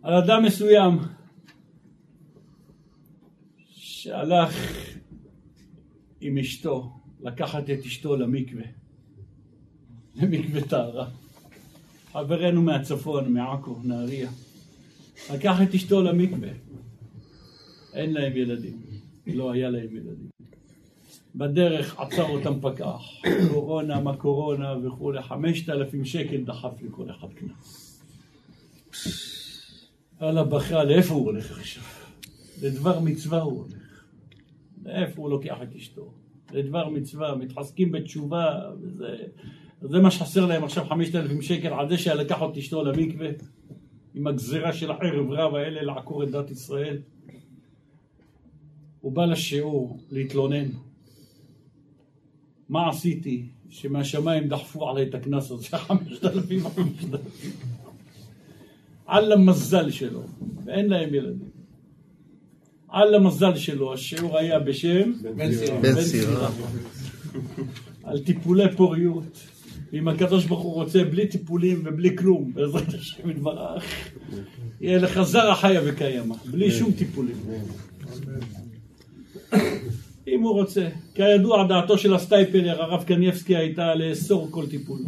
[0.01, 0.99] על אדם מסוים
[3.67, 4.81] שהלך
[6.21, 6.91] עם אשתו,
[7.21, 8.63] לקחת את אשתו למקווה,
[10.15, 11.09] למקווה טהרה.
[12.11, 14.29] חברנו מהצפון, מעכו, נהריה.
[15.33, 16.49] לקח את אשתו למקווה.
[17.93, 18.81] אין להם ילדים,
[19.27, 20.29] לא היה להם ילדים.
[21.35, 23.01] בדרך עצר אותם פקח,
[23.51, 28.01] קורונה, מה קורונה וכולי, חמשת אלפים שקל דחף לכל אחד קנס.
[30.21, 31.83] אללה בכה, לאיפה הוא הולך עכשיו?
[32.61, 33.80] לדבר מצווה הוא הולך.
[34.85, 36.11] לאיפה הוא לוקח את אשתו?
[36.53, 39.15] לדבר מצווה, מתחזקים בתשובה, וזה...
[39.81, 43.29] זה מה שחסר להם עכשיו חמשת אלפים שקל על זה שלקח את אשתו למקווה
[44.13, 46.97] עם הגזירה של החרב רב האלה לעקור את דת ישראל.
[49.01, 50.67] הוא בא לשיעור להתלונן.
[52.69, 57.51] מה עשיתי שמהשמיים דחפו עליי את הקנס הזה, חמשת אלפים וחמשת אלפים.
[59.05, 60.23] על המזל שלו,
[60.65, 61.50] ואין להם ילדים.
[62.91, 65.11] על המזל שלו, השיעור היה בשם
[65.81, 66.49] בן סירה.
[68.03, 69.47] על טיפולי פוריות.
[69.93, 73.83] אם הקדוש ברוך הוא רוצה בלי טיפולים ובלי כלום, בעזרת השם יתברך,
[74.81, 77.35] יהיה לך זרע חיה וקיימא, בלי שום טיפולים.
[80.27, 80.89] אם הוא רוצה.
[81.13, 84.99] כידוע, דעתו של הסטייפלר, הרב קניבסקי, הייתה לאסור כל טיפול.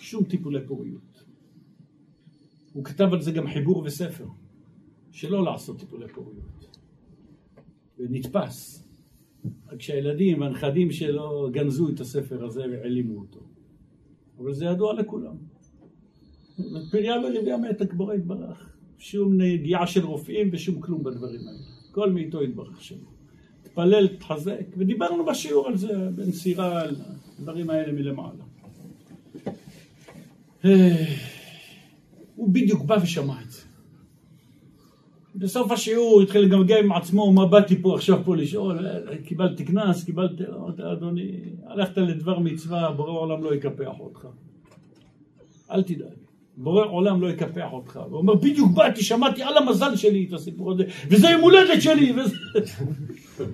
[0.00, 1.24] שום טיפולי פוריות.
[2.72, 4.26] הוא כתב על זה גם חיבור וספר,
[5.12, 6.53] שלא לעשות טיפולי פוריות.
[7.98, 8.84] ונתפס.
[9.72, 13.40] רק שהילדים והנכדים שלו גנזו את הספר הזה והעלימו אותו.
[14.38, 15.36] אבל זה ידוע לכולם.
[16.90, 18.70] פריה לא הביאה מאת הגבורה יתברך.
[18.98, 21.58] שום נגיעה של רופאים ושום כלום בדברים האלה.
[21.92, 23.14] כל מאיתו יתברך שלו.
[23.62, 26.96] תתפלל, תחזק, ודיברנו בשיעור על זה, בנסירה, על
[27.38, 28.44] הדברים האלה מלמעלה.
[32.36, 33.60] הוא בדיוק בא ושמע את זה.
[35.34, 38.86] בסוף השיעור הוא התחיל לגמגם עם עצמו, מה באתי פה עכשיו פה לשאול,
[39.24, 41.30] קיבלתי קנס, קיבלתי, אמרתי, אדוני,
[41.66, 44.26] הלכת לדבר מצווה, בורא עולם לא יקפח אותך.
[45.70, 46.08] אל תדאג,
[46.56, 48.00] בורא עולם לא יקפח אותך.
[48.10, 52.12] הוא אומר, בדיוק באתי, שמעתי על המזל שלי את הסיפור הזה, וזה יום הולדת שלי,
[52.12, 52.36] וזה...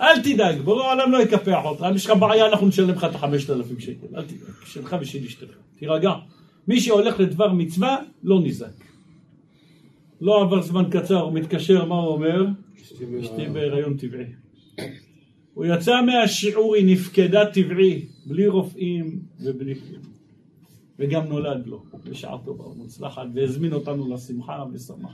[0.00, 3.14] אל תדאג, בורא העולם לא יקפח אותך, אם יש לך בעיה אנחנו נשלם לך את
[3.14, 6.12] החמשת אלפים שקל, אל תדאג, שלך ושל אשתך, תירגע.
[6.68, 8.85] מי שהולך לדבר מצווה, לא נזעק.
[10.20, 12.46] לא עבר זמן קצר, הוא מתקשר, מה הוא אומר?
[13.20, 14.24] אשתי בהיריון טבעי.
[15.54, 19.74] הוא יצא מהשיעור, היא נפקדה טבעי, בלי רופאים ובלי.
[20.98, 25.10] וגם נולד לו, בשעה טובה ומוצלחת, והזמין אותנו לשמחה ושמח.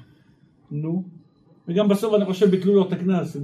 [0.71, 1.05] נו,
[1.69, 3.37] וגם בסוף אני חושב ביטלו לו את הקנס.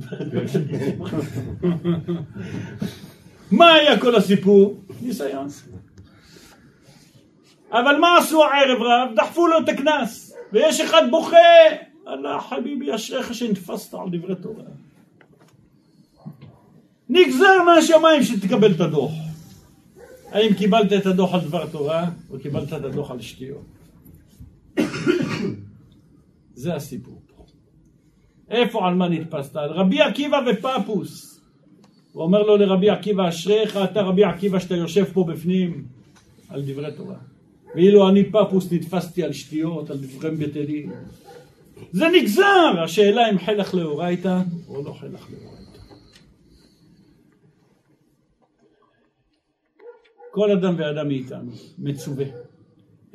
[3.51, 4.80] מה היה כל הסיפור?
[5.02, 5.47] ניסיון.
[7.72, 9.09] אבל מה עשו הערב רב?
[9.16, 10.27] דחפו לו את הקנס.
[10.52, 11.36] ויש אחד בוכה,
[12.08, 14.64] אללה חביבי אשריך שנתפסת על דברי תורה.
[17.08, 19.12] נגזר מהשמיים שתקבל את הדוח.
[20.32, 23.64] האם קיבלת את הדוח על דבר תורה, או קיבלת את הדוח על שטויות?
[26.54, 27.44] זה הסיפור פה.
[28.50, 29.56] איפה על מה נתפסת?
[29.56, 31.40] על רבי עקיבא ופפוס.
[32.12, 35.84] הוא אומר לו לרבי עקיבא, אשריך אתה רבי עקיבא שאתה יושב פה בפנים
[36.48, 37.16] על דברי תורה.
[37.74, 40.93] ואילו אני פפוס נתפסתי על שטויות, על דברי בטלים.
[41.93, 42.82] זה נגזר!
[42.85, 45.59] השאלה אם חלך לאורייתא או לא חלך לאורייתא.
[50.31, 52.24] כל אדם ואדם מאיתנו מצווה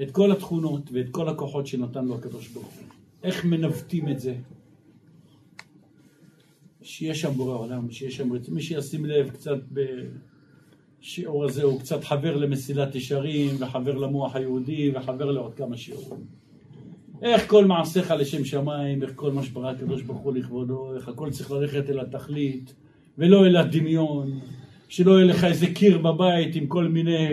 [0.01, 2.87] את כל התכונות ואת כל הכוחות שנתן לו הקדוש ברוך הוא.
[3.23, 4.35] איך מנווטים את זה?
[6.81, 8.55] שיהיה שם בורא עולם, שיהיה שם רצון.
[8.55, 9.57] מי שישים לב קצת
[11.03, 16.21] בשיעור הזה, הוא קצת חבר למסילת ישרים, וחבר למוח היהודי, וחבר לעוד כמה שיעורים.
[17.21, 21.29] איך כל מעשיך לשם שמיים, איך כל מה שברא הקדוש ברוך הוא לכבודו, איך הכל
[21.29, 22.73] צריך ללכת אל התכלית,
[23.17, 24.39] ולא אל הדמיון,
[24.89, 27.27] שלא יהיה לך איזה קיר בבית עם כל מיני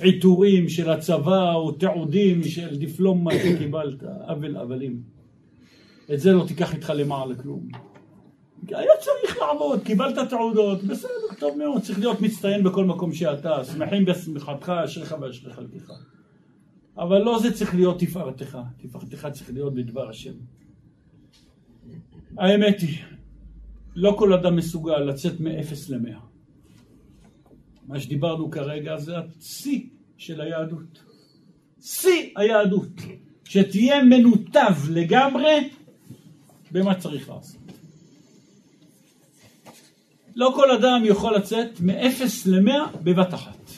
[0.00, 5.00] עיטורים של הצבא, או תיעודים של דיפלומה שקיבלת, עוול עוולים.
[6.12, 7.89] את זה לא תיקח איתך למעלה כלום.
[8.68, 14.04] היה צריך לעבוד, קיבלת תעודות, בסדר, טוב מאוד, צריך להיות מצטיין בכל מקום שאתה, שמחים
[14.04, 15.90] בשמחתך, אשריך ואשרי חלקך.
[16.96, 20.32] אבל לא זה צריך להיות תפארתך, תפארתך צריך להיות בדבר השם.
[22.38, 22.98] האמת היא,
[23.96, 26.18] לא כל אדם מסוגל לצאת מ-0 ל-100.
[27.86, 29.80] מה שדיברנו כרגע זה השיא
[30.16, 31.02] של היהדות.
[31.80, 32.92] שיא היהדות.
[33.44, 35.70] שתהיה מנותב לגמרי
[36.72, 37.59] במה צריך לעשות.
[40.40, 43.70] לא כל אדם יכול לצאת מ-0 ל-100 בבת אחת.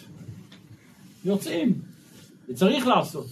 [1.25, 1.79] יוצאים,
[2.49, 3.27] וצריך לעשות.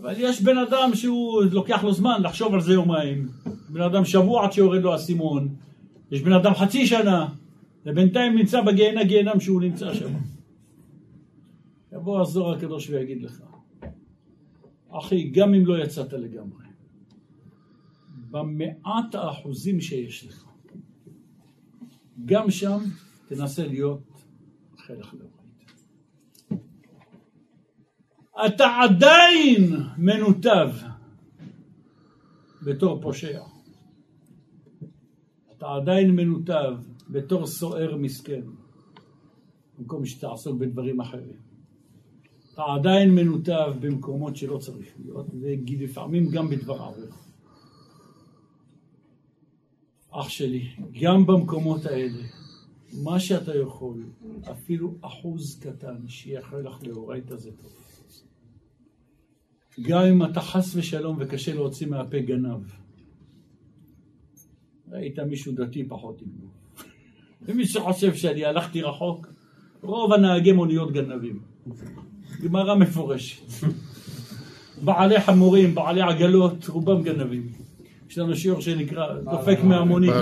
[0.00, 3.28] אבל יש בן אדם שהוא לוקח לו זמן לחשוב על זה יומיים.
[3.68, 5.48] בן אדם שבוע עד שיורד לו האסימון.
[6.10, 7.28] יש בן אדם חצי שנה,
[7.86, 10.12] ובינתיים נמצא בגיהנה גיהנם שהוא נמצא שם.
[11.92, 13.40] יבוא הזוהר הקדוש ויגיד לך,
[14.90, 16.64] אחי, גם אם לא יצאת לגמרי,
[18.30, 20.44] במעט האחוזים שיש לך,
[22.24, 22.78] גם שם
[23.28, 24.02] תנסה להיות
[24.76, 25.34] חלק לאורית.
[28.46, 30.70] אתה עדיין מנותב
[32.62, 33.42] בתור פושע.
[35.56, 36.72] אתה עדיין מנותב
[37.10, 38.42] בתור סוער מסכן,
[39.78, 41.36] במקום שתעסוק בדברים אחרים.
[42.52, 47.23] אתה עדיין מנותב במקומות שלא צריך להיות, ולפעמים גם בדבר עבירה.
[50.20, 50.68] אח שלי,
[51.00, 52.22] גם במקומות האלה,
[53.02, 54.02] מה שאתה יכול,
[54.50, 57.72] אפילו אחוז קטן שיכול לך לאורייתא זה טוב.
[59.82, 62.60] גם אם אתה חס ושלום וקשה להוציא מהפה גנב.
[64.88, 66.50] ראית מישהו דתי פחות יגנוב.
[67.42, 69.26] ומי שחושב שאני הלכתי רחוק,
[69.82, 71.42] רוב הנהגי מוניות גנבים.
[72.42, 73.42] גמרא מפורשת.
[74.84, 77.63] בעלי חמורים, בעלי עגלות, רובם גנבים.
[78.10, 80.12] יש לנו שיעור שנקרא דופק מהמונים.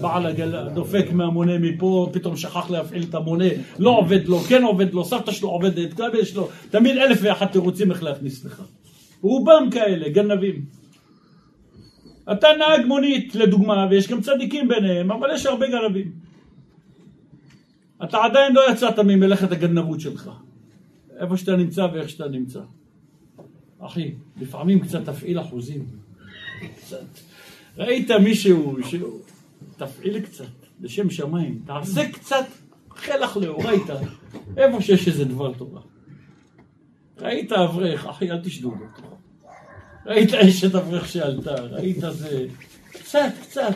[0.00, 3.44] בעל עגלה, דופק מהמונה מפה, פתאום שכח להפעיל את המונה,
[3.78, 7.52] לא עובד לו, כן עובד לו, סבתא שלו עובדת, גם יש לו, תמיד אלף ואחת
[7.52, 8.62] תירוצים איך להכניס לך.
[9.22, 10.64] רובם כאלה, גנבים.
[12.32, 16.12] אתה נהג מונית, לדוגמה, ויש גם צדיקים ביניהם, אבל יש הרבה גנבים.
[18.04, 20.30] אתה עדיין לא יצאת ממלאכת הגנבות שלך.
[21.18, 22.60] איפה שאתה נמצא ואיך שאתה נמצא.
[23.78, 26.05] אחי, לפעמים קצת תפעיל אחוזים.
[27.76, 29.20] ראית מישהו שהוא...
[29.76, 30.44] תפעיל קצת,
[30.80, 31.62] לשם שמיים.
[31.66, 32.44] תעשה קצת
[32.90, 33.96] חלח לאורייתא,
[34.56, 35.80] איפה שיש איזה דבר תורה.
[37.18, 39.16] ראית אברך, אחי, אל תשדוד אותו.
[40.06, 42.46] ראית אשת אברך שעלתה, ראית זה...
[42.92, 43.74] קצת, קצת.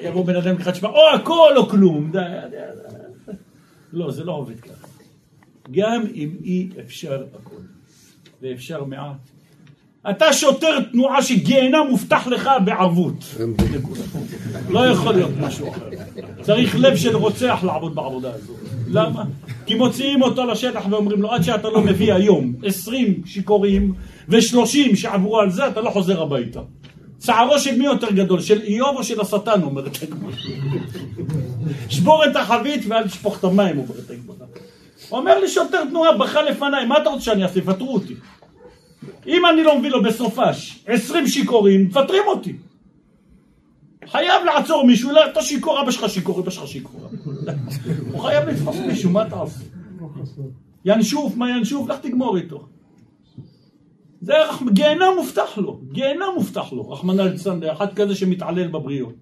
[0.00, 2.12] יבוא בן אדם אחד שבא, או הכל או כלום.
[2.12, 2.18] די,
[2.50, 3.32] די, די.
[3.92, 4.86] לא, זה לא עובד ככה.
[5.70, 7.60] גם אם אי אפשר הכל,
[8.42, 9.33] ואפשר מעט.
[10.10, 13.24] אתה שוטר תנועה שגיהנם מובטח לך בערבות.
[14.68, 15.80] לא יכול להיות משהו אחר.
[16.42, 18.56] צריך לב של רוצח לעבוד בעבודה הזאת.
[18.88, 19.24] למה?
[19.66, 23.92] כי מוציאים אותו לשטח ואומרים לו, עד שאתה לא מביא היום 20 שיכורים
[24.28, 26.60] ו-30 שעברו על זה, אתה לא חוזר הביתה.
[27.18, 30.32] צערו של מי יותר גדול, של איוב או של השטן, אומרת הגמרא.
[31.88, 34.46] שבור את החבית ואל תשפוך את המים, אומרת הגמרא.
[35.10, 37.58] אומר לי שוטר תנועה, בכה לפניי, מה אתה רוצה שאני אעשה?
[37.58, 38.14] יפטרו אותי.
[39.26, 42.56] אם אני לא מביא לו בסופש 20 שיכורים, מפטרים אותי.
[44.06, 47.00] חייב לעצור מישהו, לא, אתה שיכור, אבא שלך שיכור, אבא שלך שיכור.
[48.12, 49.60] הוא חייב לתפוס מישהו, מה אתה עושה?
[50.84, 51.88] ינשוף, מה ינשוף?
[51.88, 52.66] לך תגמור איתו.
[54.20, 59.14] זה רח- גיהנם מובטח לו, גיהנם מובטח לו, רחמנא ליצלן, אחד כזה שמתעלל בבריות.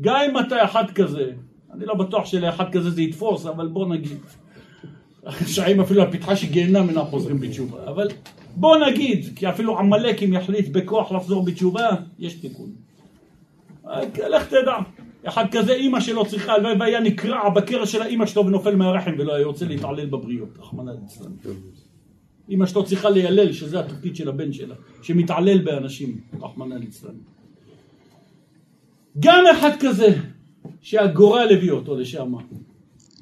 [0.00, 1.30] גם אם אתה אחד כזה,
[1.74, 4.18] אני לא בטוח שלאחד כזה זה יתפוס, אבל בוא נגיד.
[5.24, 8.08] רשעים אפילו על פתחה של גיהנם אינם חוזרים בתשובה, אבל
[8.56, 12.70] בוא נגיד, כי אפילו עמלק אם יחליט בכוח לחזור בתשובה, יש תיקון.
[13.84, 14.76] רק לך תדע,
[15.24, 19.34] אחד כזה אימא שלו צריכה, הלוואי והיה נקרע בקרע של האימא שלו ונופל מהרחם ולא
[19.34, 21.32] היה רוצה להתעלל בבריות, רחמנא ליצלן.
[22.48, 27.14] אימא שלו צריכה לילל, שזה התפקיד של הבן שלה, שמתעלל באנשים, רחמנא ליצלן.
[29.18, 30.18] גם אחד כזה,
[30.80, 32.32] שהגורל הביא אותו לשם,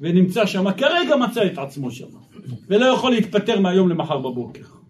[0.01, 2.07] ונמצא שם, כרגע מצא את עצמו שם,
[2.67, 4.82] ולא יכול להתפטר מהיום למחר בבוקר.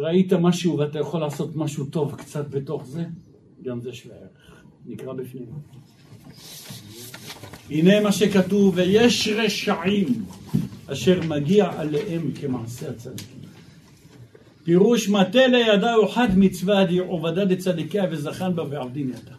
[0.00, 3.04] ראית משהו ואתה יכול לעשות משהו טוב קצת בתוך זה,
[3.62, 4.62] גם זה שווה ערך.
[4.86, 5.46] נקרא בפנים.
[7.70, 10.24] הנה מה שכתוב, ויש רשעים
[10.86, 13.38] אשר מגיע עליהם כמעשה הצדיקים.
[14.64, 19.36] פירוש מטה לידהו חד מצווה עובדה דצדיקיה וזכן בה ועבדין ידה.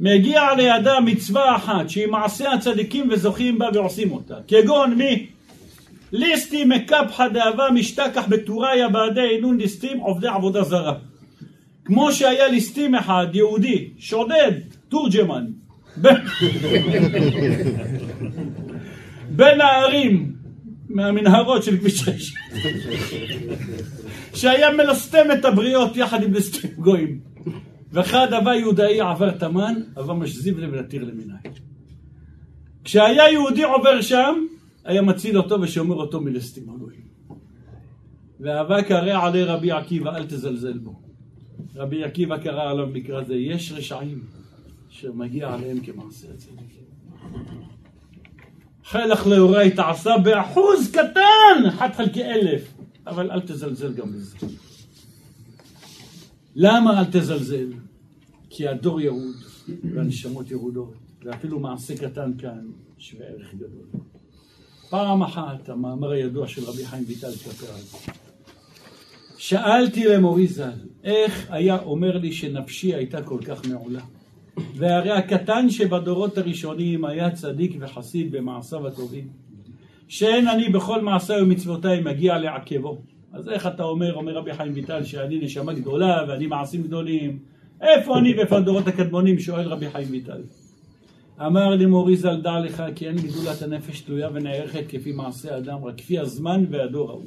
[0.00, 4.36] מגיע לידה מצווה אחת שהיא מעשה הצדיקים וזוכים בה ועושים אותה.
[4.48, 5.26] כגון מי?
[6.12, 10.94] ליסטי מקפחא דאבה משתכח בטוריה בעדי עינון ליסטים עובדי עבודה זרה.
[11.84, 14.52] כמו שהיה ליסטים אחד, יהודי, שודד,
[14.88, 15.46] תורג'מן,
[19.30, 20.32] בין- הערים,
[20.88, 22.34] מהמנהרות של כביש 6,
[24.34, 27.20] שהיה מלסטם את הבריות יחד עם ליסטים גויים.
[27.92, 31.32] ואחד הווה יהודאי עבר תמן, הווה משזיב לב להתיר למיני.
[32.84, 34.34] כשהיה יהודי עובר שם,
[34.84, 37.10] היה מציל אותו ושומר אותו מלסטים הגויים.
[38.40, 41.00] והווה קרא עלי רבי עקיבא, אל תזלזל בו.
[41.74, 44.24] רבי עקיבא קרא עליו מקרא זה, יש רשעים
[44.90, 46.84] אשר מגיע עליהם כמעשה הצדיקים.
[48.84, 52.74] חלך לאורייתא עשה באחוז קטן, אחד חלקי אלף,
[53.06, 54.36] אבל אל תזלזל גם בזה.
[56.56, 57.72] למה אל תזלזל?
[58.50, 59.36] כי הדור ירוד
[59.94, 60.94] והנשמות ירודות,
[61.24, 62.66] ואפילו מעשה קטן כאן
[62.98, 63.86] שווה ערך גדול.
[64.90, 68.06] פעם אחת, המאמר הידוע של רבי חיים ויטל כלפי אז.
[69.38, 70.70] שאלתי למורי ז"ל,
[71.04, 74.00] איך היה אומר לי שנפשי הייתה כל כך מעולה?
[74.76, 79.28] והרי הקטן שבדורות הראשונים היה צדיק וחסיד במעשיו הטובים.
[80.08, 82.98] שאין אני בכל מעשיי ומצוותיי מגיע לעכבו.
[83.32, 87.38] אז איך אתה אומר, אומר רבי חיים ויטל, שאני נשמה גדולה ואני מעשים גדולים?
[87.80, 89.38] איפה אני ואיפה הדורות הקדמונים?
[89.38, 90.42] שואל רבי חיים ויטל.
[91.46, 95.84] אמר לי מורי ז"ל, דע לך כי אין גדולת הנפש תלויה ונערכת כפי מעשה אדם,
[95.84, 97.24] רק כפי הזמן והדור ההוא.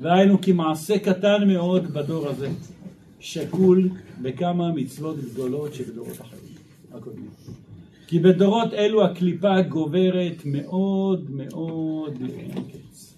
[0.00, 2.48] והיינו כי מעשה קטן מאוד בדור הזה,
[3.20, 3.88] שקול
[4.22, 6.54] בכמה מצוות גדולות שבדורות החיים
[6.94, 7.30] הקודמים.
[8.06, 13.16] כי בדורות אלו הקליפה גוברת מאוד מאוד לאין קץ.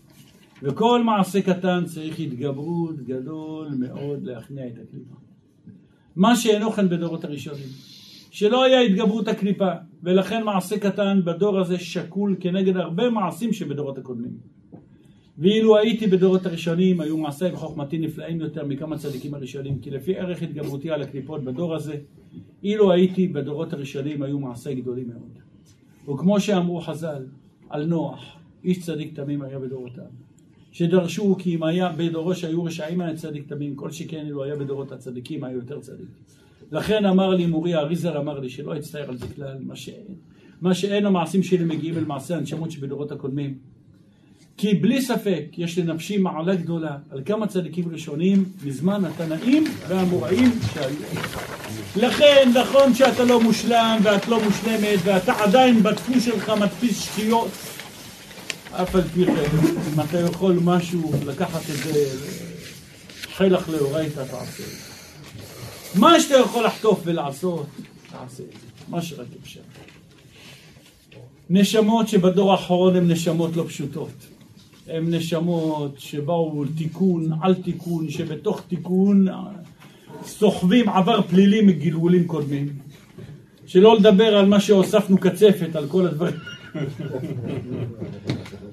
[0.63, 5.15] וכל מעשה קטן צריך התגברות גדול מאוד להכניע את הקליפה.
[6.17, 7.69] מה שאינו כן בדורות הראשונים.
[8.31, 9.71] שלא היה התגברות הקליפה,
[10.03, 14.33] ולכן מעשה קטן בדור הזה שקול כנגד הרבה מעשים שבדורות הקודמים.
[15.39, 20.43] ואילו הייתי בדורות הראשונים, היו מעשיי וחוכמתי נפלאים יותר מכמה צדיקים הראשונים, כי לפי ערך
[20.43, 21.97] התגברותי על הקליפות בדור הזה,
[22.63, 25.39] אילו הייתי בדורות הראשונים, היו מעשיי גדולים מאוד.
[26.15, 27.25] וכמו שאמרו חז"ל
[27.69, 30.05] על נוח, איש צדיק תמים היה בדורותיו,
[30.73, 34.93] שדרשו כי אם היה בדורו שהיו רשעים היה צדיק תמים, כל שכן אילו היה בדורות
[34.93, 36.09] הצדיקים היה יותר צדיק.
[36.73, 40.15] לכן אמר לי מורי אריזל אמר לי שלא אצטער על זה כלל, מה שאין,
[40.61, 43.55] מה שאין המעשים שלי מגיעים אל מעשי הנשמות שבדורות הקודמים.
[44.57, 50.97] כי בלי ספק יש לנפשי מעלה גדולה על כמה צדיקים ראשונים מזמן התנאים והאמוראים שהיו.
[51.97, 57.51] לכן נכון שאתה לא מושלם ואת לא מושלמת ואתה עדיין בדפוס שלך מדפיס שטויות
[58.73, 59.33] אף על פי כן,
[59.95, 62.05] אם אתה יכול משהו לקחת את זה
[63.33, 64.90] חלך לאורייתא תעשה.
[65.95, 67.67] מה שאתה יכול לחטוף ולעשות,
[68.11, 69.61] תעשה את זה, מה שרק אפשר.
[71.51, 74.27] נשמות שבדור האחרון הן נשמות לא פשוטות.
[74.87, 79.27] הן נשמות שבאו תיקון על תיקון, שבתוך תיקון
[80.25, 82.69] סוחבים עבר פלילי מגלגולים קודמים.
[83.67, 86.37] שלא לדבר על מה שהוספנו קצפת, על כל הדברים.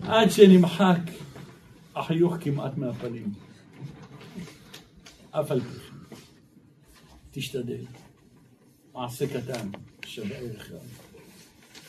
[0.08, 1.00] עד שנמחק
[1.96, 3.30] החיוך כמעט מהפנים.
[5.32, 5.97] אף על פי
[7.38, 7.82] תשתדל.
[8.94, 9.70] מעשה קטן,
[10.06, 10.82] שווה ערך רב.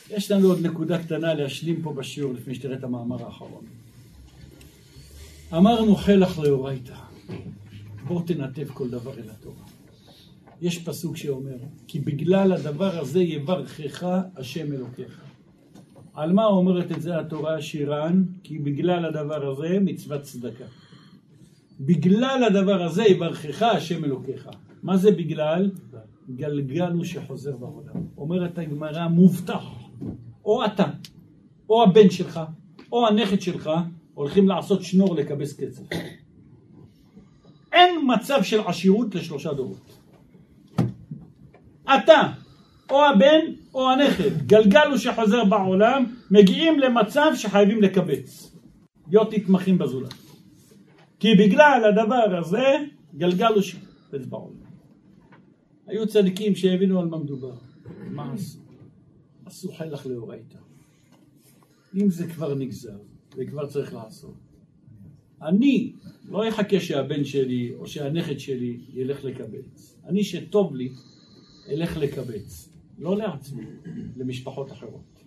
[0.09, 3.65] יש לנו עוד נקודה קטנה להשלים פה בשיעור לפני שתראה את המאמר האחרון.
[5.53, 6.95] אמרנו חלח לאורייתא,
[8.07, 9.63] בוא תנתב כל דבר אל התורה.
[10.61, 11.57] יש פסוק שאומר,
[11.87, 15.21] כי בגלל הדבר הזה יברכך השם אלוקיך.
[16.13, 18.23] על מה אומרת את זה התורה שירן?
[18.43, 20.65] כי בגלל הדבר הזה מצוות צדקה.
[21.79, 24.49] בגלל הדבר הזה יברכך השם אלוקיך.
[24.83, 25.71] מה זה בגלל?
[26.35, 28.03] גלגל הוא שחוזר בעולם.
[28.17, 29.63] אומרת הגמרא, מובטח.
[30.45, 30.85] או אתה,
[31.69, 32.39] או הבן שלך,
[32.91, 33.69] או הנכד שלך,
[34.13, 35.83] הולכים לעשות שנור לכבס קצב.
[37.73, 39.99] אין מצב של עשירות לשלושה דורות.
[41.85, 42.21] אתה,
[42.89, 43.39] או הבן,
[43.73, 48.55] או הנכד, גלגל הוא שחוזר בעולם, מגיעים למצב שחייבים לקבץ.
[49.07, 50.13] להיות נתמכים בזולת.
[51.19, 52.77] כי בגלל הדבר הזה,
[53.15, 54.68] גלגל הוא שחוזר בעולם.
[55.89, 57.55] היו צדיקים שהבינו על מה מדובר.
[58.11, 58.59] מה עשו?
[59.45, 60.57] עשו חלך לאורייתא.
[61.95, 62.97] אם זה כבר נגזר,
[63.35, 64.35] זה כבר צריך לעשות.
[65.41, 65.93] אני
[66.29, 69.99] לא אחכה שהבן שלי או שהנכד שלי ילך לקבץ.
[70.05, 70.89] אני שטוב לי,
[71.69, 72.69] אלך לקבץ.
[72.99, 73.63] לא לעצמי,
[74.17, 75.23] למשפחות אחרות.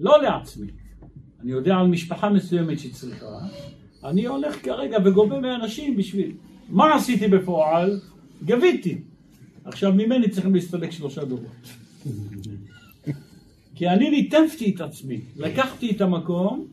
[0.00, 0.70] לא לעצמי.
[1.40, 3.38] אני יודע על משפחה מסוימת שצריכה,
[4.04, 6.36] אני הולך כרגע וגובה מאנשים בשביל...
[6.68, 8.00] מה עשיתי בפועל?
[8.44, 8.98] גביתי.
[9.64, 11.68] עכשיו ממני צריכים להסתלק שלושה דורות.
[13.74, 16.66] כי אני ליטפתי את עצמי, לקחתי את המקום,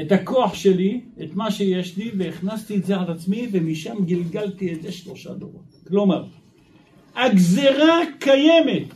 [0.00, 4.82] את הכוח שלי, את מה שיש לי, והכנסתי את זה על עצמי, ומשם גלגלתי את
[4.82, 5.64] זה שלושה דורות.
[5.88, 6.24] כלומר,
[7.14, 8.94] הגזרה קיימת,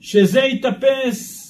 [0.00, 1.42] שזה יתאפס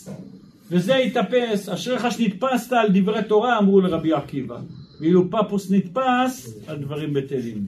[0.70, 4.60] וזה יתאפס, אשריך שנתפסת על דברי תורה, אמרו לרבי עקיבא.
[5.02, 7.66] ואילו פפוס נתפס, הדברים בטלים.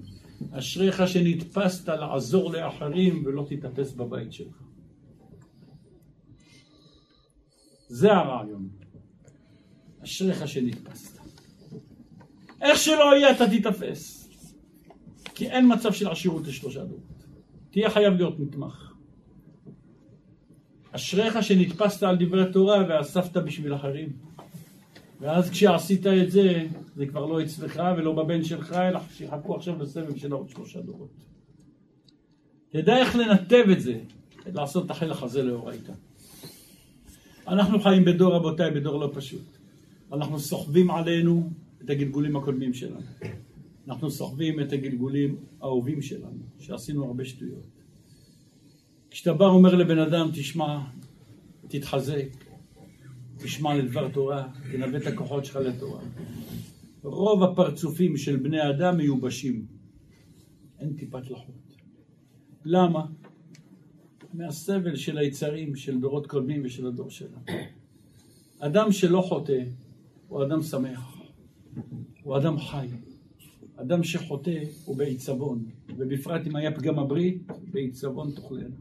[0.51, 4.57] אשריך שנתפסת לעזור לאחרים ולא תתאפס בבית שלך.
[7.89, 8.69] זה הרעיון.
[10.05, 11.19] אשריך שנתפסת.
[12.63, 14.29] איך שלא יהיה אתה תתאפס.
[15.35, 17.25] כי אין מצב של עשירות לשלושה דורות.
[17.71, 18.93] תהיה חייב להיות נתמך.
[20.91, 24.24] אשריך שנתפסת על דברי תורה ואספת בשביל אחרים.
[25.21, 26.67] ואז כשעשית את זה,
[26.97, 31.11] זה כבר לא אצלך ולא בבן שלך, אלא שיחכו עכשיו לסבב של עוד שלושה דורות.
[32.71, 34.01] תדע איך לנתב את זה,
[34.47, 35.93] לעשות את החלק הזה לאורייתא.
[37.49, 39.57] אנחנו חיים בדור, רבותיי, בדור לא פשוט.
[40.13, 41.51] אנחנו סוחבים עלינו
[41.85, 43.01] את הגלגולים הקודמים שלנו.
[43.89, 47.67] אנחנו סוחבים את הגלגולים האהובים שלנו, שעשינו הרבה שטויות.
[49.11, 50.81] כשאתה בא אומר לבן אדם, תשמע,
[51.69, 52.44] תתחזק,
[53.45, 56.01] תשמע לדבר תורה, תנווט את הכוחות שלך לתורה.
[57.03, 59.67] רוב הפרצופים של בני אדם מיובשים.
[60.81, 61.77] אין טיפת לחות.
[62.65, 63.07] למה?
[64.35, 67.39] מהסבל של היצרים של דורות קודמים ושל הדור שלנו.
[68.59, 69.63] אדם שלא חוטא
[70.29, 71.17] הוא אדם שמח,
[72.23, 72.87] הוא אדם חי.
[73.77, 75.65] אדם שחוטא הוא בעיצבון,
[75.97, 77.43] ובפרט אם היה פגם הברית,
[77.73, 78.77] בעיצבון תאכלנו.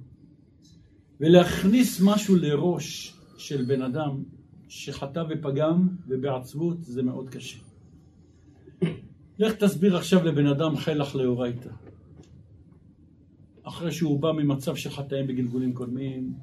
[1.20, 4.24] ולהכניס משהו לראש של בן אדם
[4.68, 7.60] שחטא ופגם ובעצבות זה מאוד קשה.
[9.40, 11.70] לך תסביר עכשיו לבן אדם חלח לאורייתא.
[13.64, 16.34] אחרי שהוא בא ממצב של חטאים בגלגולים קודמים,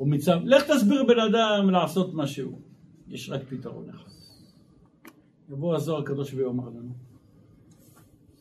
[0.00, 0.40] או מצב...
[0.44, 2.58] לך תסביר בן אדם לעשות משהו.
[3.08, 4.10] יש רק פתרון אחד.
[5.50, 6.92] יבוא הזוהר הקדוש ויאמר לנו,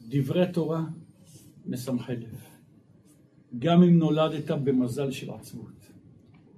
[0.09, 0.83] דברי תורה
[1.65, 2.41] משמחי לב.
[3.59, 5.76] גם אם נולדת במזל של עצבות,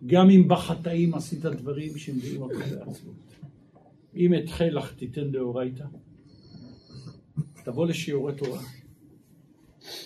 [0.05, 3.15] גם אם בחטאים עשית דברים שמביאים אותך לעצבות.
[4.15, 5.83] אם אתחה לך תיתן דאורייתא,
[7.63, 8.61] תבוא לשיעורי תורה.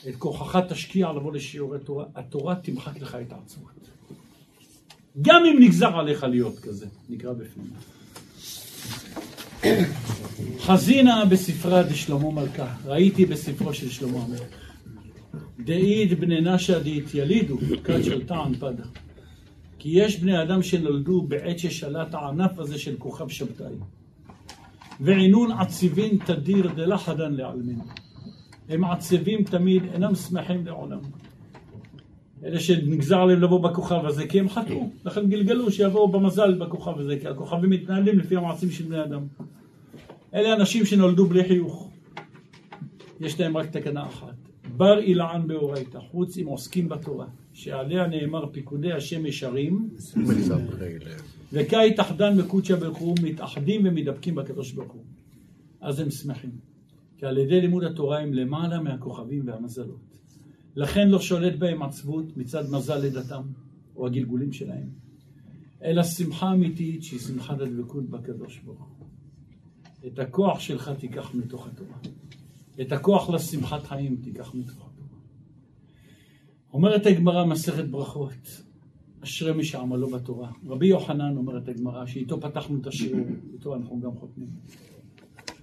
[0.10, 3.72] את כוחך תשקיע לבוא לשיעורי תורה, התורה תמחק לך את העצמות.
[5.22, 7.74] גם אם נגזר עליך להיות כזה, נקרא בפנים.
[10.60, 14.42] חזינה בספרה דשלמה מלכה, ראיתי בספרו של שלמה המלך.
[15.60, 18.84] דאית בני נשה דאית ילידו, כת של טען פדה.
[19.84, 23.76] כי יש בני אדם שנולדו בעת ששלט הענף הזה של כוכב שבתאי.
[25.00, 27.80] ועינון עציבין תדיר דלחדן לעלמין.
[28.70, 31.00] הם עצבים תמיד, אינם שמחים לעולם.
[32.44, 37.18] אלה שנגזר עליהם לבוא בכוכב הזה, כי הם חטאו, לכן גלגלו שיבואו במזל בכוכב הזה,
[37.20, 39.22] כי הכוכבים מתנהלים לפי המעשים של בני אדם.
[40.34, 41.90] אלה אנשים שנולדו בלי חיוך.
[43.20, 44.36] יש להם רק תקנה אחת.
[44.78, 49.90] בר אילען באורייתא, חוץ אם עוסקים בתורה, שעליה נאמר פיקודי השם ישרים,
[51.54, 55.04] וקאי תחדן מקודשא ברוך הוא, מתאחדים ומתדבקים בקדוש ברוך הוא.
[55.82, 56.52] אז הם שמחים.
[57.18, 60.00] כי על ידי לימוד התורה הם למעלה מהכוכבים והמזלות.
[60.76, 63.42] לכן לא שולט בהם עצבות מצד מזל לידתם,
[63.96, 64.88] או הגלגולים שלהם,
[65.84, 69.08] אלא שמחה אמיתית שהיא שמחת הדבקות בקדוש ברוך הוא.
[70.08, 71.98] את הכוח שלך תיקח מתוך התורה.
[72.82, 74.83] את הכוח לשמחת חיים תיקח מתוך.
[76.74, 78.64] אומרת הגמרא מסכת ברכות,
[79.24, 80.52] אשרי מי שעמלו בתורה.
[80.68, 84.50] רבי יוחנן אומרת הגמרא, שאיתו פתחנו את השיעור, איתו אנחנו גם חותמים.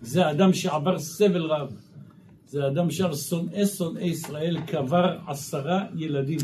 [0.01, 1.73] זה אדם שעבר סבל רב.
[2.47, 6.39] זה אדם שעל שונאי שונאי ישראל קבר עשרה ילדים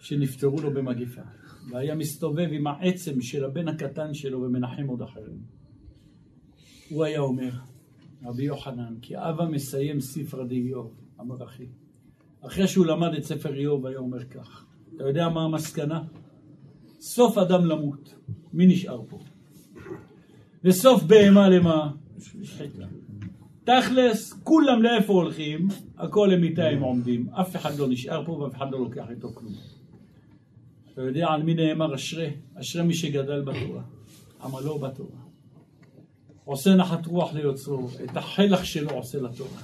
[0.00, 1.22] שנפטרו לו במגיפה.
[1.70, 5.38] והיה מסתובב עם העצם של הבן הקטן שלו ומנחם עוד אחרים.
[6.88, 7.50] הוא היה אומר,
[8.24, 11.66] רבי יוחנן, כי אבא מסיים ספרא דיוב, אמר אחי.
[12.46, 14.64] אחרי שהוא למד את ספר איוב היה אומר כך,
[14.96, 16.02] אתה יודע מה המסקנה?
[17.00, 18.14] סוף אדם למות,
[18.52, 19.18] מי נשאר פה?
[20.64, 21.90] וסוף בהמה למה?
[23.64, 25.68] תכלס, כולם לאיפה הולכים?
[25.98, 27.28] הכל למיטה הם עומדים.
[27.30, 29.52] אף אחד לא נשאר פה ואף אחד לא לוקח איתו כלום.
[30.92, 32.30] אתה יודע על מי נאמר אשרי?
[32.54, 33.82] אשרי מי שגדל בתורה,
[34.42, 35.18] עמלו בתורה.
[36.44, 39.60] עושה נחת רוח ליוצרו, את החלח שלו עושה לתורה.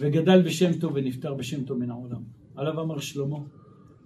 [0.00, 2.22] וגדל בשם טוב ונפטר בשם טוב מן העולם.
[2.56, 3.38] עליו אמר שלמה,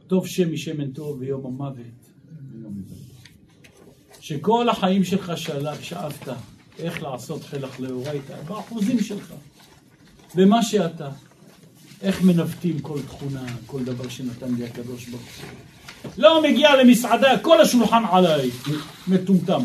[0.06, 2.06] טוב שם משמן טוב ויום המוות.
[4.20, 6.28] שכל החיים שלך שאלה, שאבת
[6.78, 9.34] איך לעשות חלח לאורייתא, באחוזים שלך,
[10.34, 11.10] במה שאתה,
[12.02, 16.10] איך מנווטים כל תכונה, כל דבר שנתן לי הקדוש ברוך הוא.
[16.18, 18.50] לא מגיע למסעדה, כל השולחן עליי,
[19.08, 19.62] מטומטם.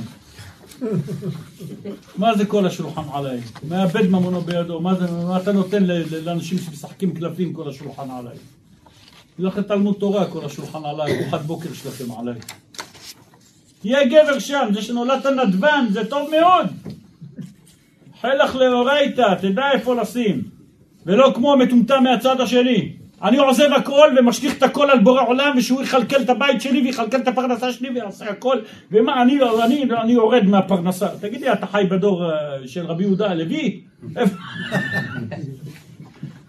[2.17, 3.39] מה זה כל השולחן עליי?
[3.69, 5.83] מאבד ממונו בידו, מה, זה, מה אתה נותן
[6.25, 8.37] לאנשים שמשחקים קלפים כל השולחן עליי?
[9.39, 12.39] לכם תלמוד תורה כל השולחן עליי, ארוחת בוקר שלכם עליי.
[13.81, 16.67] תהיה גבר שם, זה שנולדת נדבן, זה טוב מאוד.
[18.21, 20.41] חלך לאורייתא, תדע איפה לשים.
[21.05, 23.00] ולא כמו המטומטם מהצד השני.
[23.23, 27.17] אני עוזב הכל ומשליך את הכל על בורא עולם ושהוא יכלכל את הבית שלי ויכלכל
[27.17, 28.57] את הפרנסה שלי ויעשה הכל.
[28.91, 31.07] ומה אני, אני, אני יורד מהפרנסה.
[31.21, 33.81] תגיד לי אתה חי בדור אה, של רבי יהודה הלוי?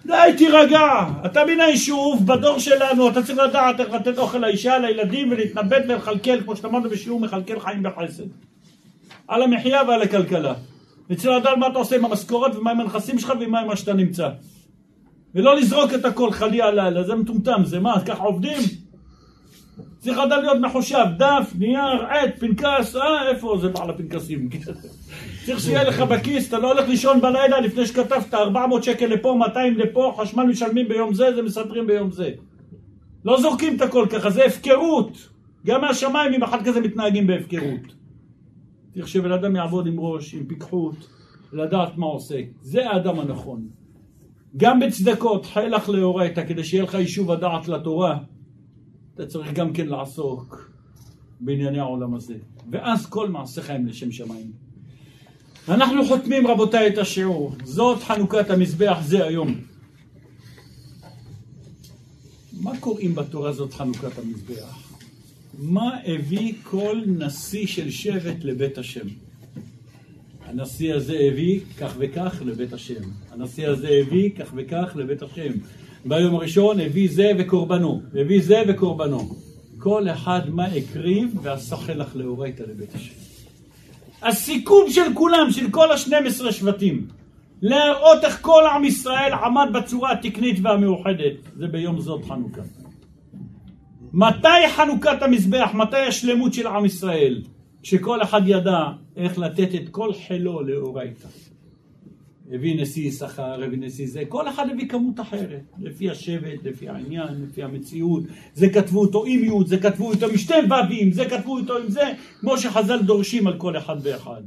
[0.06, 1.04] די תירגע.
[1.26, 6.40] אתה מן היישוב בדור שלנו אתה צריך לדעת איך לתת אוכל לאישה לילדים ולהתנבט ולכלכל
[6.40, 8.24] כמו שאמרנו בשיעור מכלכל חיים בחסד.
[9.28, 10.54] על המחיה ועל הכלכלה.
[11.10, 13.92] וצריך לדעת מה אתה עושה עם המשכורת ומה עם הנכסים שלך ומה עם מה שאתה
[13.92, 14.28] נמצא
[15.34, 18.58] ולא לזרוק את הכל חלי הלילה, זה מטומטם, זה מה, ככה עובדים?
[19.98, 24.48] צריך לדעת להיות מחושב, דף, נייר, עט, פנקס, אה, איפה זה בעל הפנקסים?
[25.46, 29.78] צריך שיהיה לך בכיס, אתה לא הולך לישון בלילה לפני שכתבת 400 שקל לפה, 200
[29.78, 32.30] לפה, חשמל משלמים ביום זה, זה מסדרים ביום זה.
[33.24, 35.28] לא זורקים את הכל ככה, זה הפקרות.
[35.66, 37.80] גם מהשמיים אם אחד כזה מתנהגים בהפקרות.
[38.94, 40.94] צריך שבן אדם יעבוד עם ראש, עם פיקחות,
[41.52, 42.40] לדעת מה עושה.
[42.62, 43.68] זה האדם הנכון.
[44.56, 48.18] גם בצדקות, חילך לאורייתא, כדי שיהיה לך יישוב הדעת לתורה,
[49.14, 50.70] אתה צריך גם כן לעסוק
[51.40, 52.34] בענייני העולם הזה.
[52.70, 54.52] ואז כל מעשיך הם לשם שמיים.
[55.68, 59.54] אנחנו חותמים רבותיי את השיעור, זאת חנוכת המזבח זה היום.
[62.52, 64.92] מה קוראים בתורה זאת חנוכת המזבח?
[65.58, 69.06] מה הביא כל נשיא של שבט לבית השם?
[70.52, 73.02] הנשיא הזה הביא כך וכך לבית השם.
[73.32, 75.52] הנשיא הזה הביא כך וכך לבית השם.
[76.04, 79.34] ביום הראשון הביא זה וקורבנו, הביא זה וקורבנו.
[79.78, 83.14] כל אחד מה הקריב ועשה חלך לאורייתא לבית השם.
[84.22, 87.06] הסיכום של כולם, של כל השנים עשרה שבטים,
[87.62, 92.62] להראות איך כל עם ישראל עמד בצורה התקנית והמאוחדת, זה ביום זאת חנוכה.
[94.12, 95.70] מתי חנוכת המזבח?
[95.74, 97.42] מתי השלמות של עם ישראל?
[97.82, 98.78] כשכל אחד ידע
[99.16, 101.28] איך לתת את כל חילו לאורייתא.
[102.52, 107.28] הביא נשיא יששכר, הביא נשיא זה, כל אחד הביא כמות אחרת, לפי השבט, לפי העניין,
[107.42, 108.22] לפי המציאות,
[108.54, 111.90] זה כתבו אותו עם י', זה כתבו אותו עם שתי ו"ים, זה כתבו אותו עם
[111.90, 114.42] זה, כמו שחז"ל דורשים על כל אחד ואחד.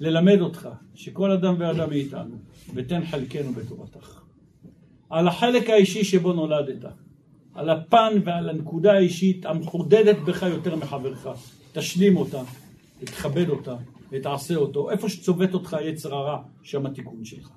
[0.00, 2.36] ללמד אותך שכל אדם ואדם מאיתנו,
[2.74, 4.20] ותן חלקנו בתורתך.
[5.10, 6.84] על החלק האישי שבו נולדת,
[7.54, 11.26] על הפן ועל הנקודה האישית המחודדת בך יותר מחברך,
[11.72, 12.42] תשלים אותה,
[13.04, 13.76] תכבד אותה,
[14.12, 14.90] ותעשה אותו.
[14.90, 17.50] איפה שצובט אותך יצר הרע, שם התיקון שלך.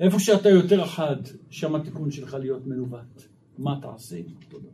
[0.00, 1.16] איפה שאתה יותר אחד,
[1.50, 3.22] שם התיקון שלך להיות מנווט.
[3.58, 4.16] מה תעשה?
[4.16, 4.70] אותו דבר.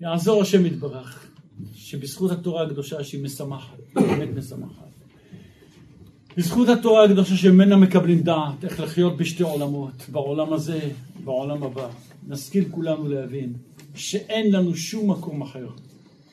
[0.00, 1.30] יעזור השם יתברך,
[1.74, 4.90] שבזכות התורה הקדושה שהיא משמחת, באמת משמחת.
[6.36, 10.80] בזכות התורה הקדושה שממנה מקבלים דעת איך לחיות בשתי עולמות, בעולם הזה,
[11.24, 11.88] בעולם הבא,
[12.28, 13.52] נשכיל כולנו להבין
[13.94, 15.68] שאין לנו שום מקום אחר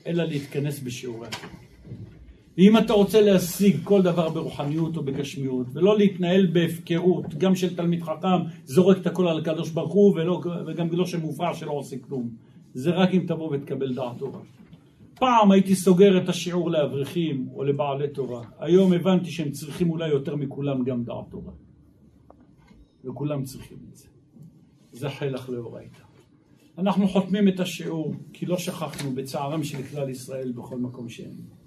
[0.07, 1.66] אלא להתכנס בשיעורי התורה.
[2.57, 8.03] ואם אתה רוצה להשיג כל דבר ברוחניות או בגשמיות, ולא להתנהל בהפקרות, גם של תלמיד
[8.03, 12.29] חכם, זורק את הכל על הקדוש ברוך הוא, ולא, וגם לא שמופרע שלא עושה כלום.
[12.73, 14.39] זה רק אם תבוא ותקבל דעת תורה.
[15.15, 18.43] פעם הייתי סוגר את השיעור לאברכים או לבעלי תורה.
[18.59, 21.53] היום הבנתי שהם צריכים אולי יותר מכולם גם דעת תורה.
[23.05, 24.07] וכולם צריכים את זה.
[24.91, 25.99] זה חלח לאורייתא.
[26.77, 31.57] אנחנו חותמים את השיעור כי לא שכחנו בצערם של כלל ישראל בכל מקום שהם.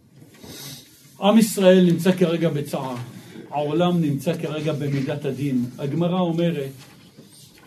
[1.21, 2.97] עם ישראל נמצא כרגע בצער,
[3.51, 5.65] העולם נמצא כרגע במידת הדין.
[5.79, 6.71] הגמרא אומרת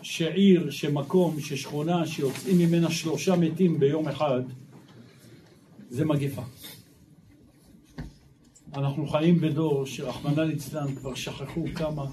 [0.01, 4.41] שעיר, שמקום, ששכונה, שיוצאים ממנה שלושה מתים ביום אחד,
[5.89, 6.41] זה מגפה.
[8.73, 12.05] אנחנו חיים בדור שרחמנא ליצלן כבר שכחו כמה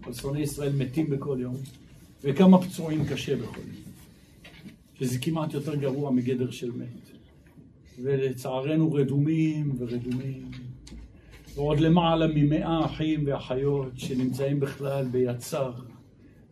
[0.00, 1.56] פלסוני ישראל מתים בכל יום
[2.22, 3.88] וכמה פצועים קשה בכל יום.
[4.98, 7.17] שזה כמעט יותר גרוע מגדר של מת.
[8.02, 10.50] ולצערנו רדומים ורדומים.
[11.54, 15.72] ועוד למעלה ממאה אחים ואחיות שנמצאים בכלל ביצר,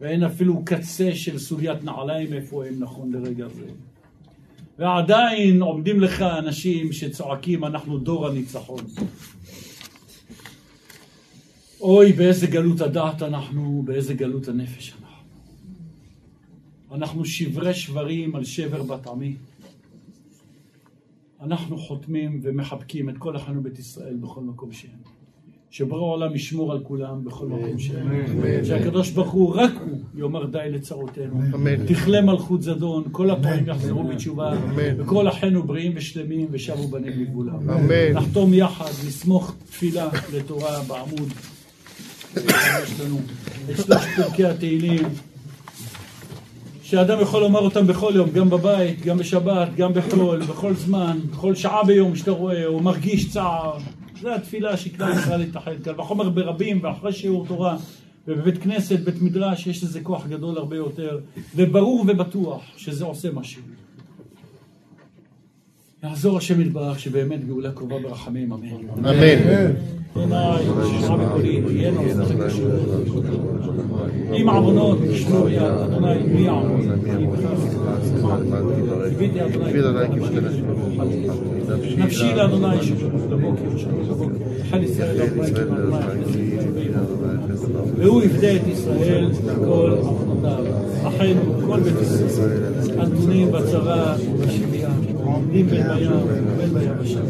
[0.00, 3.66] ואין אפילו קצה של סוגיית נעליים איפה הם נכון לרגע זה.
[4.78, 8.84] ועדיין עומדים לך אנשים שצועקים אנחנו דור הניצחון.
[11.80, 15.06] אוי, באיזה גלות הדעת אנחנו, באיזה גלות הנפש אנחנו.
[16.92, 19.36] אנחנו שברי שברים על שבר בת עמי.
[21.42, 25.16] אנחנו חותמים ומחבקים את כל אחינו בית ישראל בכל מקום שהם.
[25.70, 28.08] שבורא העולם ישמור על כולם בכל מקום שהם.
[28.64, 31.40] שהקדוש ברוך הוא, רק הוא, יאמר די לצרותינו.
[31.86, 34.52] תכלה מלכות זדון, כל הפועלים יחזרו בתשובה,
[34.98, 37.58] וכל אחינו בריאים ושלמים ושבו בנים לגבולם.
[38.14, 41.28] נחתום יחד, נסמוך תפילה לתורה בעמוד.
[42.36, 43.18] יש לנו
[43.70, 45.02] את שלושת פרקי התהילים.
[46.90, 51.54] שאדם יכול לומר אותם בכל יום, גם בבית, גם בשבת, גם בחול, בכל זמן, בכל
[51.54, 53.78] שעה ביום שאתה רואה, או מרגיש צער.
[54.20, 56.00] זו התפילה שכלל ישראל להתאחד כאן.
[56.00, 57.76] וחומר ברבים, ואחרי שיעור תורה,
[58.28, 61.18] ובבית כנסת, בית מדרש, יש לזה כוח גדול הרבה יותר,
[61.56, 63.62] וברור ובטוח שזה עושה משהו.
[66.02, 68.68] יעזור השם יתברך שבאמת גאולה קרובה ברחמים, אמן.
[68.98, 69.72] אמן.
[74.32, 74.98] עם עוונות,
[75.48, 76.18] יד, אדוני,
[81.96, 82.76] נפשי לאדוני
[83.30, 83.64] לבוקר,
[84.10, 84.36] לבוקר.
[84.82, 85.28] ישראל
[87.96, 90.64] והוא יפדה את ישראל מכל עוונותיו.
[91.08, 92.62] אחינו, כל בית ישראל,
[92.98, 94.90] הנתונים בצבא ובשבייה,
[95.32, 97.20] עומדים בין בים ובין ביבשה.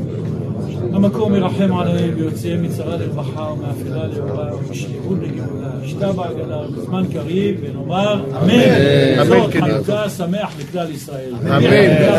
[0.93, 5.70] המקום ירחם עליהם ויוציאם מצרה לרווחה ומאפלה לאורה ומשליחות לגאולה.
[5.85, 9.24] ישתה בעגלה בזמן קריב ונאמר אמן.
[9.27, 11.32] זאת חנוכה שמח לכלל ישראל.
[11.43, 11.60] אמן.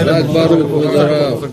[0.06, 1.44] חג ברוך, הרב.